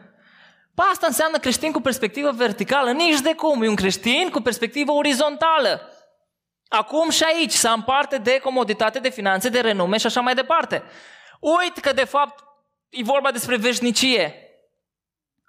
Pa, 0.77 0.83
asta 0.83 1.07
înseamnă 1.07 1.37
creștin 1.37 1.71
cu 1.71 1.81
perspectivă 1.81 2.31
verticală? 2.31 2.91
Nici 2.91 3.19
de 3.19 3.33
cum. 3.33 3.63
E 3.63 3.67
un 3.67 3.75
creștin 3.75 4.29
cu 4.29 4.41
perspectivă 4.41 4.91
orizontală. 4.91 5.91
Acum 6.67 7.09
și 7.09 7.23
aici 7.23 7.51
să 7.51 7.67
am 7.67 7.83
parte 7.83 8.17
de 8.17 8.39
comoditate, 8.43 8.99
de 8.99 9.09
finanțe, 9.09 9.49
de 9.49 9.59
renume 9.59 9.97
și 9.97 10.05
așa 10.05 10.21
mai 10.21 10.35
departe. 10.35 10.83
Uit 11.39 11.77
că 11.77 11.93
de 11.93 12.03
fapt 12.03 12.43
e 12.89 13.03
vorba 13.03 13.31
despre 13.31 13.57
veșnicie. 13.57 14.33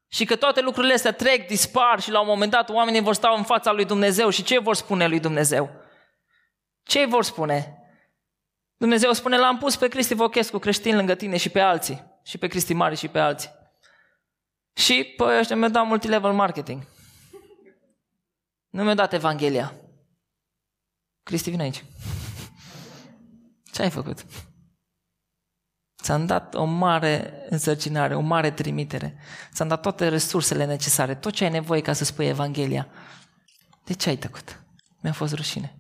Și 0.08 0.24
că 0.24 0.36
toate 0.36 0.60
lucrurile 0.60 0.92
astea 0.94 1.12
trec, 1.12 1.46
dispar 1.46 2.00
și 2.00 2.10
la 2.10 2.20
un 2.20 2.26
moment 2.26 2.50
dat 2.50 2.70
oamenii 2.70 3.00
vor 3.00 3.14
sta 3.14 3.34
în 3.36 3.42
fața 3.42 3.72
lui 3.72 3.84
Dumnezeu 3.84 4.30
și 4.30 4.42
ce 4.42 4.58
vor 4.58 4.74
spune 4.74 5.06
lui 5.06 5.20
Dumnezeu? 5.20 5.70
Ce 6.82 7.04
vor 7.04 7.24
spune? 7.24 7.76
Dumnezeu 8.76 9.12
spune, 9.12 9.36
l-am 9.36 9.58
pus 9.58 9.76
pe 9.76 9.88
Cristi 9.88 10.14
Vochescu 10.14 10.58
creștin 10.58 10.96
lângă 10.96 11.14
tine 11.14 11.36
și 11.36 11.48
pe 11.48 11.60
alții. 11.60 12.04
Și 12.22 12.38
pe 12.38 12.46
Cristi 12.46 12.74
Mari 12.74 12.96
și 12.96 13.08
pe 13.08 13.18
alții. 13.18 13.57
Și 14.78 15.14
pe 15.16 15.24
ăștia 15.38 15.56
mi-au 15.56 15.70
dat 15.70 15.86
multilevel 15.86 16.32
marketing. 16.32 16.86
Nu 18.68 18.82
mi-au 18.82 18.94
dat 18.94 19.12
Evanghelia. 19.12 19.74
Cristi, 21.22 21.50
vine 21.50 21.62
aici. 21.62 21.84
Ce 23.72 23.82
ai 23.82 23.90
făcut? 23.90 24.26
Ți-am 26.02 26.26
dat 26.26 26.54
o 26.54 26.64
mare 26.64 27.44
însărcinare, 27.48 28.14
o 28.14 28.20
mare 28.20 28.50
trimitere. 28.50 29.18
Ți-am 29.52 29.68
dat 29.68 29.82
toate 29.82 30.08
resursele 30.08 30.64
necesare, 30.64 31.14
tot 31.14 31.32
ce 31.32 31.44
ai 31.44 31.50
nevoie 31.50 31.80
ca 31.80 31.92
să 31.92 32.04
spui 32.04 32.26
Evanghelia. 32.26 32.88
De 33.84 33.92
ce 33.92 34.08
ai 34.08 34.16
tăcut? 34.16 34.62
Mi-a 35.02 35.12
fost 35.12 35.34
rușine. 35.34 35.78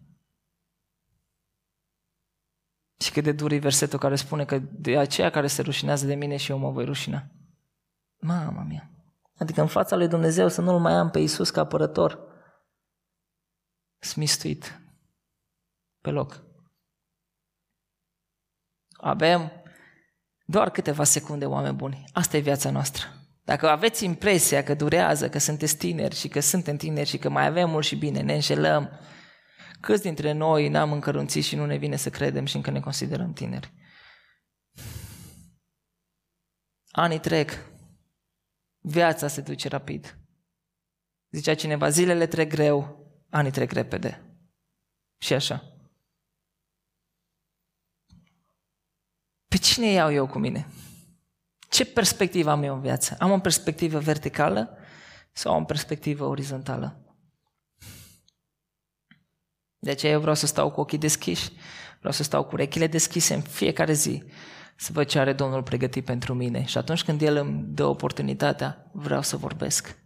Și 3.00 3.12
cât 3.12 3.24
de 3.24 3.32
dur 3.32 3.52
e 3.52 3.58
versetul 3.58 3.98
care 3.98 4.16
spune 4.16 4.44
că 4.44 4.58
de 4.58 4.98
aceea 4.98 5.30
care 5.30 5.46
se 5.46 5.62
rușinează 5.62 6.06
de 6.06 6.14
mine 6.14 6.36
și 6.36 6.50
eu 6.50 6.58
mă 6.58 6.70
voi 6.70 6.84
rușina. 6.84 7.30
Mama 8.18 8.62
mea. 8.62 8.90
Adică 9.38 9.60
în 9.60 9.66
fața 9.66 9.96
lui 9.96 10.08
Dumnezeu 10.08 10.48
să 10.48 10.60
nu-L 10.60 10.78
mai 10.78 10.92
am 10.92 11.10
pe 11.10 11.18
Iisus 11.18 11.50
ca 11.50 11.60
apărător. 11.60 12.18
Smistuit. 13.98 14.80
Pe 16.00 16.10
loc. 16.10 16.42
Avem 18.90 19.52
doar 20.44 20.70
câteva 20.70 21.04
secunde, 21.04 21.46
oameni 21.46 21.76
buni. 21.76 22.04
Asta 22.12 22.36
e 22.36 22.40
viața 22.40 22.70
noastră. 22.70 23.06
Dacă 23.44 23.68
aveți 23.68 24.04
impresia 24.04 24.62
că 24.62 24.74
durează, 24.74 25.28
că 25.28 25.38
sunteți 25.38 25.76
tineri 25.76 26.14
și 26.14 26.28
că 26.28 26.40
suntem 26.40 26.76
tineri 26.76 27.08
și 27.08 27.18
că 27.18 27.28
mai 27.28 27.46
avem 27.46 27.70
mult 27.70 27.84
și 27.84 27.96
bine, 27.96 28.20
ne 28.20 28.34
înșelăm, 28.34 28.90
câți 29.80 30.02
dintre 30.02 30.32
noi 30.32 30.68
n-am 30.68 30.92
încărunțit 30.92 31.44
și 31.44 31.56
nu 31.56 31.66
ne 31.66 31.76
vine 31.76 31.96
să 31.96 32.10
credem 32.10 32.44
și 32.44 32.56
încă 32.56 32.70
ne 32.70 32.80
considerăm 32.80 33.32
tineri? 33.32 33.72
Anii 36.90 37.18
trec, 37.18 37.50
viața 38.88 39.28
se 39.28 39.40
duce 39.40 39.68
rapid. 39.68 40.18
Zicea 41.30 41.54
cineva, 41.54 41.88
zilele 41.88 42.26
trec 42.26 42.48
greu, 42.48 43.06
anii 43.30 43.50
trec 43.50 43.72
repede. 43.72 44.22
Și 45.18 45.34
așa. 45.34 45.72
Pe 49.48 49.56
cine 49.56 49.86
iau 49.86 50.12
eu 50.12 50.26
cu 50.26 50.38
mine? 50.38 50.68
Ce 51.68 51.84
perspectivă 51.84 52.50
am 52.50 52.62
eu 52.62 52.74
în 52.74 52.80
viață? 52.80 53.16
Am 53.18 53.30
o 53.30 53.38
perspectivă 53.38 53.98
verticală 53.98 54.78
sau 55.32 55.54
am 55.54 55.62
o 55.62 55.64
perspectivă 55.64 56.24
orizontală? 56.24 57.02
De 59.78 59.90
aceea 59.90 60.12
eu 60.12 60.20
vreau 60.20 60.34
să 60.34 60.46
stau 60.46 60.70
cu 60.70 60.80
ochii 60.80 60.98
deschiși, 60.98 61.52
vreau 61.98 62.12
să 62.12 62.22
stau 62.22 62.44
cu 62.44 62.50
urechile 62.52 62.86
deschise 62.86 63.34
în 63.34 63.40
fiecare 63.40 63.92
zi, 63.92 64.24
să 64.80 64.90
văd 64.92 65.06
ce 65.06 65.18
are 65.18 65.32
Domnul 65.32 65.62
pregătit 65.62 66.04
pentru 66.04 66.34
mine. 66.34 66.64
Și 66.64 66.78
atunci 66.78 67.04
când 67.04 67.22
El 67.22 67.36
îmi 67.36 67.64
dă 67.68 67.84
oportunitatea, 67.84 68.90
vreau 68.92 69.22
să 69.22 69.36
vorbesc. 69.36 69.96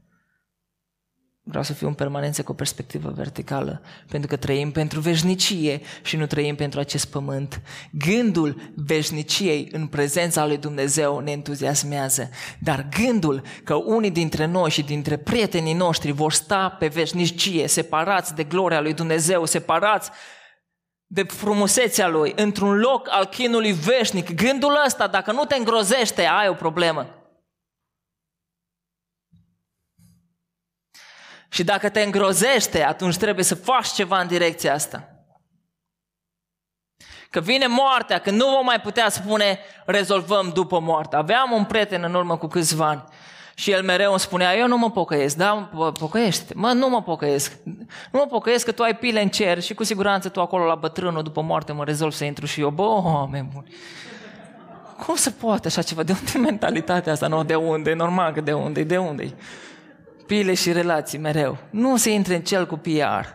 Vreau 1.45 1.64
să 1.64 1.73
fiu 1.73 1.87
în 1.87 1.95
permanență 1.95 2.43
cu 2.43 2.51
o 2.51 2.55
perspectivă 2.55 3.11
verticală, 3.11 3.83
pentru 4.09 4.29
că 4.29 4.37
trăim 4.37 4.70
pentru 4.70 5.01
veșnicie 5.01 5.81
și 6.03 6.16
nu 6.16 6.27
trăim 6.27 6.55
pentru 6.55 6.81
acest 6.81 7.11
pământ. 7.11 7.62
Gândul 7.91 8.73
veșniciei 8.77 9.68
în 9.73 9.87
prezența 9.87 10.47
lui 10.47 10.59
Dumnezeu 10.59 11.18
ne 11.18 11.31
entuziasmează, 11.31 12.31
dar 12.59 12.89
gândul 13.05 13.43
că 13.64 13.75
unii 13.75 14.11
dintre 14.11 14.47
noi 14.47 14.70
și 14.70 14.83
dintre 14.83 15.16
prietenii 15.16 15.75
noștri 15.75 16.12
vor 16.12 16.33
sta 16.33 16.68
pe 16.79 16.87
veșnicie, 16.87 17.66
separați 17.66 18.35
de 18.35 18.45
gloria 18.45 18.81
lui 18.81 18.95
Dumnezeu, 18.95 19.45
separați 19.45 20.11
de 21.13 21.23
frumusețea 21.23 22.09
lui, 22.09 22.33
într-un 22.37 22.79
loc 22.79 23.09
al 23.11 23.27
chinului 23.27 23.73
veșnic, 23.73 24.35
gândul 24.35 24.83
ăsta, 24.87 25.07
dacă 25.07 25.33
nu 25.33 25.45
te 25.45 25.55
îngrozește, 25.55 26.27
ai 26.27 26.49
o 26.49 26.55
problemă. 26.55 27.07
Și 31.49 31.65
dacă 31.65 31.91
te 31.91 32.03
îngrozește, 32.03 32.85
atunci 32.85 33.17
trebuie 33.17 33.45
să 33.45 33.55
faci 33.55 33.89
ceva 33.89 34.21
în 34.21 34.27
direcția 34.27 34.75
asta. 34.75 35.27
Că 37.31 37.41
vine 37.41 37.67
moartea, 37.67 38.19
că 38.19 38.31
nu 38.31 38.51
vom 38.51 38.65
mai 38.65 38.81
putea 38.81 39.09
spune 39.09 39.59
rezolvăm 39.87 40.51
după 40.51 40.81
moarte. 40.81 41.17
Aveam 41.17 41.53
un 41.53 41.65
prieten 41.65 42.03
în 42.03 42.15
urmă 42.15 42.39
cu 42.39 42.47
câțiva 42.47 42.89
ani 42.89 43.05
și 43.55 43.70
el 43.70 43.82
mereu 43.82 44.11
îmi 44.11 44.20
spunea, 44.20 44.57
eu 44.57 44.66
nu 44.66 44.78
mă 44.78 44.90
pocăiesc, 44.90 45.36
da, 45.36 45.70
pocăiește 45.98 46.55
Mă, 46.57 46.72
nu 46.72 46.88
mă 46.88 47.03
pocăiesc. 47.03 47.59
Nu 48.12 48.18
mă 48.18 48.26
pocăiesc 48.26 48.64
că 48.64 48.72
tu 48.72 48.82
ai 48.82 48.96
pile 48.96 49.22
în 49.22 49.28
cer 49.28 49.61
și 49.61 49.74
cu 49.74 49.84
siguranță 49.84 50.28
tu 50.28 50.40
acolo 50.40 50.64
la 50.64 50.74
bătrânul 50.74 51.22
după 51.22 51.42
moarte 51.42 51.72
mă 51.72 51.84
rezolv 51.84 52.12
să 52.12 52.24
intru 52.24 52.46
și 52.46 52.61
eu. 52.61 52.70
Bă, 52.70 52.82
oameni 52.82 53.48
buni. 53.53 53.74
Cum 55.07 55.14
se 55.14 55.30
poate 55.30 55.66
așa 55.66 55.82
ceva? 55.82 56.03
De 56.03 56.12
unde 56.12 56.50
mentalitatea 56.50 57.12
asta? 57.12 57.26
Nu, 57.26 57.44
de 57.44 57.55
unde? 57.55 57.90
E 57.90 57.94
normal 57.94 58.32
că 58.32 58.40
de 58.40 58.53
unde? 58.53 58.82
De 58.82 58.98
unde? 58.98 59.34
pile 60.32 60.55
și 60.55 60.72
relații 60.72 61.18
mereu. 61.18 61.59
Nu 61.70 61.96
se 61.96 62.11
intre 62.11 62.34
în 62.34 62.42
cel 62.42 62.66
cu 62.66 62.76
PR. 62.76 63.26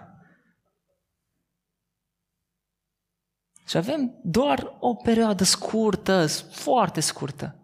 Și 3.68 3.78
avem 3.78 4.20
doar 4.24 4.76
o 4.80 4.94
perioadă 4.94 5.44
scurtă, 5.44 6.28
foarte 6.52 7.00
scurtă, 7.00 7.56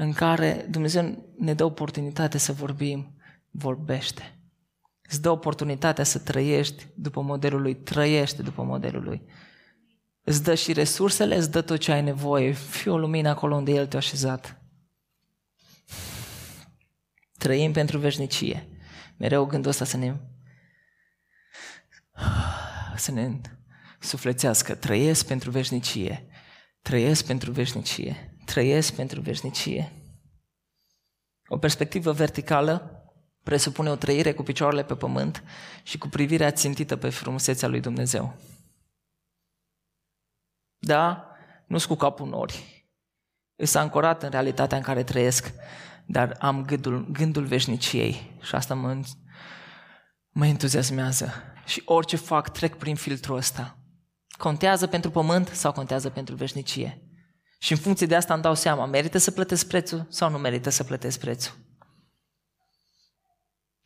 în 0.00 0.12
care 0.12 0.66
Dumnezeu 0.70 1.32
ne 1.38 1.54
dă 1.54 1.64
oportunitate 1.64 2.38
să 2.38 2.52
vorbim, 2.52 3.14
vorbește. 3.50 4.38
Îți 5.02 5.22
dă 5.22 5.30
oportunitatea 5.30 6.04
să 6.04 6.18
trăiești 6.18 6.86
după 6.94 7.22
modelul 7.22 7.60
lui, 7.60 7.76
trăiește 7.76 8.42
după 8.42 8.62
modelul 8.62 9.02
lui. 9.02 9.22
Îți 10.22 10.42
dă 10.42 10.54
și 10.54 10.72
resursele, 10.72 11.36
îți 11.36 11.50
dă 11.50 11.60
tot 11.60 11.78
ce 11.78 11.92
ai 11.92 12.02
nevoie. 12.02 12.52
Fii 12.52 12.90
o 12.90 12.98
lumină 12.98 13.28
acolo 13.28 13.56
unde 13.56 13.72
El 13.72 13.86
te-a 13.86 13.98
așezat. 13.98 14.62
Trăim 17.38 17.72
pentru 17.72 17.98
veșnicie. 17.98 18.68
Mereu 19.16 19.44
gândul 19.44 19.70
ăsta 19.70 19.84
să 19.84 19.96
ne 19.96 20.16
să 22.96 23.12
ne 23.12 23.40
sufletească. 23.98 24.74
Trăiesc 24.74 25.26
pentru 25.26 25.50
veșnicie. 25.50 26.26
Trăiesc 26.82 27.26
pentru 27.26 27.52
veșnicie. 27.52 28.29
Trăiesc 28.50 28.94
pentru 28.94 29.20
veșnicie. 29.20 29.92
O 31.46 31.58
perspectivă 31.58 32.12
verticală 32.12 33.04
presupune 33.42 33.90
o 33.90 33.96
trăire 33.96 34.32
cu 34.32 34.42
picioarele 34.42 34.84
pe 34.84 34.94
pământ 34.94 35.44
și 35.82 35.98
cu 35.98 36.08
privirea 36.08 36.50
țintită 36.50 36.96
pe 36.96 37.08
frumusețea 37.08 37.68
lui 37.68 37.80
Dumnezeu. 37.80 38.36
Da, 40.78 41.30
nu 41.66 41.78
sunt 41.78 41.98
cu 41.98 42.04
capul 42.04 42.28
nori. 42.28 42.86
Îs 43.56 43.74
ancorat 43.74 44.22
în 44.22 44.30
realitatea 44.30 44.76
în 44.76 44.82
care 44.82 45.02
trăiesc, 45.02 45.52
dar 46.06 46.36
am 46.40 46.64
gândul, 46.64 47.06
gândul 47.10 47.44
veșniciei 47.44 48.38
și 48.40 48.54
asta 48.54 48.74
mă, 48.74 49.00
mă 50.28 50.46
entuziasmează. 50.46 51.32
Și 51.64 51.82
orice 51.84 52.16
fac, 52.16 52.48
trec 52.48 52.76
prin 52.76 52.96
filtrul 52.96 53.36
ăsta. 53.36 53.78
Contează 54.28 54.86
pentru 54.86 55.10
pământ 55.10 55.48
sau 55.48 55.72
contează 55.72 56.10
pentru 56.10 56.34
veșnicie? 56.34 57.09
Și 57.62 57.72
în 57.72 57.78
funcție 57.78 58.06
de 58.06 58.14
asta 58.14 58.34
îmi 58.34 58.42
dau 58.42 58.54
seama, 58.54 58.86
merită 58.86 59.18
să 59.18 59.30
plătesc 59.30 59.66
prețul 59.66 60.06
sau 60.08 60.30
nu 60.30 60.38
merită 60.38 60.70
să 60.70 60.84
plătesc 60.84 61.18
prețul? 61.18 61.54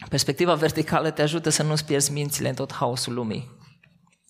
Perspectiva 0.08 0.54
verticală 0.54 1.10
te 1.10 1.22
ajută 1.22 1.48
să 1.50 1.62
nu-ți 1.62 1.84
pierzi 1.84 2.12
mințile 2.12 2.48
în 2.48 2.54
tot 2.54 2.72
haosul 2.72 3.14
lumii. 3.14 3.58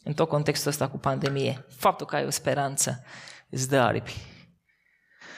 În 0.03 0.13
tot 0.13 0.29
contextul 0.29 0.71
ăsta 0.71 0.89
cu 0.89 0.99
pandemie. 0.99 1.67
Faptul 1.77 2.07
că 2.07 2.17
ai 2.17 2.27
o 2.27 2.31
speranță 2.31 3.05
îți 3.51 3.69
dă 3.69 3.79
aripi. 3.81 4.17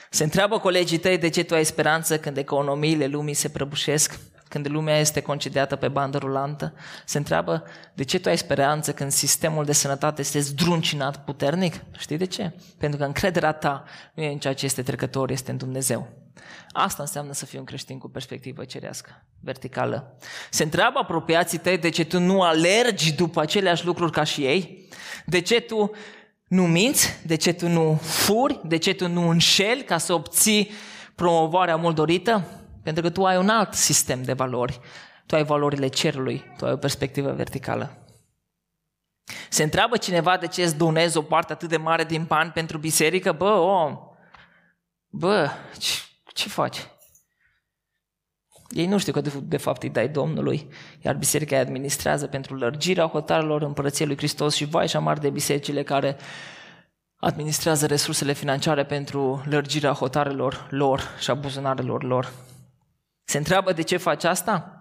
Se 0.09 0.23
întreabă 0.23 0.59
colegii 0.59 0.97
tăi 0.97 1.17
de 1.17 1.29
ce 1.29 1.43
tu 1.43 1.53
ai 1.53 1.65
speranță 1.65 2.19
când 2.19 2.37
economiile 2.37 3.07
lumii 3.07 3.33
se 3.33 3.49
prăbușesc, 3.49 4.19
când 4.49 4.69
lumea 4.69 4.99
este 4.99 5.21
concediată 5.21 5.75
pe 5.75 5.87
bandă 5.87 6.17
rulantă. 6.17 6.73
Se 7.05 7.17
întreabă 7.17 7.63
de 7.93 8.03
ce 8.03 8.19
tu 8.19 8.29
ai 8.29 8.37
speranță 8.37 8.93
când 8.93 9.11
sistemul 9.11 9.65
de 9.65 9.73
sănătate 9.73 10.21
este 10.21 10.39
zdruncinat 10.39 11.23
puternic. 11.23 11.73
Știi 11.97 12.17
de 12.17 12.25
ce? 12.25 12.53
Pentru 12.77 12.99
că 12.99 13.05
încrederea 13.05 13.51
ta 13.51 13.83
nu 14.13 14.23
e 14.23 14.31
în 14.31 14.37
ceea 14.37 14.53
ce 14.53 14.65
este 14.65 14.81
trecător, 14.81 15.29
este 15.29 15.51
în 15.51 15.57
Dumnezeu. 15.57 16.07
Asta 16.71 17.01
înseamnă 17.01 17.33
să 17.33 17.45
fii 17.45 17.59
un 17.59 17.65
creștin 17.65 17.97
cu 17.97 18.09
perspectivă 18.09 18.65
cerească, 18.65 19.25
verticală. 19.39 20.17
Se 20.49 20.63
întreabă 20.63 20.99
apropiații 20.99 21.57
tăi 21.57 21.77
de 21.77 21.89
ce 21.89 22.05
tu 22.05 22.19
nu 22.19 22.41
alergi 22.41 23.13
după 23.13 23.41
aceleași 23.41 23.85
lucruri 23.85 24.11
ca 24.11 24.23
și 24.23 24.45
ei, 24.45 24.87
de 25.25 25.41
ce 25.41 25.59
tu 25.59 25.91
nu 26.47 26.67
minți? 26.67 27.19
De 27.25 27.35
ce 27.35 27.53
tu 27.53 27.67
nu 27.67 27.99
furi? 28.01 28.59
De 28.63 28.77
ce 28.77 28.93
tu 28.93 29.07
nu 29.07 29.29
înșeli 29.29 29.83
ca 29.83 29.97
să 29.97 30.13
obții 30.13 30.71
promovarea 31.15 31.75
mult 31.75 31.95
dorită? 31.95 32.45
Pentru 32.87 33.05
că 33.05 33.11
tu 33.11 33.25
ai 33.25 33.37
un 33.37 33.49
alt 33.49 33.73
sistem 33.73 34.23
de 34.23 34.33
valori. 34.33 34.79
Tu 35.25 35.35
ai 35.35 35.43
valorile 35.43 35.87
cerului, 35.87 36.43
tu 36.57 36.65
ai 36.65 36.71
o 36.71 36.77
perspectivă 36.77 37.31
verticală. 37.31 37.97
Se 39.49 39.63
întreabă 39.63 39.97
cineva 39.97 40.37
de 40.37 40.47
ce 40.47 40.63
îți 40.63 40.75
donezi 40.75 41.17
o 41.17 41.21
parte 41.21 41.53
atât 41.53 41.69
de 41.69 41.77
mare 41.77 42.03
din 42.03 42.23
bani 42.23 42.51
pentru 42.51 42.77
biserică? 42.77 43.31
Bă, 43.31 43.49
om, 43.49 43.97
bă, 45.07 45.49
ce, 45.77 45.91
ce 46.33 46.49
faci? 46.49 46.87
Ei 48.69 48.85
nu 48.85 48.97
știu 48.97 49.13
că 49.13 49.21
de, 49.21 49.31
de 49.43 49.57
fapt 49.57 49.83
îi 49.83 49.89
dai 49.89 50.09
Domnului, 50.09 50.67
iar 51.01 51.15
biserica 51.15 51.55
îi 51.55 51.61
administrează 51.61 52.27
pentru 52.27 52.55
lărgirea 52.55 53.05
hotarelor 53.05 53.61
împărăției 53.61 54.07
lui 54.07 54.17
Hristos 54.17 54.55
și 54.55 54.65
vai 54.65 54.87
și 54.87 54.95
amar 54.95 55.17
de 55.17 55.29
bisericile 55.29 55.83
care 55.83 56.17
administrează 57.15 57.85
resursele 57.85 58.33
financiare 58.33 58.85
pentru 58.85 59.43
lărgirea 59.45 59.91
hotarelor 59.91 60.67
lor 60.69 61.01
și 61.19 61.29
a 61.29 61.33
buzunarelor 61.33 62.03
lor. 62.03 62.55
Se 63.29 63.37
întreabă 63.37 63.73
de 63.73 63.81
ce 63.81 63.97
faci 63.97 64.23
asta? 64.23 64.71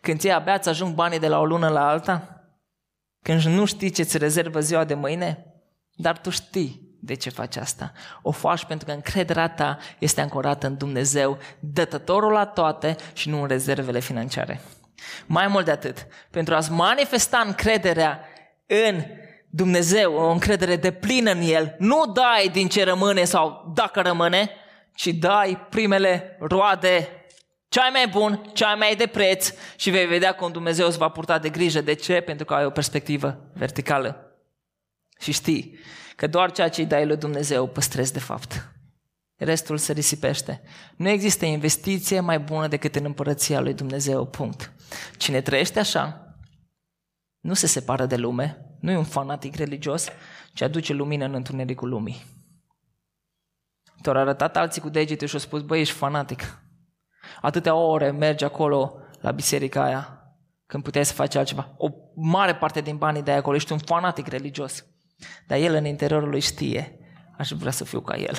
Când 0.00 0.20
ți 0.20 0.28
abia 0.28 0.54
îți 0.54 0.68
ajung 0.68 0.94
banii 0.94 1.18
de 1.18 1.28
la 1.28 1.38
o 1.38 1.44
lună 1.44 1.68
la 1.68 1.88
alta? 1.88 2.44
Când 3.22 3.40
nu 3.42 3.64
știi 3.64 3.90
ce 3.90 4.02
ți 4.02 4.18
rezervă 4.18 4.60
ziua 4.60 4.84
de 4.84 4.94
mâine? 4.94 5.46
Dar 5.92 6.18
tu 6.18 6.30
știi 6.30 6.98
de 7.00 7.14
ce 7.14 7.30
faci 7.30 7.56
asta? 7.56 7.92
O 8.22 8.30
faci 8.30 8.64
pentru 8.64 8.86
că 8.86 8.92
încrederea 8.92 9.48
ta 9.48 9.78
este 9.98 10.20
ancorată 10.20 10.66
în 10.66 10.76
Dumnezeu, 10.76 11.38
dătătorul 11.60 12.32
la 12.32 12.46
toate 12.46 12.96
și 13.12 13.28
nu 13.28 13.40
în 13.40 13.48
rezervele 13.48 14.00
financiare. 14.00 14.60
Mai 15.26 15.46
mult 15.48 15.64
de 15.64 15.70
atât, 15.70 16.06
pentru 16.30 16.54
a-ți 16.54 16.70
manifesta 16.70 17.42
încrederea 17.46 18.20
în 18.66 19.02
Dumnezeu, 19.50 20.14
o 20.14 20.30
încredere 20.30 20.76
de 20.76 20.92
plină 20.92 21.30
în 21.30 21.40
El, 21.40 21.76
nu 21.78 22.12
dai 22.12 22.48
din 22.52 22.68
ce 22.68 22.84
rămâne 22.84 23.24
sau 23.24 23.72
dacă 23.74 24.00
rămâne, 24.00 24.50
ci 24.94 25.06
dai 25.06 25.66
primele 25.70 26.36
roade 26.40 27.08
cea 27.76 27.90
mai 27.90 28.08
bun, 28.08 28.50
cea 28.54 28.74
mai 28.74 28.96
de 28.96 29.06
preț 29.06 29.52
și 29.76 29.90
vei 29.90 30.06
vedea 30.06 30.34
cum 30.34 30.52
Dumnezeu 30.52 30.86
îți 30.86 30.98
va 30.98 31.08
purta 31.08 31.38
de 31.38 31.48
grijă. 31.48 31.80
De 31.80 31.92
ce? 31.92 32.20
Pentru 32.20 32.44
că 32.44 32.54
ai 32.54 32.64
o 32.64 32.70
perspectivă 32.70 33.50
verticală. 33.52 34.36
Și 35.18 35.32
știi 35.32 35.78
că 36.16 36.26
doar 36.26 36.52
ceea 36.52 36.68
ce 36.68 36.80
îi 36.80 36.86
dai 36.86 37.06
lui 37.06 37.16
Dumnezeu 37.16 37.66
păstrezi 37.66 38.12
de 38.12 38.18
fapt. 38.18 38.72
Restul 39.34 39.78
se 39.78 39.92
risipește. 39.92 40.62
Nu 40.96 41.08
există 41.08 41.44
investiție 41.44 42.20
mai 42.20 42.38
bună 42.38 42.68
decât 42.68 42.94
în 42.94 43.04
împărăția 43.04 43.60
lui 43.60 43.74
Dumnezeu, 43.74 44.26
punct. 44.26 44.72
Cine 45.16 45.40
trăiește 45.40 45.78
așa, 45.78 46.36
nu 47.40 47.54
se 47.54 47.66
separă 47.66 48.06
de 48.06 48.16
lume, 48.16 48.58
nu 48.80 48.90
e 48.90 48.96
un 48.96 49.04
fanatic 49.04 49.54
religios, 49.54 50.08
ci 50.52 50.62
aduce 50.62 50.92
lumină 50.92 51.24
în 51.24 51.34
întunericul 51.34 51.88
lumii. 51.88 52.24
Te-au 54.02 54.16
arătat 54.16 54.56
alții 54.56 54.80
cu 54.80 54.88
degetul 54.88 55.26
și 55.26 55.34
au 55.34 55.40
spus, 55.40 55.62
băi, 55.62 55.80
ești 55.80 55.94
fanatic. 55.94 56.64
Atâtea 57.40 57.74
ore 57.74 58.10
mergi 58.10 58.44
acolo 58.44 58.94
la 59.20 59.30
biserica 59.30 59.82
aia, 59.82 60.16
când 60.66 60.82
puteai 60.82 61.04
să 61.04 61.12
faci 61.12 61.34
altceva. 61.34 61.74
O 61.76 61.88
mare 62.14 62.54
parte 62.54 62.80
din 62.80 62.96
banii 62.96 63.22
de 63.22 63.32
acolo, 63.32 63.56
ești 63.56 63.72
un 63.72 63.78
fanatic 63.78 64.26
religios. 64.26 64.84
Dar 65.46 65.58
el 65.58 65.74
în 65.74 65.84
interiorul 65.84 66.28
lui 66.28 66.40
știe, 66.40 66.98
aș 67.38 67.50
vrea 67.50 67.70
să 67.70 67.84
fiu 67.84 68.00
ca 68.00 68.16
el. 68.16 68.36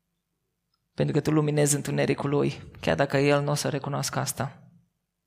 Pentru 0.94 1.14
că 1.14 1.20
tu 1.20 1.30
luminezi 1.30 1.74
întunericul 1.74 2.30
lui, 2.30 2.62
chiar 2.80 2.96
dacă 2.96 3.16
el 3.16 3.42
nu 3.42 3.50
o 3.50 3.54
să 3.54 3.68
recunoască 3.68 4.18
asta. 4.18 4.62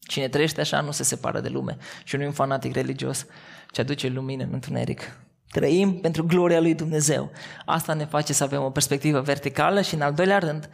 Cine 0.07 0.27
trăiește 0.27 0.61
așa 0.61 0.81
nu 0.81 0.91
se 0.91 1.03
separă 1.03 1.39
de 1.39 1.49
lume 1.49 1.77
și 2.03 2.15
nu 2.15 2.23
e 2.23 2.25
un 2.25 2.31
fanatic 2.31 2.73
religios, 2.73 3.25
ci 3.71 3.79
aduce 3.79 4.07
lumină 4.07 4.43
în 4.43 4.53
întuneric. 4.53 5.19
Trăim 5.49 5.99
pentru 5.99 6.25
gloria 6.25 6.59
lui 6.59 6.75
Dumnezeu. 6.75 7.31
Asta 7.65 7.93
ne 7.93 8.05
face 8.05 8.33
să 8.33 8.43
avem 8.43 8.63
o 8.63 8.69
perspectivă 8.69 9.21
verticală 9.21 9.81
și 9.81 9.93
în 9.93 10.01
al 10.01 10.13
doilea 10.13 10.39
rând 10.39 10.69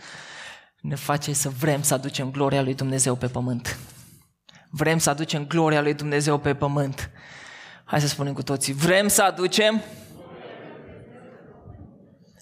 ne 0.82 0.96
face 0.96 1.34
să 1.34 1.50
vrem 1.50 1.82
să 1.82 1.94
aducem 1.94 2.32
gloria 2.32 2.62
lui 2.62 2.74
Dumnezeu 2.74 3.16
pe 3.16 3.28
pământ. 3.28 3.78
Vrem 4.70 4.98
să 4.98 5.10
aducem 5.10 5.46
gloria 5.46 5.82
lui 5.82 5.94
Dumnezeu 5.94 6.38
pe 6.38 6.54
pământ. 6.54 7.10
Hai 7.84 8.02
să 8.02 8.08
spunem 8.08 8.34
cu 8.34 8.44
toții, 8.44 8.74
vrem 8.74 9.08
să 9.08 9.24
aducem 9.24 9.82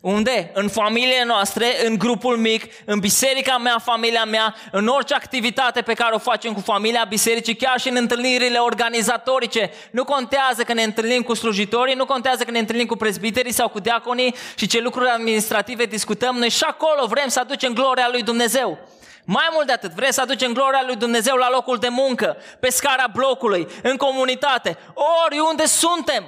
unde? 0.01 0.51
În 0.53 0.67
familiile 0.67 1.23
noastre, 1.25 1.87
în 1.87 1.97
grupul 1.97 2.37
mic, 2.37 2.63
în 2.85 2.99
biserica 2.99 3.57
mea, 3.57 3.79
familia 3.83 4.23
mea, 4.23 4.55
în 4.71 4.87
orice 4.87 5.13
activitate 5.13 5.81
pe 5.81 5.93
care 5.93 6.15
o 6.15 6.17
facem 6.17 6.53
cu 6.53 6.59
familia 6.59 7.05
bisericii, 7.09 7.55
chiar 7.55 7.79
și 7.79 7.89
în 7.89 7.95
întâlnirile 7.95 8.57
organizatorice. 8.57 9.71
Nu 9.91 10.03
contează 10.03 10.63
că 10.63 10.73
ne 10.73 10.83
întâlnim 10.83 11.21
cu 11.21 11.33
slujitorii, 11.33 11.95
nu 11.95 12.05
contează 12.05 12.43
că 12.43 12.51
ne 12.51 12.59
întâlnim 12.59 12.85
cu 12.85 12.95
prezbiterii 12.95 13.51
sau 13.51 13.69
cu 13.69 13.79
diaconii 13.79 14.35
și 14.55 14.67
ce 14.67 14.79
lucruri 14.79 15.09
administrative 15.09 15.85
discutăm. 15.85 16.35
Noi 16.35 16.49
și 16.49 16.63
acolo 16.63 17.05
vrem 17.07 17.27
să 17.27 17.39
aducem 17.39 17.73
gloria 17.73 18.07
lui 18.11 18.23
Dumnezeu. 18.23 18.77
Mai 19.25 19.49
mult 19.51 19.65
de 19.65 19.71
atât, 19.71 19.91
vrem 19.91 20.11
să 20.11 20.21
aducem 20.21 20.53
gloria 20.53 20.83
lui 20.85 20.95
Dumnezeu 20.95 21.35
la 21.35 21.49
locul 21.51 21.77
de 21.77 21.87
muncă, 21.87 22.37
pe 22.59 22.69
scara 22.69 23.05
blocului, 23.13 23.67
în 23.83 23.97
comunitate, 23.97 24.77
oriunde 25.25 25.65
suntem. 25.65 26.23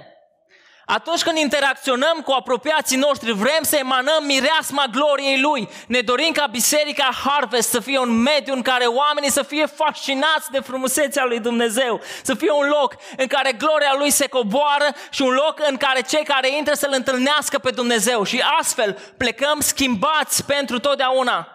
Atunci 0.86 1.24
când 1.24 1.38
interacționăm 1.38 2.22
cu 2.26 2.32
apropiații 2.32 2.98
noștri, 2.98 3.32
vrem 3.32 3.62
să 3.62 3.76
emanăm 3.76 4.26
mireasma 4.26 4.86
gloriei 4.92 5.40
Lui. 5.40 5.70
Ne 5.88 6.02
dorim 6.02 6.32
ca 6.32 6.48
Biserica 6.52 7.10
Harvest 7.26 7.70
să 7.70 7.80
fie 7.80 8.00
un 8.00 8.10
mediu 8.10 8.54
în 8.54 8.62
care 8.62 8.86
oamenii 8.86 9.32
să 9.32 9.44
fie 9.44 9.66
fascinați 9.66 10.52
de 10.52 10.60
frumusețea 10.60 11.26
lui 11.26 11.40
Dumnezeu. 11.40 12.02
Să 12.24 12.34
fie 12.34 12.52
un 12.52 12.68
loc 12.68 12.96
în 13.18 13.28
care 13.28 13.52
gloria 13.52 13.96
Lui 13.98 14.12
se 14.12 14.28
coboară 14.28 14.86
și 15.10 15.22
un 15.22 15.32
loc 15.32 15.60
în 15.70 15.78
care 15.78 16.02
cei 16.02 16.24
care 16.24 16.58
intră 16.58 16.74
să-L 16.74 16.94
întâlnească 16.96 17.58
pe 17.58 17.70
Dumnezeu. 17.72 18.24
Și 18.24 18.44
astfel 18.60 19.14
plecăm 19.18 19.60
schimbați 19.60 20.46
pentru 20.46 20.80
totdeauna. 20.80 21.48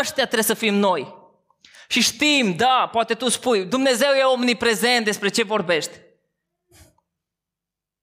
Ăștia 0.00 0.24
trebuie 0.24 0.42
să 0.42 0.54
fim 0.54 0.74
noi. 0.74 1.14
Și 1.88 2.02
știm, 2.02 2.56
da, 2.56 2.88
poate 2.92 3.14
tu 3.14 3.28
spui, 3.28 3.64
Dumnezeu 3.64 4.12
e 4.12 4.22
omniprezent, 4.22 5.04
despre 5.04 5.28
ce 5.28 5.42
vorbești? 5.42 6.03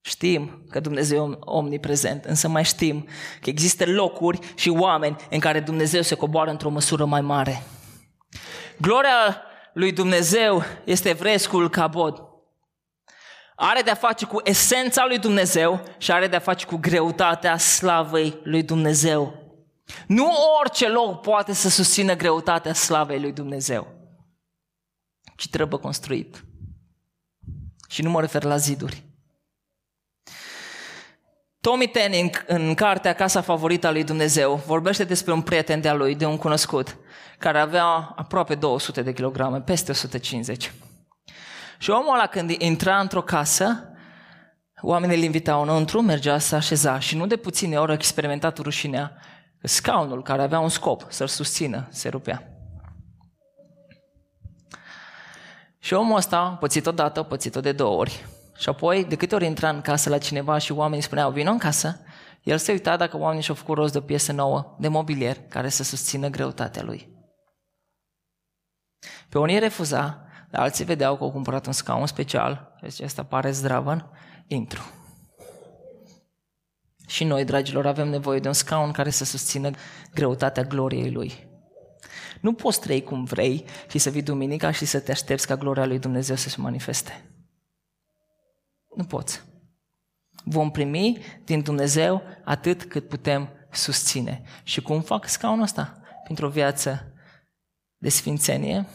Știm 0.04 0.66
că 0.70 0.80
Dumnezeu 0.80 1.30
e 1.30 1.36
omniprezent, 1.40 2.24
însă 2.24 2.48
mai 2.48 2.64
știm 2.64 3.08
că 3.40 3.50
există 3.50 3.86
locuri 3.86 4.38
și 4.54 4.68
oameni 4.68 5.16
în 5.30 5.38
care 5.38 5.60
Dumnezeu 5.60 6.02
se 6.02 6.14
coboară 6.14 6.50
într-o 6.50 6.70
măsură 6.70 7.04
mai 7.04 7.20
mare. 7.20 7.62
Gloria 8.80 9.42
lui 9.72 9.92
Dumnezeu 9.92 10.62
este 10.84 11.08
evrescul 11.08 11.70
cabod. 11.70 12.22
Are 13.54 13.80
de-a 13.80 13.94
face 13.94 14.26
cu 14.26 14.40
esența 14.44 15.04
lui 15.06 15.18
Dumnezeu 15.18 15.82
și 15.98 16.12
are 16.12 16.26
de-a 16.26 16.38
face 16.38 16.66
cu 16.66 16.76
greutatea 16.76 17.58
slavei 17.58 18.38
lui 18.42 18.62
Dumnezeu. 18.62 19.34
Nu 20.06 20.32
orice 20.60 20.88
loc 20.88 21.20
poate 21.20 21.52
să 21.52 21.68
susțină 21.68 22.14
greutatea 22.14 22.72
slavei 22.72 23.20
lui 23.20 23.32
Dumnezeu, 23.32 23.86
ci 25.36 25.48
trebuie 25.48 25.80
construit. 25.80 26.44
Și 27.88 28.02
nu 28.02 28.10
mă 28.10 28.20
refer 28.20 28.42
la 28.42 28.56
ziduri. 28.56 29.11
Tommy 31.62 31.86
Tenning, 31.86 32.44
în 32.46 32.74
cartea 32.74 33.12
Casa 33.12 33.40
Favorită 33.40 33.86
a 33.86 33.90
lui 33.90 34.04
Dumnezeu, 34.04 34.62
vorbește 34.66 35.04
despre 35.04 35.32
un 35.32 35.42
prieten 35.42 35.80
de-a 35.80 35.94
lui, 35.94 36.14
de 36.14 36.24
un 36.26 36.36
cunoscut, 36.36 36.96
care 37.38 37.58
avea 37.58 37.84
aproape 38.16 38.54
200 38.54 39.02
de 39.02 39.12
kilograme, 39.12 39.60
peste 39.60 39.90
150. 39.90 40.72
Și 41.78 41.90
omul 41.90 42.14
ăla 42.14 42.26
când 42.26 42.50
intra 42.50 43.00
într-o 43.00 43.22
casă, 43.22 43.92
oamenii 44.80 45.16
îl 45.16 45.22
invitau 45.22 45.62
înăuntru, 45.62 46.00
mergea 46.00 46.38
să 46.38 46.54
așeza 46.54 46.98
și 46.98 47.16
nu 47.16 47.26
de 47.26 47.36
puține 47.36 47.78
ori 47.78 47.90
a 47.90 47.94
experimentat 47.94 48.58
rușinea. 48.58 49.16
Scaunul 49.62 50.22
care 50.22 50.42
avea 50.42 50.58
un 50.58 50.68
scop, 50.68 51.06
să-l 51.08 51.26
susțină, 51.26 51.88
se 51.90 52.08
rupea. 52.08 52.46
Și 55.78 55.94
omul 55.94 56.16
ăsta 56.16 56.38
a 56.38 56.56
pățit 56.56 56.86
odată, 56.86 57.20
a 57.20 57.24
pățit-o 57.24 57.60
de 57.60 57.72
două 57.72 57.98
ori. 57.98 58.24
Și 58.62 58.68
apoi, 58.68 59.04
de 59.04 59.16
câte 59.16 59.34
ori 59.34 59.46
intra 59.46 59.68
în 59.68 59.80
casă 59.80 60.08
la 60.08 60.18
cineva 60.18 60.58
și 60.58 60.72
oamenii 60.72 61.02
spuneau, 61.02 61.30
vină 61.30 61.50
în 61.50 61.58
casă, 61.58 62.00
el 62.42 62.58
se 62.58 62.72
uita 62.72 62.96
dacă 62.96 63.18
oamenii 63.18 63.42
și-au 63.42 63.56
făcut 63.56 63.76
rost 63.76 63.92
de 63.92 63.98
o 63.98 64.00
piesă 64.00 64.32
nouă, 64.32 64.76
de 64.78 64.88
mobilier, 64.88 65.36
care 65.48 65.68
să 65.68 65.82
susțină 65.82 66.28
greutatea 66.28 66.82
lui. 66.82 67.08
Pe 69.28 69.38
unii 69.38 69.58
refuza, 69.58 70.26
dar 70.50 70.62
alții 70.62 70.84
vedeau 70.84 71.16
că 71.16 71.24
au 71.24 71.30
cumpărat 71.30 71.66
un 71.66 71.72
scaun 71.72 72.06
special, 72.06 72.76
deci 72.80 73.00
asta 73.00 73.22
pare 73.22 73.50
zdravăn, 73.50 74.10
intru. 74.46 74.82
Și 77.06 77.24
noi, 77.24 77.44
dragilor, 77.44 77.86
avem 77.86 78.08
nevoie 78.08 78.38
de 78.38 78.48
un 78.48 78.54
scaun 78.54 78.92
care 78.92 79.10
să 79.10 79.24
susțină 79.24 79.70
greutatea 80.14 80.62
gloriei 80.62 81.10
lui. 81.10 81.46
Nu 82.40 82.52
poți 82.52 82.80
trăi 82.80 83.02
cum 83.02 83.24
vrei 83.24 83.64
și 83.90 83.98
să 83.98 84.10
vii 84.10 84.22
duminica 84.22 84.70
și 84.70 84.84
să 84.84 85.00
te 85.00 85.10
aștepți 85.10 85.46
ca 85.46 85.56
gloria 85.56 85.86
lui 85.86 85.98
Dumnezeu 85.98 86.36
să 86.36 86.48
se 86.48 86.60
manifeste. 86.60 87.31
Nu 88.94 89.04
poți. 89.04 89.42
Vom 90.44 90.70
primi 90.70 91.18
din 91.44 91.62
Dumnezeu 91.62 92.22
atât 92.44 92.84
cât 92.84 93.08
putem 93.08 93.48
susține. 93.70 94.42
Și 94.62 94.82
cum 94.82 95.00
fac 95.00 95.28
scaunul 95.28 95.62
ăsta? 95.62 96.00
Printr-o 96.24 96.48
viață 96.48 97.12
de 97.96 98.08
sfințenie 98.08 98.86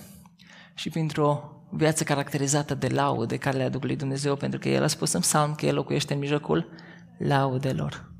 și 0.73 0.89
printr-o 0.89 1.51
viață 1.71 2.03
caracterizată 2.03 2.75
de 2.75 2.87
laude 2.87 3.37
care 3.37 3.57
le 3.57 3.63
aduc 3.63 3.83
lui 3.83 3.95
Dumnezeu, 3.95 4.35
pentru 4.35 4.59
că 4.59 4.69
El 4.69 4.83
a 4.83 4.87
spus 4.87 5.11
în 5.11 5.19
psalm 5.19 5.55
că 5.55 5.65
El 5.65 5.73
locuiește 5.73 6.13
în 6.13 6.19
mijlocul 6.19 6.69
laudelor. 7.17 8.11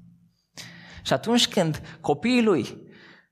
Și 1.04 1.14
atunci 1.14 1.48
când 1.48 1.98
copiii 2.02 2.44
Lui 2.44 2.78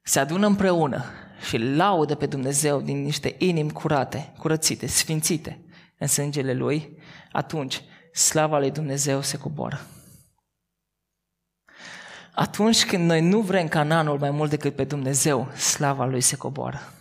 se 0.04 0.20
adună 0.20 0.48
împreună 0.48 1.04
și 1.48 1.58
laudă 1.58 2.16
pe 2.16 2.26
Dumnezeu 2.26 2.82
din 2.82 3.02
niște 3.02 3.36
inimi 3.38 3.72
curate, 3.72 4.34
curățite, 4.38 4.88
sfințite 4.88 5.66
în 5.98 6.08
sângele 6.08 6.54
Lui, 6.54 6.98
atunci 7.32 7.82
slava 8.16 8.60
lui 8.60 8.72
Dumnezeu 8.72 9.22
se 9.22 9.38
coboară. 9.38 9.82
Atunci 12.34 12.86
când 12.86 13.06
noi 13.06 13.22
nu 13.22 13.42
vrem 13.42 13.68
cananul 13.68 14.20
mai 14.20 14.32
mult 14.32 14.50
decât 14.50 14.76
pe 14.76 14.84
Dumnezeu, 14.84 15.52
slava 15.52 16.06
lui 16.06 16.22
se 16.22 16.36
coboară. 16.36 16.94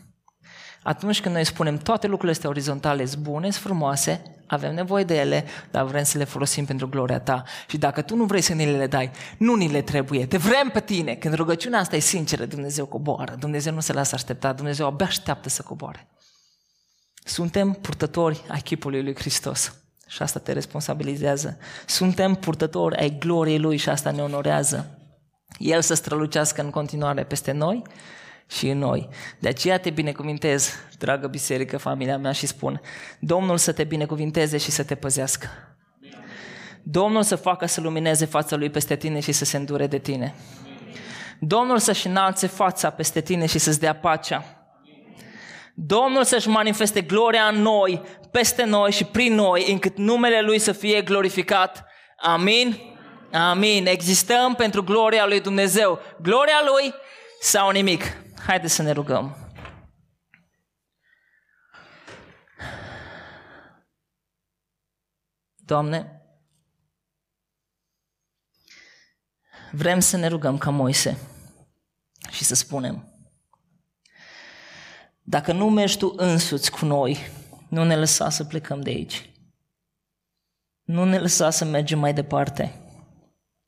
Atunci 0.82 1.20
când 1.20 1.34
noi 1.34 1.44
spunem 1.44 1.78
toate 1.78 2.06
lucrurile 2.06 2.32
astea 2.32 2.48
orizontale 2.48 3.04
sunt 3.04 3.22
bune, 3.22 3.50
sunt 3.50 3.64
frumoase, 3.64 4.22
avem 4.46 4.74
nevoie 4.74 5.04
de 5.04 5.16
ele, 5.16 5.44
dar 5.70 5.84
vrem 5.84 6.04
să 6.04 6.18
le 6.18 6.24
folosim 6.24 6.64
pentru 6.64 6.88
gloria 6.88 7.20
ta. 7.20 7.42
Și 7.68 7.78
dacă 7.78 8.02
tu 8.02 8.16
nu 8.16 8.24
vrei 8.24 8.40
să 8.40 8.52
ni 8.52 8.76
le 8.76 8.86
dai, 8.86 9.10
nu 9.38 9.54
ni 9.54 9.68
le 9.68 9.82
trebuie. 9.82 10.26
Te 10.26 10.36
vrem 10.36 10.68
pe 10.68 10.80
tine. 10.80 11.14
Când 11.14 11.34
rugăciunea 11.34 11.78
asta 11.78 11.96
e 11.96 11.98
sinceră, 11.98 12.44
Dumnezeu 12.44 12.86
coboară. 12.86 13.34
Dumnezeu 13.34 13.72
nu 13.72 13.80
se 13.80 13.92
lasă 13.92 14.14
aștepta. 14.14 14.52
Dumnezeu 14.52 14.86
abia 14.86 15.06
așteaptă 15.06 15.48
să 15.48 15.62
coboare. 15.62 16.08
Suntem 17.24 17.72
purtători 17.72 18.44
a 18.48 18.56
chipului 18.56 19.02
lui 19.02 19.14
Hristos. 19.14 19.84
Și 20.07 20.22
asta 20.22 20.38
te 20.38 20.52
responsabilizează. 20.52 21.59
Suntem 21.86 22.34
purtători 22.34 22.96
ai 22.96 23.16
gloriei 23.18 23.59
Lui 23.59 23.76
și 23.76 23.88
asta 23.88 24.11
ne 24.11 24.22
onorează. 24.22 24.98
El 25.59 25.80
să 25.80 25.94
strălucească 25.94 26.62
în 26.62 26.70
continuare 26.70 27.24
peste 27.24 27.52
noi 27.52 27.82
și 28.46 28.68
în 28.68 28.78
noi. 28.78 29.09
De 29.38 29.48
aceea 29.48 29.78
te 29.78 29.90
binecuvintez, 29.90 30.70
dragă 30.98 31.26
biserică, 31.26 31.76
familia 31.76 32.18
mea 32.18 32.32
și 32.32 32.46
spun, 32.46 32.80
Domnul 33.20 33.57
să 33.57 33.72
te 33.72 33.84
binecuvinteze 33.84 34.57
și 34.57 34.70
să 34.70 34.82
te 34.82 34.94
păzească. 34.94 35.46
Domnul 36.82 37.22
să 37.22 37.36
facă 37.36 37.66
să 37.66 37.80
lumineze 37.80 38.24
fața 38.24 38.57
Lui 38.57 38.70
peste 38.70 38.96
tine 38.96 39.20
și 39.20 39.32
să 39.32 39.44
se 39.44 39.57
îndure 39.57 39.86
de 39.86 39.98
tine. 39.98 40.34
Domnul 41.40 41.78
să-și 41.78 42.07
înalțe 42.07 42.46
fața 42.46 42.90
peste 42.90 43.20
tine 43.20 43.46
și 43.46 43.59
să-ți 43.59 43.80
dea 43.80 43.94
pacea. 43.94 44.63
Domnul 45.76 46.24
să-și 46.24 46.48
manifeste 46.48 47.00
gloria 47.00 47.46
în 47.46 47.60
noi, 47.60 48.02
peste 48.30 48.64
noi 48.64 48.90
și 48.90 49.04
prin 49.04 49.34
noi, 49.34 49.72
încât 49.72 49.96
numele 49.96 50.40
Lui 50.40 50.58
să 50.58 50.72
fie 50.72 51.02
glorificat. 51.02 51.86
Amin? 52.16 52.76
Amin. 53.32 53.86
Existăm 53.86 54.54
pentru 54.54 54.82
gloria 54.84 55.26
Lui 55.26 55.40
Dumnezeu. 55.40 56.00
Gloria 56.22 56.62
Lui 56.64 56.94
sau 57.40 57.70
nimic. 57.70 58.02
Haideți 58.46 58.74
să 58.74 58.82
ne 58.82 58.92
rugăm. 58.92 59.36
Doamne, 65.56 66.22
vrem 69.72 70.00
să 70.00 70.16
ne 70.16 70.26
rugăm 70.26 70.58
ca 70.58 70.70
Moise 70.70 71.18
și 72.30 72.44
să 72.44 72.54
spunem, 72.54 73.13
dacă 75.26 75.52
nu 75.52 75.70
mergi 75.70 75.98
tu 75.98 76.12
însuți 76.16 76.70
cu 76.70 76.84
noi, 76.84 77.18
nu 77.68 77.84
ne 77.84 77.96
lăsa 77.96 78.30
să 78.30 78.44
plecăm 78.44 78.80
de 78.80 78.90
aici. 78.90 79.30
Nu 80.82 81.04
ne 81.04 81.18
lăsa 81.18 81.50
să 81.50 81.64
mergem 81.64 81.98
mai 81.98 82.14
departe. 82.14 82.80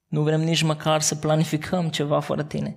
Nu 0.06 0.22
vrem 0.22 0.40
nici 0.40 0.62
măcar 0.62 1.00
să 1.00 1.14
planificăm 1.14 1.88
ceva 1.88 2.20
fără 2.20 2.42
tine. 2.42 2.76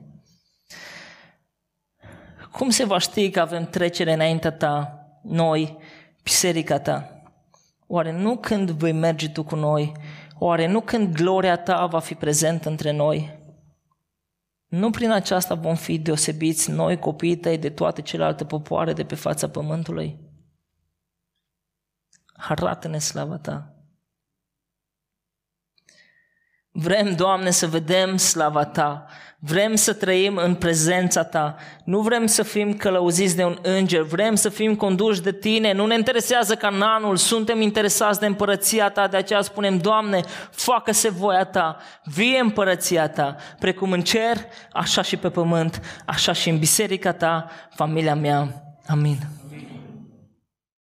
Cum 2.51 2.69
se 2.69 2.85
va 2.85 2.97
ști 2.97 3.29
că 3.29 3.39
avem 3.39 3.65
trecere 3.65 4.13
înaintea 4.13 4.51
ta, 4.51 5.05
noi, 5.23 5.77
biserica 6.23 6.79
ta? 6.79 7.23
Oare 7.87 8.11
nu 8.11 8.37
când 8.37 8.69
vei 8.69 8.91
merge 8.91 9.29
tu 9.29 9.43
cu 9.43 9.55
noi? 9.55 9.91
Oare 10.37 10.67
nu 10.67 10.81
când 10.81 11.15
gloria 11.15 11.57
ta 11.57 11.85
va 11.85 11.99
fi 11.99 12.13
prezentă 12.13 12.69
între 12.69 12.91
noi? 12.91 13.38
Nu 14.69 14.89
prin 14.89 15.11
aceasta 15.11 15.55
vom 15.55 15.75
fi 15.75 15.99
deosebiți 15.99 16.71
noi, 16.71 16.99
copiii 16.99 17.37
tăi, 17.37 17.57
de 17.57 17.69
toate 17.69 18.01
celelalte 18.01 18.45
popoare 18.45 18.93
de 18.93 19.03
pe 19.03 19.15
fața 19.15 19.49
pământului? 19.49 20.19
Arată-ne 22.33 22.97
slava 22.97 23.37
ta! 23.37 23.78
Vrem, 26.81 27.15
Doamne, 27.15 27.49
să 27.49 27.67
vedem 27.67 28.17
slava 28.17 28.65
Ta. 28.65 29.05
Vrem 29.39 29.75
să 29.75 29.93
trăim 29.93 30.35
în 30.35 30.55
prezența 30.55 31.23
Ta. 31.23 31.55
Nu 31.83 31.99
vrem 31.99 32.25
să 32.25 32.43
fim 32.43 32.73
călăuziți 32.73 33.35
de 33.35 33.43
un 33.43 33.57
înger. 33.61 34.01
Vrem 34.01 34.35
să 34.35 34.49
fim 34.49 34.75
conduși 34.75 35.21
de 35.21 35.31
Tine. 35.31 35.73
Nu 35.73 35.85
ne 35.85 35.95
interesează 35.95 36.55
cananul. 36.55 37.15
Suntem 37.15 37.61
interesați 37.61 38.19
de 38.19 38.25
împărăția 38.25 38.89
Ta. 38.89 39.07
De 39.07 39.17
aceea 39.17 39.41
spunem, 39.41 39.77
Doamne, 39.77 40.21
facă-se 40.51 41.09
voia 41.09 41.43
Ta. 41.43 41.77
Vie 42.03 42.39
împărăția 42.39 43.07
Ta. 43.07 43.35
Precum 43.59 43.91
în 43.91 44.01
cer, 44.01 44.37
așa 44.71 45.01
și 45.01 45.17
pe 45.17 45.29
pământ, 45.29 45.81
așa 46.05 46.33
și 46.33 46.49
în 46.49 46.59
biserica 46.59 47.11
Ta, 47.13 47.49
familia 47.75 48.15
mea. 48.15 48.47
Amin. 48.87 49.38